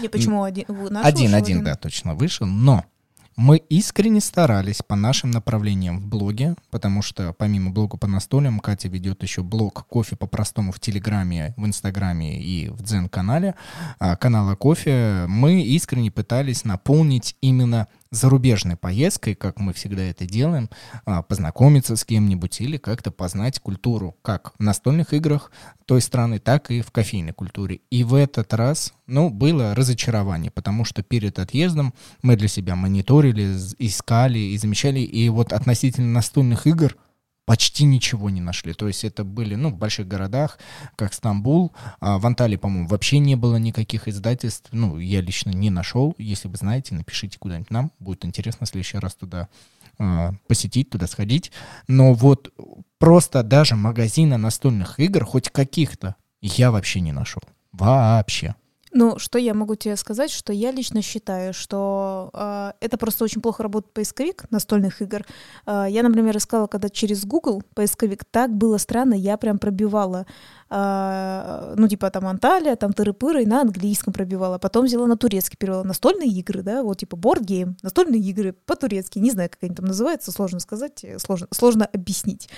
Не, 0.00 0.08
почему 0.08 0.42
один? 0.42 0.66
Один, 0.96 1.34
один, 1.34 1.64
да, 1.64 1.74
точно 1.74 2.14
вышел, 2.14 2.46
но 2.46 2.84
мы 3.36 3.56
искренне 3.56 4.20
старались 4.20 4.80
по 4.86 4.94
нашим 4.94 5.32
направлениям 5.32 5.98
в 5.98 6.06
блоге, 6.06 6.54
потому 6.70 7.02
что 7.02 7.32
помимо 7.32 7.70
блога 7.72 7.96
по 7.96 8.06
настольным, 8.06 8.60
Катя 8.60 8.88
ведет 8.88 9.24
еще 9.24 9.42
блог 9.42 9.86
«Кофе 9.88 10.14
по-простому» 10.14 10.70
в 10.70 10.78
Телеграме, 10.78 11.52
в 11.56 11.66
Инстаграме 11.66 12.40
и 12.40 12.68
в 12.68 12.82
Дзен-канале, 12.82 13.56
а, 13.98 14.14
канала 14.14 14.54
«Кофе». 14.54 15.24
Мы 15.26 15.62
искренне 15.62 16.12
пытались 16.12 16.64
наполнить 16.64 17.36
именно 17.40 17.88
зарубежной 18.14 18.76
поездкой, 18.76 19.34
как 19.34 19.58
мы 19.58 19.72
всегда 19.72 20.02
это 20.02 20.26
делаем, 20.26 20.70
а, 21.04 21.22
познакомиться 21.22 21.96
с 21.96 22.04
кем-нибудь 22.04 22.60
или 22.60 22.76
как-то 22.76 23.10
познать 23.10 23.60
культуру 23.60 24.16
как 24.22 24.52
в 24.58 24.62
настольных 24.62 25.12
играх 25.12 25.50
той 25.86 26.00
страны, 26.00 26.38
так 26.38 26.70
и 26.70 26.80
в 26.80 26.90
кофейной 26.90 27.32
культуре. 27.32 27.80
И 27.90 28.04
в 28.04 28.14
этот 28.14 28.54
раз, 28.54 28.94
ну, 29.06 29.30
было 29.30 29.74
разочарование, 29.74 30.50
потому 30.50 30.84
что 30.84 31.02
перед 31.02 31.38
отъездом 31.38 31.92
мы 32.22 32.36
для 32.36 32.48
себя 32.48 32.76
мониторили, 32.76 33.56
искали 33.78 34.38
и 34.38 34.56
замечали, 34.56 35.00
и 35.00 35.28
вот 35.28 35.52
относительно 35.52 36.12
настольных 36.12 36.66
игр 36.66 36.96
почти 37.44 37.84
ничего 37.84 38.30
не 38.30 38.40
нашли. 38.40 38.72
То 38.72 38.86
есть 38.86 39.04
это 39.04 39.24
были, 39.24 39.54
ну, 39.54 39.70
в 39.70 39.76
больших 39.76 40.08
городах, 40.08 40.58
как 40.96 41.12
Стамбул. 41.12 41.72
А 42.00 42.18
в 42.18 42.26
Анталии, 42.26 42.56
по-моему, 42.56 42.88
вообще 42.88 43.18
не 43.18 43.36
было 43.36 43.56
никаких 43.56 44.08
издательств. 44.08 44.68
Ну, 44.72 44.98
я 44.98 45.20
лично 45.20 45.50
не 45.50 45.70
нашел. 45.70 46.14
Если 46.18 46.48
вы 46.48 46.56
знаете, 46.56 46.94
напишите 46.94 47.38
куда-нибудь 47.38 47.70
нам. 47.70 47.92
Будет 47.98 48.24
интересно 48.24 48.66
в 48.66 48.68
следующий 48.68 48.98
раз 48.98 49.14
туда 49.14 49.48
э, 49.98 50.30
посетить, 50.46 50.90
туда 50.90 51.06
сходить. 51.06 51.52
Но 51.86 52.14
вот 52.14 52.52
просто 52.98 53.42
даже 53.42 53.76
магазина 53.76 54.38
настольных 54.38 54.98
игр, 54.98 55.24
хоть 55.24 55.50
каких-то, 55.50 56.16
я 56.40 56.70
вообще 56.70 57.00
не 57.00 57.12
нашел. 57.12 57.42
Вообще. 57.72 58.54
Ну, 58.96 59.18
что 59.18 59.40
я 59.40 59.54
могу 59.54 59.74
тебе 59.74 59.96
сказать, 59.96 60.30
что 60.30 60.52
я 60.52 60.70
лично 60.70 61.02
считаю, 61.02 61.52
что 61.52 62.30
э, 62.32 62.72
это 62.78 62.96
просто 62.96 63.24
очень 63.24 63.42
плохо 63.42 63.64
работает 63.64 63.92
поисковик 63.92 64.48
настольных 64.52 65.02
игр. 65.02 65.26
Э, 65.66 65.86
я, 65.88 66.04
например, 66.04 66.36
искала, 66.36 66.68
когда 66.68 66.88
через 66.88 67.24
Google 67.26 67.64
поисковик, 67.74 68.24
так 68.24 68.54
было 68.54 68.78
странно, 68.78 69.14
я 69.14 69.36
прям 69.36 69.58
пробивала, 69.58 70.26
э, 70.70 71.74
ну, 71.76 71.88
типа 71.88 72.08
там 72.10 72.28
Анталия, 72.28 72.76
там 72.76 72.92
тыры-пыры, 72.92 73.44
на 73.46 73.62
английском 73.62 74.12
пробивала. 74.12 74.58
Потом 74.58 74.84
взяла 74.84 75.08
на 75.08 75.16
турецкий, 75.16 75.58
перевела 75.58 75.82
настольные 75.82 76.30
игры, 76.30 76.62
да, 76.62 76.84
вот 76.84 76.98
типа 76.98 77.16
game, 77.16 77.74
настольные 77.82 78.20
игры 78.20 78.52
по-турецки, 78.52 79.18
не 79.18 79.32
знаю, 79.32 79.50
как 79.50 79.64
они 79.64 79.74
там 79.74 79.86
называются, 79.86 80.30
сложно 80.30 80.60
сказать, 80.60 81.02
э, 81.02 81.18
сложно, 81.18 81.48
сложно 81.50 81.84
объяснить. 81.84 82.48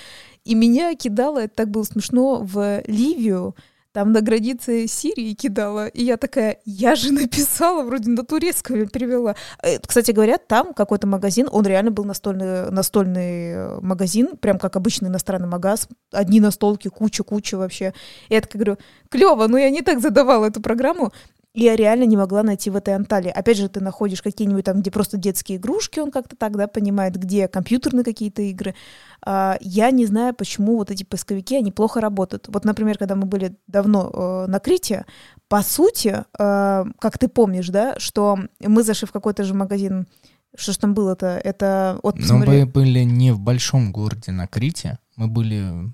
И 0.45 0.53
меня 0.53 0.93
кидало, 0.93 1.39
это 1.39 1.55
так 1.55 1.71
было 1.71 1.81
смешно, 1.81 2.41
в 2.43 2.83
Ливию, 2.85 3.55
там 3.91 4.11
на 4.11 4.21
границе 4.21 4.87
Сирии 4.87 5.33
кидала. 5.33 5.87
И 5.87 6.03
я 6.03 6.17
такая, 6.17 6.57
я 6.65 6.95
же 6.95 7.11
написала, 7.13 7.83
вроде 7.83 8.09
на 8.09 8.23
турецком 8.23 8.87
перевела. 8.87 9.35
Э, 9.63 9.79
кстати 9.79 10.11
говоря, 10.11 10.37
там 10.37 10.73
какой-то 10.73 11.07
магазин, 11.07 11.47
он 11.51 11.65
реально 11.65 11.91
был 11.91 12.03
настольный, 12.03 12.71
настольный 12.71 13.53
э, 13.53 13.79
магазин, 13.81 14.37
прям 14.37 14.59
как 14.59 14.75
обычный 14.75 15.09
иностранный 15.09 15.47
магаз. 15.47 15.87
Одни 16.11 16.39
настолки, 16.39 16.87
куча-куча 16.87 17.57
вообще. 17.57 17.93
И 18.29 18.33
я 18.33 18.41
такая 18.41 18.61
говорю, 18.61 18.79
клево, 19.09 19.47
но 19.47 19.57
я 19.57 19.69
не 19.69 19.81
так 19.81 19.99
задавала 19.99 20.45
эту 20.45 20.61
программу. 20.61 21.11
И 21.53 21.63
я 21.63 21.75
реально 21.75 22.03
не 22.03 22.17
могла 22.17 22.43
найти 22.43 22.69
в 22.69 22.75
этой 22.75 22.95
Анталии. 22.95 23.29
Опять 23.29 23.57
же, 23.57 23.67
ты 23.67 23.79
находишь 23.79 24.21
какие-нибудь 24.21 24.65
там, 24.65 24.81
где 24.81 24.91
просто 24.91 25.17
детские 25.17 25.57
игрушки, 25.57 25.99
он 25.99 26.11
как-то 26.11 26.35
так, 26.35 26.55
да, 26.55 26.67
понимает, 26.67 27.15
где 27.15 27.47
компьютерные 27.47 28.03
какие-то 28.03 28.41
игры. 28.43 28.75
А, 29.25 29.57
я 29.61 29.91
не 29.91 30.05
знаю, 30.05 30.35
почему 30.35 30.77
вот 30.77 30.91
эти 30.91 31.03
поисковики, 31.03 31.57
они 31.57 31.71
плохо 31.71 31.99
работают. 31.99 32.47
Вот, 32.47 32.63
например, 32.63 32.97
когда 32.97 33.15
мы 33.15 33.25
были 33.25 33.57
давно 33.65 34.11
э, 34.13 34.51
на 34.51 34.59
Крите, 34.59 35.05
по 35.47 35.63
сути, 35.63 36.23
э, 36.37 36.85
как 36.99 37.17
ты 37.17 37.27
помнишь, 37.27 37.69
да, 37.69 37.95
что 37.97 38.37
мы 38.59 38.83
зашли 38.83 39.07
в 39.07 39.11
какой-то 39.11 39.43
же 39.43 39.53
магазин, 39.53 40.05
что 40.55 40.73
ж 40.73 40.77
там 40.77 40.93
было-то? 40.93 41.39
Это 41.43 41.99
посмотри... 42.03 42.27
Но 42.27 42.65
мы 42.65 42.65
были 42.65 42.99
не 42.99 43.31
в 43.31 43.39
большом 43.39 43.91
городе 43.91 44.31
на 44.31 44.47
Крите, 44.47 44.99
мы 45.15 45.27
были 45.27 45.91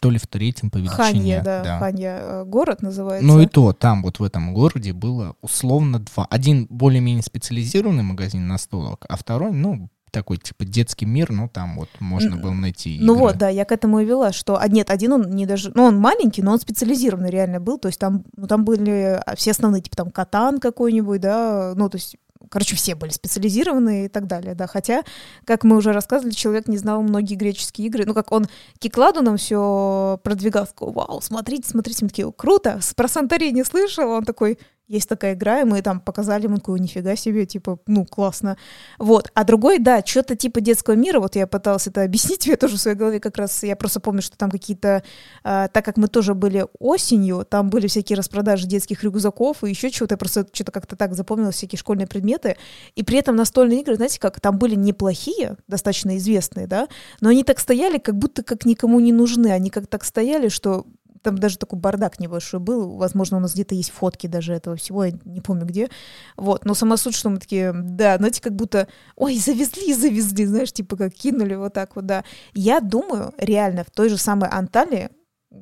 то 0.00 0.10
ли 0.10 0.18
в 0.18 0.26
третьем 0.26 0.70
по 0.70 0.76
величине. 0.76 0.96
Ханья, 0.96 1.42
да, 1.42 1.62
да. 1.62 1.78
Ханья 1.78 2.18
э, 2.20 2.44
город 2.44 2.82
называется. 2.82 3.26
Ну 3.26 3.40
и 3.40 3.46
то, 3.46 3.72
там 3.72 4.02
вот 4.02 4.18
в 4.18 4.22
этом 4.22 4.54
городе 4.54 4.92
было 4.92 5.34
условно 5.40 5.98
два. 5.98 6.26
Один 6.30 6.66
более-менее 6.70 7.22
специализированный 7.22 8.02
магазин 8.02 8.46
настолок, 8.46 9.04
а 9.08 9.16
второй, 9.16 9.52
ну, 9.52 9.88
такой 10.10 10.38
типа 10.38 10.64
детский 10.64 11.06
мир, 11.06 11.30
ну 11.30 11.48
там 11.48 11.76
вот 11.76 11.88
можно 12.00 12.36
было 12.36 12.52
найти. 12.52 12.98
Ну 13.00 13.14
игры. 13.14 13.24
вот, 13.24 13.38
да, 13.38 13.48
я 13.48 13.64
к 13.64 13.72
этому 13.72 14.00
и 14.00 14.04
вела, 14.04 14.32
что 14.32 14.58
а 14.58 14.68
нет, 14.68 14.90
один 14.90 15.12
он 15.12 15.30
не 15.30 15.46
даже, 15.46 15.70
ну 15.74 15.84
он 15.84 15.98
маленький, 15.98 16.42
но 16.42 16.52
он 16.52 16.60
специализированный 16.60 17.30
реально 17.30 17.60
был, 17.60 17.78
то 17.78 17.88
есть 17.88 17.98
там, 17.98 18.24
ну 18.36 18.46
там 18.46 18.64
были 18.64 19.20
а, 19.24 19.36
все 19.36 19.50
основные 19.50 19.82
типа 19.82 19.96
там 19.96 20.10
катан 20.10 20.58
какой-нибудь, 20.58 21.20
да, 21.20 21.74
ну 21.76 21.88
то 21.88 21.96
есть 21.96 22.16
короче, 22.50 22.76
все 22.76 22.94
были 22.94 23.10
специализированные 23.10 24.06
и 24.06 24.08
так 24.08 24.26
далее, 24.26 24.54
да, 24.54 24.66
хотя, 24.66 25.02
как 25.44 25.64
мы 25.64 25.76
уже 25.76 25.92
рассказывали, 25.92 26.34
человек 26.34 26.68
не 26.68 26.78
знал 26.78 27.02
многие 27.02 27.34
греческие 27.34 27.88
игры, 27.88 28.04
ну, 28.06 28.14
как 28.14 28.32
он 28.32 28.46
Кикладу 28.78 29.22
нам 29.22 29.36
все 29.36 30.20
продвигал, 30.22 30.66
сказал, 30.66 30.92
вау, 30.92 31.20
смотрите, 31.20 31.68
смотрите, 31.68 32.04
мы 32.04 32.08
такие, 32.08 32.32
круто, 32.32 32.80
про 32.96 33.08
Санторини 33.08 33.62
слышал, 33.62 34.10
он 34.10 34.24
такой, 34.24 34.58
есть 34.88 35.08
такая 35.08 35.34
игра, 35.34 35.60
и 35.60 35.64
мы 35.64 35.82
там 35.82 36.00
показали, 36.00 36.46
мы 36.46 36.56
такой, 36.56 36.80
нифига 36.80 37.14
себе, 37.14 37.44
типа, 37.44 37.78
ну, 37.86 38.06
классно. 38.06 38.56
Вот. 38.98 39.30
А 39.34 39.44
другой, 39.44 39.78
да, 39.78 40.02
что-то 40.04 40.34
типа 40.34 40.60
детского 40.60 40.94
мира, 40.94 41.20
вот 41.20 41.36
я 41.36 41.46
пыталась 41.46 41.86
это 41.86 42.02
объяснить 42.02 42.38
тебе 42.40 42.56
тоже 42.56 42.76
в 42.76 42.80
своей 42.80 42.96
голове 42.96 43.20
как 43.20 43.36
раз, 43.36 43.62
я 43.62 43.76
просто 43.76 44.00
помню, 44.00 44.22
что 44.22 44.36
там 44.36 44.50
какие-то, 44.50 45.02
а, 45.44 45.68
так 45.68 45.84
как 45.84 45.98
мы 45.98 46.08
тоже 46.08 46.34
были 46.34 46.66
осенью, 46.78 47.46
там 47.48 47.68
были 47.68 47.86
всякие 47.86 48.16
распродажи 48.16 48.66
детских 48.66 49.04
рюкзаков 49.04 49.62
и 49.62 49.68
еще 49.68 49.90
чего-то, 49.90 50.14
я 50.14 50.18
просто 50.18 50.46
что-то 50.52 50.72
как-то 50.72 50.96
так 50.96 51.14
запомнила, 51.14 51.52
всякие 51.52 51.78
школьные 51.78 52.06
предметы, 52.06 52.56
и 52.94 53.02
при 53.02 53.18
этом 53.18 53.36
настольные 53.36 53.82
игры, 53.82 53.96
знаете, 53.96 54.18
как 54.18 54.40
там 54.40 54.58
были 54.58 54.74
неплохие, 54.74 55.56
достаточно 55.68 56.16
известные, 56.16 56.66
да, 56.66 56.88
но 57.20 57.28
они 57.28 57.44
так 57.44 57.58
стояли, 57.58 57.98
как 57.98 58.16
будто 58.16 58.42
как 58.42 58.64
никому 58.64 59.00
не 59.00 59.12
нужны, 59.12 59.48
они 59.48 59.68
как 59.68 59.86
так 59.86 60.04
стояли, 60.04 60.48
что 60.48 60.86
там 61.22 61.38
даже 61.38 61.58
такой 61.58 61.78
бардак 61.78 62.20
небольшой 62.20 62.60
был. 62.60 62.96
Возможно, 62.96 63.36
у 63.36 63.40
нас 63.40 63.54
где-то 63.54 63.74
есть 63.74 63.90
фотки 63.90 64.26
даже 64.26 64.54
этого 64.54 64.76
всего, 64.76 65.04
я 65.04 65.12
не 65.24 65.40
помню 65.40 65.66
где. 65.66 65.88
Вот. 66.36 66.64
Но 66.64 66.74
сама 66.74 66.96
суть, 66.96 67.14
что 67.14 67.30
мы 67.30 67.38
такие, 67.38 67.72
да, 67.72 68.16
знаете, 68.16 68.42
как 68.42 68.54
будто, 68.54 68.88
ой, 69.16 69.36
завезли, 69.36 69.94
завезли, 69.94 70.46
знаешь, 70.46 70.72
типа 70.72 70.96
как 70.96 71.12
кинули 71.12 71.54
вот 71.54 71.72
так 71.74 71.96
вот, 71.96 72.06
да. 72.06 72.24
Я 72.54 72.80
думаю, 72.80 73.32
реально, 73.38 73.84
в 73.84 73.90
той 73.90 74.08
же 74.08 74.18
самой 74.18 74.48
Анталии 74.48 75.10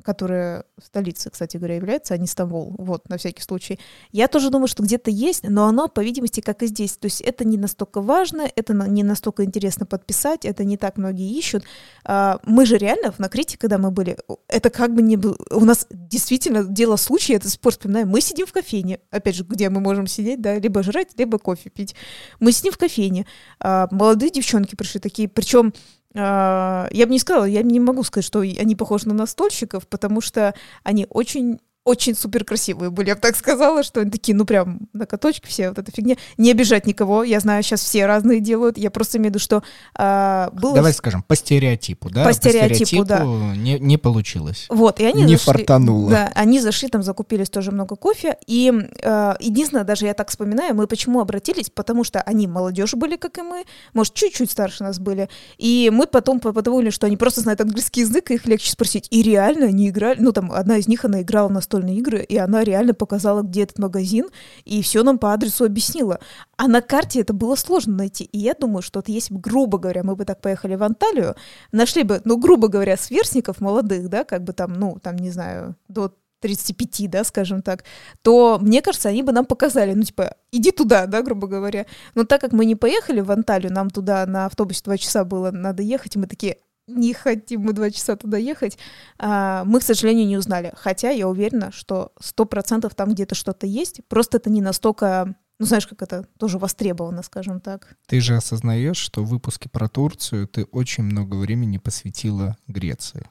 которая 0.04 0.64
столицей, 0.82 1.30
кстати 1.30 1.56
говоря, 1.56 1.76
является, 1.76 2.14
а 2.14 2.18
не 2.18 2.26
Стамбул, 2.26 2.74
вот, 2.78 3.08
на 3.08 3.18
всякий 3.18 3.42
случай. 3.42 3.78
Я 4.12 4.28
тоже 4.28 4.50
думаю, 4.50 4.68
что 4.68 4.82
где-то 4.82 5.10
есть, 5.10 5.42
но 5.44 5.66
оно, 5.66 5.88
по 5.88 6.00
видимости, 6.00 6.40
как 6.40 6.62
и 6.62 6.66
здесь. 6.66 6.96
То 6.96 7.06
есть 7.06 7.20
это 7.20 7.44
не 7.44 7.56
настолько 7.56 8.00
важно, 8.00 8.48
это 8.54 8.72
не 8.74 9.02
настолько 9.02 9.44
интересно 9.44 9.86
подписать, 9.86 10.44
это 10.44 10.64
не 10.64 10.76
так 10.76 10.96
многие 10.96 11.36
ищут. 11.36 11.64
А, 12.04 12.40
мы 12.44 12.66
же 12.66 12.76
реально 12.78 13.14
на 13.18 13.28
Крите, 13.28 13.58
когда 13.58 13.78
мы 13.78 13.90
были, 13.90 14.18
это 14.48 14.70
как 14.70 14.94
бы 14.94 15.02
не 15.02 15.16
было... 15.16 15.36
У 15.50 15.64
нас 15.64 15.86
действительно 15.90 16.64
дело 16.64 16.96
случая, 16.96 17.34
это 17.34 17.48
спор 17.48 17.72
вспоминаю, 17.72 18.06
мы 18.06 18.20
сидим 18.20 18.46
в 18.46 18.52
кофейне, 18.52 19.00
опять 19.10 19.36
же, 19.36 19.44
где 19.44 19.70
мы 19.70 19.80
можем 19.80 20.06
сидеть, 20.06 20.40
да, 20.40 20.58
либо 20.58 20.82
жрать, 20.82 21.08
либо 21.16 21.38
кофе 21.38 21.70
пить. 21.70 21.94
Мы 22.40 22.52
сидим 22.52 22.72
в 22.72 22.78
кофейне, 22.78 23.26
а, 23.60 23.88
молодые 23.90 24.30
девчонки 24.30 24.74
пришли 24.74 25.00
такие, 25.00 25.28
причем 25.28 25.72
я 26.16 27.06
бы 27.06 27.12
не 27.12 27.18
сказала, 27.18 27.44
я 27.44 27.62
не 27.62 27.80
могу 27.80 28.02
сказать, 28.02 28.24
что 28.24 28.40
они 28.40 28.74
похожи 28.74 29.08
на 29.08 29.14
настольщиков, 29.14 29.86
потому 29.86 30.20
что 30.20 30.54
они 30.82 31.06
очень 31.10 31.60
очень 31.86 32.16
супер 32.16 32.44
красивые 32.44 32.90
были, 32.90 33.08
я 33.08 33.14
бы 33.14 33.20
так 33.20 33.36
сказала, 33.36 33.84
что 33.84 34.00
они 34.00 34.10
такие, 34.10 34.36
ну 34.36 34.44
прям 34.44 34.80
на 34.92 35.06
каточке 35.06 35.46
все, 35.46 35.68
вот 35.68 35.78
эта 35.78 35.92
фигня. 35.92 36.16
Не 36.36 36.50
обижать 36.50 36.84
никого, 36.84 37.22
я 37.22 37.38
знаю, 37.38 37.62
сейчас 37.62 37.80
все 37.80 38.06
разные 38.06 38.40
делают, 38.40 38.76
я 38.76 38.90
просто 38.90 39.18
имею 39.18 39.30
в 39.30 39.34
виду, 39.34 39.38
что 39.38 39.62
а, 39.94 40.50
было... 40.50 40.74
Давай 40.74 40.92
скажем, 40.92 41.22
по 41.22 41.36
стереотипу, 41.36 42.10
да? 42.10 42.24
По 42.24 42.32
стереотипу, 42.32 42.68
по 42.68 42.74
стереотипу 42.74 43.04
да. 43.04 43.24
Не, 43.56 43.78
не 43.78 43.98
получилось. 43.98 44.66
Вот, 44.68 44.98
и 44.98 45.04
они 45.04 45.22
Не 45.22 45.36
зашли, 45.36 45.52
фартануло. 45.52 46.10
Да, 46.10 46.32
они 46.34 46.58
зашли, 46.60 46.88
там 46.88 47.04
закупились 47.04 47.50
тоже 47.50 47.70
много 47.70 47.94
кофе, 47.94 48.36
и 48.48 48.72
э, 49.02 49.34
единственное, 49.38 49.84
даже 49.84 50.06
я 50.06 50.14
так 50.14 50.28
вспоминаю, 50.30 50.74
мы 50.74 50.88
почему 50.88 51.20
обратились, 51.20 51.70
потому 51.70 52.02
что 52.02 52.20
они 52.20 52.48
молодежь 52.48 52.94
были, 52.94 53.16
как 53.16 53.38
и 53.38 53.42
мы, 53.42 53.64
может, 53.94 54.12
чуть-чуть 54.12 54.50
старше 54.50 54.82
нас 54.82 54.98
были, 54.98 55.28
и 55.56 55.88
мы 55.94 56.08
потом 56.08 56.40
подумали, 56.40 56.90
что 56.90 57.06
они 57.06 57.16
просто 57.16 57.42
знают 57.42 57.60
английский 57.60 58.00
язык, 58.00 58.32
и 58.32 58.34
их 58.34 58.46
легче 58.46 58.72
спросить. 58.72 59.06
И 59.10 59.22
реально 59.22 59.66
они 59.66 59.88
играли, 59.88 60.20
ну 60.20 60.32
там 60.32 60.50
одна 60.50 60.78
из 60.78 60.88
них, 60.88 61.04
она 61.04 61.22
играла 61.22 61.48
на 61.48 61.60
настольные 61.76 61.96
игры, 61.96 62.22
и 62.22 62.36
она 62.36 62.64
реально 62.64 62.94
показала, 62.94 63.42
где 63.42 63.62
этот 63.62 63.78
магазин, 63.78 64.28
и 64.64 64.82
все 64.82 65.02
нам 65.02 65.18
по 65.18 65.32
адресу 65.32 65.64
объяснила. 65.64 66.18
А 66.56 66.68
на 66.68 66.80
карте 66.80 67.20
это 67.20 67.32
было 67.32 67.56
сложно 67.56 67.94
найти. 67.94 68.24
И 68.24 68.38
я 68.38 68.54
думаю, 68.54 68.82
что 68.82 68.98
вот 68.98 69.08
если 69.08 69.34
бы, 69.34 69.40
грубо 69.40 69.78
говоря, 69.78 70.02
мы 70.02 70.16
бы 70.16 70.24
так 70.24 70.40
поехали 70.40 70.74
в 70.74 70.82
Анталию, 70.82 71.34
нашли 71.72 72.02
бы, 72.02 72.20
ну, 72.24 72.38
грубо 72.38 72.68
говоря, 72.68 72.96
сверстников 72.96 73.60
молодых, 73.60 74.08
да, 74.08 74.24
как 74.24 74.42
бы 74.44 74.52
там, 74.52 74.72
ну, 74.72 74.98
там, 75.02 75.16
не 75.16 75.30
знаю, 75.30 75.76
до 75.88 76.12
35, 76.40 77.10
да, 77.10 77.24
скажем 77.24 77.62
так, 77.62 77.84
то, 78.22 78.58
мне 78.60 78.82
кажется, 78.82 79.08
они 79.08 79.22
бы 79.22 79.32
нам 79.32 79.46
показали, 79.46 79.94
ну, 79.94 80.02
типа, 80.02 80.34
иди 80.52 80.70
туда, 80.70 81.06
да, 81.06 81.22
грубо 81.22 81.46
говоря. 81.46 81.86
Но 82.14 82.24
так 82.24 82.40
как 82.40 82.52
мы 82.52 82.64
не 82.66 82.76
поехали 82.76 83.20
в 83.20 83.30
Анталию, 83.30 83.72
нам 83.72 83.90
туда 83.90 84.26
на 84.26 84.46
автобусе 84.46 84.82
два 84.84 84.96
часа 84.96 85.24
было 85.24 85.50
надо 85.50 85.82
ехать, 85.82 86.16
и 86.16 86.18
мы 86.18 86.26
такие, 86.26 86.58
не 86.86 87.12
хотим 87.14 87.62
мы 87.62 87.72
два 87.72 87.90
часа 87.90 88.16
туда 88.16 88.36
ехать, 88.38 88.78
а, 89.18 89.64
мы, 89.64 89.80
к 89.80 89.82
сожалению, 89.82 90.26
не 90.26 90.36
узнали. 90.36 90.72
Хотя 90.76 91.10
я 91.10 91.28
уверена, 91.28 91.72
что 91.72 92.12
сто 92.20 92.44
процентов 92.44 92.94
там 92.94 93.12
где-то 93.12 93.34
что-то 93.34 93.66
есть, 93.66 94.00
просто 94.08 94.38
это 94.38 94.50
не 94.50 94.60
настолько 94.60 95.34
ну, 95.58 95.64
знаешь, 95.64 95.86
как 95.86 96.02
это 96.02 96.26
тоже 96.38 96.58
востребовано, 96.58 97.22
скажем 97.22 97.60
так. 97.60 97.96
Ты 98.06 98.20
же 98.20 98.36
осознаешь, 98.36 98.98
что 98.98 99.24
в 99.24 99.28
выпуске 99.28 99.70
про 99.70 99.88
Турцию 99.88 100.46
ты 100.48 100.64
очень 100.64 101.04
много 101.04 101.36
времени 101.36 101.78
посвятила 101.78 102.56
Греции. 102.66 103.26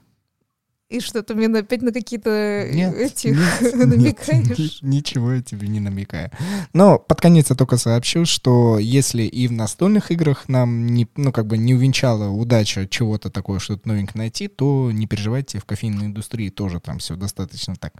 И 0.88 1.00
что 1.00 1.24
ты 1.24 1.34
мне 1.34 1.48
опять 1.48 1.82
на 1.82 1.92
какие-то 1.92 2.70
Нет, 2.72 2.94
этих 2.94 3.36
нет, 3.62 3.74
намекаешь? 3.76 4.60
нет, 4.60 4.72
ничего 4.84 5.34
я 5.34 5.42
тебе 5.42 5.68
не 5.68 5.80
намекаю. 5.80 6.30
Но 6.74 7.00
под 7.00 7.22
конец 7.22 7.50
я 7.50 7.56
только 7.56 7.78
сообщу, 7.78 8.26
что 8.26 8.78
если 8.78 9.24
и 9.24 9.48
в 9.48 9.52
настольных 9.52 10.12
играх 10.12 10.48
нам 10.48 10.86
не, 10.86 11.08
ну, 11.16 11.32
как 11.32 11.48
бы 11.48 11.58
не 11.58 11.74
увенчала 11.74 12.30
удача 12.30 12.88
чего-то 12.88 13.32
такое, 13.32 13.58
что-то 13.58 13.88
новенькое 13.88 14.20
найти, 14.20 14.48
то 14.48 14.92
не 14.92 15.08
переживайте, 15.08 15.58
в 15.58 15.66
кофейной 15.66 16.06
индустрии 16.06 16.50
тоже 16.50 16.80
там 16.80 17.00
все 17.00 17.16
достаточно 17.16 17.76
так 17.76 17.94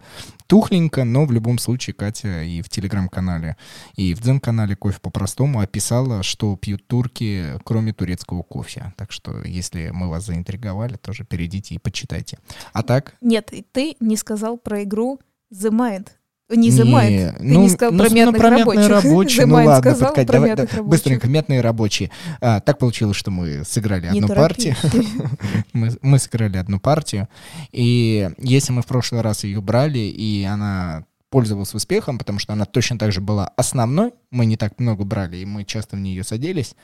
тухленько, 0.46 1.02
но 1.02 1.26
в 1.26 1.32
любом 1.32 1.58
случае 1.58 1.94
Катя 1.94 2.44
и 2.44 2.62
в 2.62 2.68
телеграм-канале, 2.68 3.56
и 3.96 4.14
в 4.14 4.20
дзен-канале 4.20 4.76
«Кофе 4.76 5.00
по-простому» 5.00 5.58
описала, 5.58 6.22
что 6.22 6.54
пьют 6.54 6.86
турки, 6.86 7.58
кроме 7.64 7.92
турецкого 7.92 8.44
кофе. 8.44 8.92
Так 8.96 9.10
что, 9.10 9.42
если 9.42 9.90
мы 9.92 10.08
вас 10.08 10.26
заинтриговали, 10.26 10.94
тоже 10.94 11.24
перейдите 11.24 11.74
и 11.74 11.78
почитайте. 11.78 12.38
А 12.76 12.82
так, 12.82 13.14
Нет, 13.22 13.50
ты 13.72 13.96
не 14.00 14.16
сказал 14.18 14.58
про 14.58 14.82
игру 14.82 15.18
The 15.50 15.70
Mind. 15.70 16.08
Не 16.50 16.68
The 16.68 16.84
Mind, 16.84 17.38
ты 17.38 17.42
ну, 17.42 17.62
не 17.62 17.70
сказал 17.70 17.92
ну, 17.92 17.98
про 17.98 18.10
ну, 18.10 18.14
мятных 18.14 18.40
про 18.42 18.50
рабочих. 18.50 18.88
рабочие, 18.88 19.42
The 19.44 19.46
ну 19.46 19.54
Mind 19.54 19.64
ладно, 19.64 19.90
сказал 19.90 20.08
подкать, 20.08 20.26
про 20.26 20.32
давай, 20.34 20.50
мятных 20.50 20.70
да, 20.70 20.76
рабочих. 20.76 20.90
быстренько, 20.90 21.28
мятные 21.28 21.60
рабочие. 21.62 22.10
А, 22.42 22.60
так 22.60 22.78
получилось, 22.78 23.16
что 23.16 23.30
мы 23.30 23.64
сыграли 23.64 24.10
Не 24.10 24.18
одну 24.18 24.28
торопись. 24.28 24.76
партию. 24.76 25.04
мы, 25.72 25.90
мы 26.02 26.18
сыграли 26.18 26.58
одну 26.58 26.78
партию. 26.78 27.28
И 27.72 28.28
если 28.36 28.72
мы 28.72 28.82
в 28.82 28.86
прошлый 28.86 29.22
раз 29.22 29.42
ее 29.44 29.62
брали, 29.62 30.00
и 30.00 30.44
она 30.44 31.06
пользовалась 31.30 31.74
успехом, 31.74 32.18
потому 32.18 32.38
что 32.38 32.52
она 32.52 32.66
точно 32.66 32.98
так 32.98 33.10
же 33.10 33.22
была 33.22 33.48
основной, 33.56 34.12
мы 34.30 34.44
не 34.44 34.58
так 34.58 34.78
много 34.78 35.04
брали, 35.04 35.38
и 35.38 35.46
мы 35.46 35.64
часто 35.64 35.96
в 35.96 36.00
нее 36.00 36.22
садились, 36.24 36.76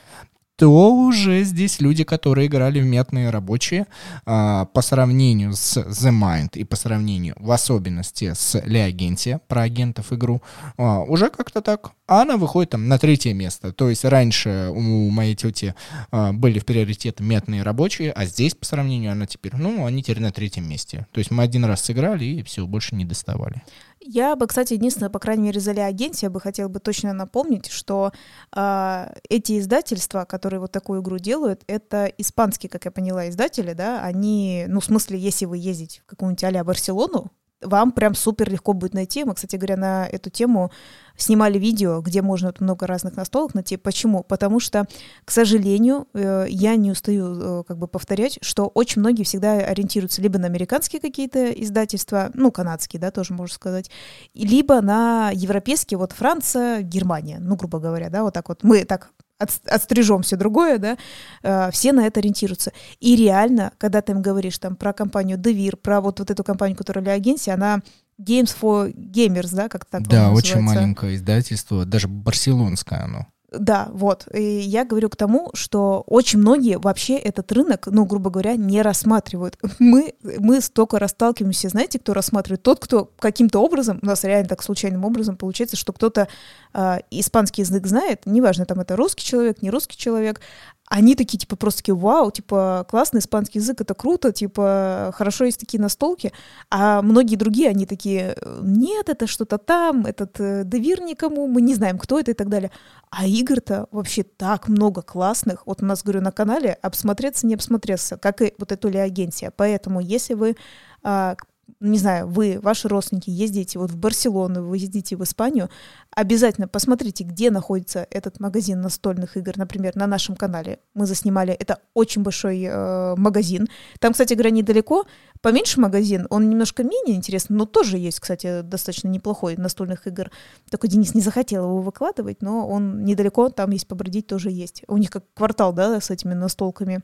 то 0.55 0.93
уже 0.93 1.43
здесь 1.43 1.79
люди, 1.79 2.03
которые 2.03 2.47
играли 2.47 2.79
в 2.79 2.85
мятные 2.85 3.29
рабочие, 3.29 3.87
а, 4.25 4.65
по 4.65 4.81
сравнению 4.81 5.53
с 5.53 5.77
The 5.77 6.11
Mind 6.11 6.49
и 6.53 6.63
по 6.63 6.75
сравнению, 6.75 7.35
в 7.39 7.51
особенности, 7.51 8.33
с 8.33 8.61
Леагентия, 8.63 9.41
про 9.47 9.63
агентов 9.63 10.13
игру, 10.13 10.41
а, 10.77 11.01
уже 11.01 11.29
как-то 11.29 11.61
так. 11.61 11.91
А 12.05 12.21
она 12.21 12.37
выходит 12.37 12.71
там 12.71 12.87
на 12.87 12.99
третье 12.99 13.33
место. 13.33 13.71
То 13.71 13.89
есть 13.89 14.05
раньше 14.05 14.69
у 14.71 15.09
моей 15.09 15.35
тети 15.35 15.73
а, 16.11 16.33
были 16.33 16.59
в 16.59 16.65
приоритете 16.65 17.23
мятные 17.23 17.63
рабочие, 17.63 18.11
а 18.11 18.25
здесь 18.25 18.53
по 18.53 18.65
сравнению 18.65 19.11
она 19.11 19.25
теперь, 19.25 19.55
ну, 19.55 19.85
они 19.85 20.03
теперь 20.03 20.19
на 20.19 20.31
третьем 20.31 20.69
месте. 20.69 21.07
То 21.11 21.19
есть 21.19 21.31
мы 21.31 21.43
один 21.43 21.65
раз 21.65 21.81
сыграли 21.81 22.25
и 22.25 22.43
все, 22.43 22.67
больше 22.67 22.95
не 22.95 23.05
доставали. 23.05 23.63
Я 24.05 24.35
бы, 24.35 24.47
кстати, 24.47 24.73
единственное, 24.73 25.09
по 25.09 25.19
крайней 25.19 25.43
мере, 25.43 25.59
за 25.59 25.71
Агенте, 25.71 26.25
я 26.25 26.29
бы 26.29 26.41
хотела 26.41 26.67
бы 26.67 26.79
точно 26.79 27.13
напомнить, 27.13 27.67
что 27.67 28.11
а, 28.51 29.13
эти 29.29 29.59
издательства, 29.59 30.25
которые 30.25 30.59
вот 30.59 30.71
такую 30.71 31.01
игру 31.01 31.19
делают, 31.19 31.63
это 31.67 32.05
испанские, 32.17 32.69
как 32.69 32.85
я 32.85 32.91
поняла, 32.91 33.29
издатели, 33.29 33.73
да, 33.73 34.03
они, 34.03 34.65
ну, 34.67 34.81
в 34.81 34.85
смысле, 34.85 35.17
если 35.17 35.45
вы 35.45 35.57
ездите 35.57 36.01
в 36.01 36.05
какую-нибудь 36.05 36.43
а 36.43 36.63
Барселону, 36.63 37.31
вам 37.65 37.91
прям 37.91 38.15
супер 38.15 38.51
легко 38.51 38.73
будет 38.73 38.93
найти. 38.93 39.23
Мы, 39.23 39.35
кстати 39.35 39.55
говоря, 39.55 39.77
на 39.77 40.07
эту 40.07 40.29
тему 40.29 40.71
снимали 41.15 41.59
видео, 41.59 42.01
где 42.01 42.21
можно 42.21 42.47
вот 42.47 42.59
много 42.59 42.87
разных 42.87 43.15
настолок 43.15 43.53
найти. 43.53 43.77
Почему? 43.77 44.23
Потому 44.23 44.59
что, 44.59 44.87
к 45.25 45.31
сожалению, 45.31 46.07
э, 46.13 46.45
я 46.49 46.75
не 46.75 46.91
устаю 46.91 47.61
э, 47.61 47.63
как 47.67 47.77
бы 47.77 47.87
повторять, 47.87 48.39
что 48.41 48.65
очень 48.67 49.01
многие 49.01 49.23
всегда 49.23 49.53
ориентируются 49.59 50.21
либо 50.21 50.39
на 50.39 50.47
американские 50.47 50.99
какие-то 51.01 51.51
издательства, 51.51 52.31
ну, 52.33 52.51
канадские, 52.51 52.99
да, 52.99 53.11
тоже 53.11 53.33
можно 53.33 53.53
сказать, 53.53 53.91
либо 54.33 54.81
на 54.81 55.31
европейские, 55.33 55.97
вот 55.97 56.13
Франция, 56.13 56.81
Германия, 56.81 57.37
ну, 57.39 57.55
грубо 57.55 57.79
говоря, 57.79 58.09
да, 58.09 58.23
вот 58.23 58.33
так 58.33 58.49
вот. 58.49 58.63
Мы 58.63 58.85
так 58.85 59.11
от- 59.43 59.67
отстрижем 59.67 60.21
все 60.21 60.35
другое, 60.35 60.77
да, 60.77 60.97
э, 61.43 61.69
все 61.71 61.93
на 61.93 62.05
это 62.07 62.19
ориентируются. 62.19 62.71
И 62.99 63.15
реально, 63.15 63.71
когда 63.77 64.01
ты 64.01 64.13
им 64.13 64.21
говоришь 64.21 64.57
там 64.57 64.75
про 64.75 64.93
компанию 64.93 65.37
Devir, 65.37 65.75
про 65.75 66.01
вот, 66.01 66.19
вот 66.19 66.31
эту 66.31 66.43
компанию, 66.43 66.77
которая 66.77 67.03
для 67.03 67.13
агенции, 67.13 67.51
она 67.51 67.81
Games 68.19 68.55
for 68.59 68.93
Gamers, 68.93 69.55
да, 69.55 69.69
как 69.69 69.85
так 69.85 70.03
да, 70.03 70.09
по-моему, 70.09 70.35
очень 70.35 70.55
называется. 70.55 70.75
маленькое 70.81 71.15
издательство, 71.15 71.85
даже 71.85 72.07
барселонское 72.07 73.03
оно. 73.03 73.27
Да, 73.53 73.89
вот. 73.91 74.27
И 74.33 74.41
я 74.41 74.83
говорю 74.83 75.09
к 75.09 75.15
тому, 75.15 75.51
что 75.53 76.03
очень 76.07 76.39
многие 76.39 76.79
вообще 76.79 77.17
этот 77.17 77.51
рынок, 77.51 77.87
ну, 77.87 78.05
грубо 78.05 78.31
говоря, 78.31 78.55
не 78.55 78.81
рассматривают. 78.81 79.57
Мы, 79.79 80.13
мы 80.23 80.61
столько 80.61 80.97
расталкиваемся, 80.97 81.69
знаете, 81.69 81.99
кто 81.99 82.13
рассматривает? 82.13 82.63
Тот, 82.63 82.79
кто 82.79 83.11
каким-то 83.19 83.59
образом, 83.59 83.99
у 84.01 84.05
нас 84.05 84.23
реально 84.23 84.49
так 84.49 84.63
случайным 84.63 85.05
образом 85.05 85.35
получается, 85.35 85.75
что 85.77 85.93
кто-то 85.93 86.27
а, 86.73 86.99
испанский 87.11 87.61
язык 87.61 87.85
знает, 87.85 88.21
неважно, 88.25 88.65
там 88.65 88.79
это 88.79 88.95
русский 88.95 89.23
человек, 89.23 89.61
не 89.61 89.69
русский 89.69 89.97
человек, 89.97 90.41
они 90.89 91.15
такие, 91.15 91.39
типа, 91.39 91.55
просто 91.55 91.79
такие, 91.79 91.95
вау, 91.95 92.29
типа, 92.29 92.85
классный 92.89 93.19
испанский 93.19 93.59
язык, 93.59 93.81
это 93.81 93.93
круто, 93.93 94.31
типа, 94.31 95.11
хорошо 95.15 95.45
есть 95.45 95.59
такие 95.59 95.81
настолки, 95.81 96.31
а 96.69 97.01
многие 97.01 97.35
другие, 97.35 97.69
они 97.69 97.85
такие, 97.85 98.35
нет, 98.61 99.09
это 99.09 99.25
что-то 99.25 99.57
там, 99.57 100.05
этот 100.05 100.39
э, 100.39 100.63
Девир 100.65 101.01
никому, 101.01 101.47
мы 101.47 101.61
не 101.61 101.73
знаем, 101.73 101.97
кто 101.97 102.19
это 102.19 102.31
и 102.31 102.33
так 102.33 102.49
далее. 102.49 102.69
А 103.09 103.25
игр-то 103.25 103.87
вообще 103.91 104.23
так 104.23 104.67
много 104.67 105.01
классных. 105.01 105.65
Вот 105.67 105.81
у 105.81 105.85
нас, 105.85 106.03
говорю, 106.03 106.21
на 106.21 106.31
канале 106.31 106.73
обсмотреться 106.81 107.47
не 107.47 107.55
обсмотреться, 107.55 108.17
как 108.17 108.41
и 108.41 108.53
вот 108.57 108.71
эту 108.71 108.89
Леагенсия. 108.89 109.51
Поэтому, 109.55 109.99
если 109.99 110.33
вы, 110.33 110.55
а, 111.03 111.35
не 111.79 111.97
знаю, 111.97 112.27
вы, 112.27 112.59
ваши 112.61 112.87
родственники 112.87 113.29
ездите 113.29 113.79
вот 113.79 113.91
в 113.91 113.97
Барселону, 113.97 114.63
вы 114.63 114.77
ездите 114.77 115.15
в 115.15 115.23
Испанию, 115.23 115.69
обязательно 116.11 116.67
посмотрите, 116.67 117.23
где 117.23 117.51
находится 117.51 118.07
этот 118.09 118.39
магазин 118.39 118.81
настольных 118.81 119.37
игр, 119.37 119.57
например, 119.57 119.95
на 119.95 120.07
нашем 120.07 120.35
канале. 120.35 120.79
Мы 120.93 121.05
заснимали, 121.05 121.53
это 121.53 121.79
очень 121.93 122.23
большой 122.23 122.63
э, 122.63 123.15
магазин. 123.17 123.67
Там, 123.99 124.13
кстати 124.13 124.33
говоря, 124.33 124.51
недалеко, 124.51 125.05
поменьше 125.41 125.79
магазин, 125.79 126.27
он 126.29 126.49
немножко 126.49 126.83
менее 126.83 127.15
интересный, 127.15 127.55
но 127.57 127.65
тоже 127.65 127.97
есть, 127.97 128.19
кстати, 128.19 128.61
достаточно 128.61 129.07
неплохой 129.07 129.55
настольных 129.57 130.07
игр. 130.07 130.31
Только 130.69 130.87
Денис 130.87 131.13
не 131.13 131.21
захотел 131.21 131.65
его 131.65 131.81
выкладывать, 131.81 132.41
но 132.41 132.67
он 132.67 133.03
недалеко, 133.03 133.49
там 133.49 133.71
есть 133.71 133.87
побродить 133.87 134.27
тоже 134.27 134.51
есть. 134.51 134.83
У 134.87 134.97
них 134.97 135.09
как 135.09 135.25
квартал, 135.33 135.73
да, 135.73 135.99
с 135.99 136.09
этими 136.09 136.33
настолками. 136.33 137.01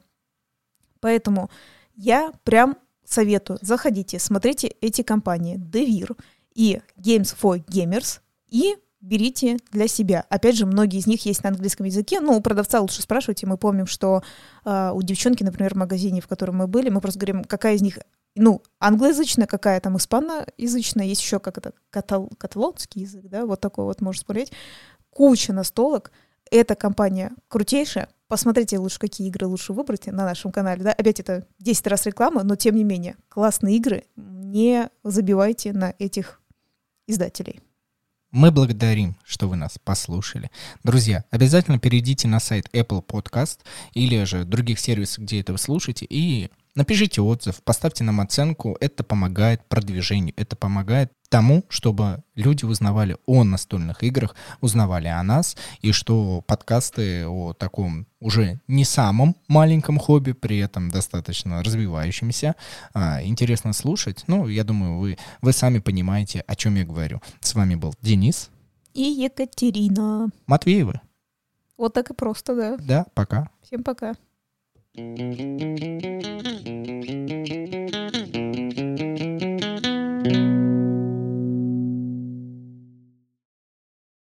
Поэтому 1.01 1.49
я 1.95 2.31
прям 2.43 2.77
советую, 3.09 3.59
заходите, 3.61 4.19
смотрите 4.19 4.67
эти 4.81 5.01
компании 5.01 5.57
Devir 5.57 6.17
и 6.53 6.81
Games 6.97 7.35
for 7.39 7.63
Gamers 7.65 8.19
и 8.47 8.77
берите 9.01 9.57
для 9.71 9.87
себя. 9.87 10.25
Опять 10.29 10.57
же, 10.57 10.65
многие 10.65 10.99
из 10.99 11.07
них 11.07 11.25
есть 11.25 11.43
на 11.43 11.49
английском 11.49 11.85
языке. 11.85 12.19
Ну, 12.19 12.35
у 12.35 12.41
продавца 12.41 12.81
лучше 12.81 13.01
спрашивайте. 13.01 13.47
Мы 13.47 13.57
помним, 13.57 13.87
что 13.87 14.21
э, 14.65 14.91
у 14.93 15.01
девчонки, 15.01 15.43
например, 15.43 15.73
в 15.73 15.77
магазине, 15.77 16.21
в 16.21 16.27
котором 16.27 16.57
мы 16.57 16.67
были, 16.67 16.89
мы 16.89 16.99
просто 16.99 17.19
говорим, 17.19 17.43
какая 17.43 17.75
из 17.75 17.81
них, 17.81 17.99
ну, 18.35 18.61
англоязычная, 18.79 19.47
какая 19.47 19.79
там 19.79 19.97
испаноязычная, 19.97 21.05
есть 21.05 21.21
еще 21.21 21.39
как 21.39 21.57
это, 21.57 21.73
катал, 21.89 22.29
каталонский 22.37 23.03
язык, 23.03 23.23
да, 23.25 23.45
вот 23.45 23.61
такой 23.61 23.85
вот 23.85 24.01
можно 24.01 24.21
смотреть. 24.21 24.51
Куча 25.09 25.53
настолок. 25.53 26.11
Эта 26.51 26.75
компания 26.75 27.31
крутейшая. 27.47 28.09
Посмотрите 28.29 28.77
лучше, 28.77 28.99
какие 28.99 29.27
игры 29.27 29.47
лучше 29.47 29.73
выбрать 29.73 30.05
на 30.05 30.23
нашем 30.23 30.51
канале. 30.51 30.83
Да? 30.83 30.91
Опять 30.91 31.19
это 31.19 31.47
10 31.57 31.87
раз 31.87 32.05
реклама, 32.05 32.43
но 32.43 32.55
тем 32.55 32.75
не 32.75 32.83
менее, 32.83 33.15
классные 33.27 33.75
игры. 33.77 34.03
Не 34.15 34.89
забивайте 35.03 35.73
на 35.73 35.95
этих 35.97 36.39
издателей. 37.07 37.59
Мы 38.29 38.51
благодарим, 38.51 39.17
что 39.23 39.49
вы 39.49 39.55
нас 39.55 39.79
послушали. 39.83 40.51
Друзья, 40.83 41.25
обязательно 41.31 41.79
перейдите 41.79 42.27
на 42.27 42.39
сайт 42.39 42.69
Apple 42.71 43.03
Podcast 43.03 43.61
или 43.93 44.23
же 44.25 44.45
других 44.45 44.79
сервисов, 44.79 45.23
где 45.23 45.41
это 45.41 45.53
вы 45.53 45.57
слушаете, 45.57 46.05
и 46.07 46.51
напишите 46.75 47.21
отзыв, 47.21 47.63
поставьте 47.63 48.03
нам 48.03 48.21
оценку. 48.21 48.77
Это 48.79 49.03
помогает 49.03 49.67
продвижению, 49.67 50.35
это 50.37 50.55
помогает 50.55 51.11
тому, 51.29 51.63
чтобы 51.69 52.23
люди 52.35 52.65
узнавали 52.65 53.17
о 53.25 53.43
настольных 53.43 54.03
играх, 54.03 54.35
узнавали 54.61 55.07
о 55.07 55.23
нас, 55.23 55.55
и 55.81 55.91
что 55.91 56.41
подкасты 56.41 57.27
о 57.27 57.53
таком 57.53 58.07
уже 58.19 58.59
не 58.67 58.83
самом 58.83 59.35
маленьком 59.47 59.97
хобби, 59.99 60.33
при 60.33 60.57
этом 60.57 60.89
достаточно 60.89 61.63
развивающемся, 61.63 62.55
а, 62.93 63.23
интересно 63.23 63.73
слушать. 63.73 64.23
Ну, 64.27 64.47
я 64.47 64.63
думаю, 64.63 64.97
вы, 64.97 65.17
вы 65.41 65.53
сами 65.53 65.79
понимаете, 65.79 66.43
о 66.47 66.55
чем 66.55 66.75
я 66.75 66.83
говорю. 66.83 67.21
С 67.39 67.53
вами 67.53 67.75
был 67.75 67.93
Денис. 68.01 68.49
И 68.93 69.03
Екатерина. 69.03 70.29
Матвеевы. 70.47 70.99
Вот 71.77 71.93
так 71.93 72.09
и 72.09 72.13
просто, 72.13 72.55
да. 72.55 72.77
Да, 72.79 73.05
пока. 73.13 73.49
Всем 73.61 73.83
пока. 73.83 74.15
Thank 74.97 75.29
you. 77.29 77.38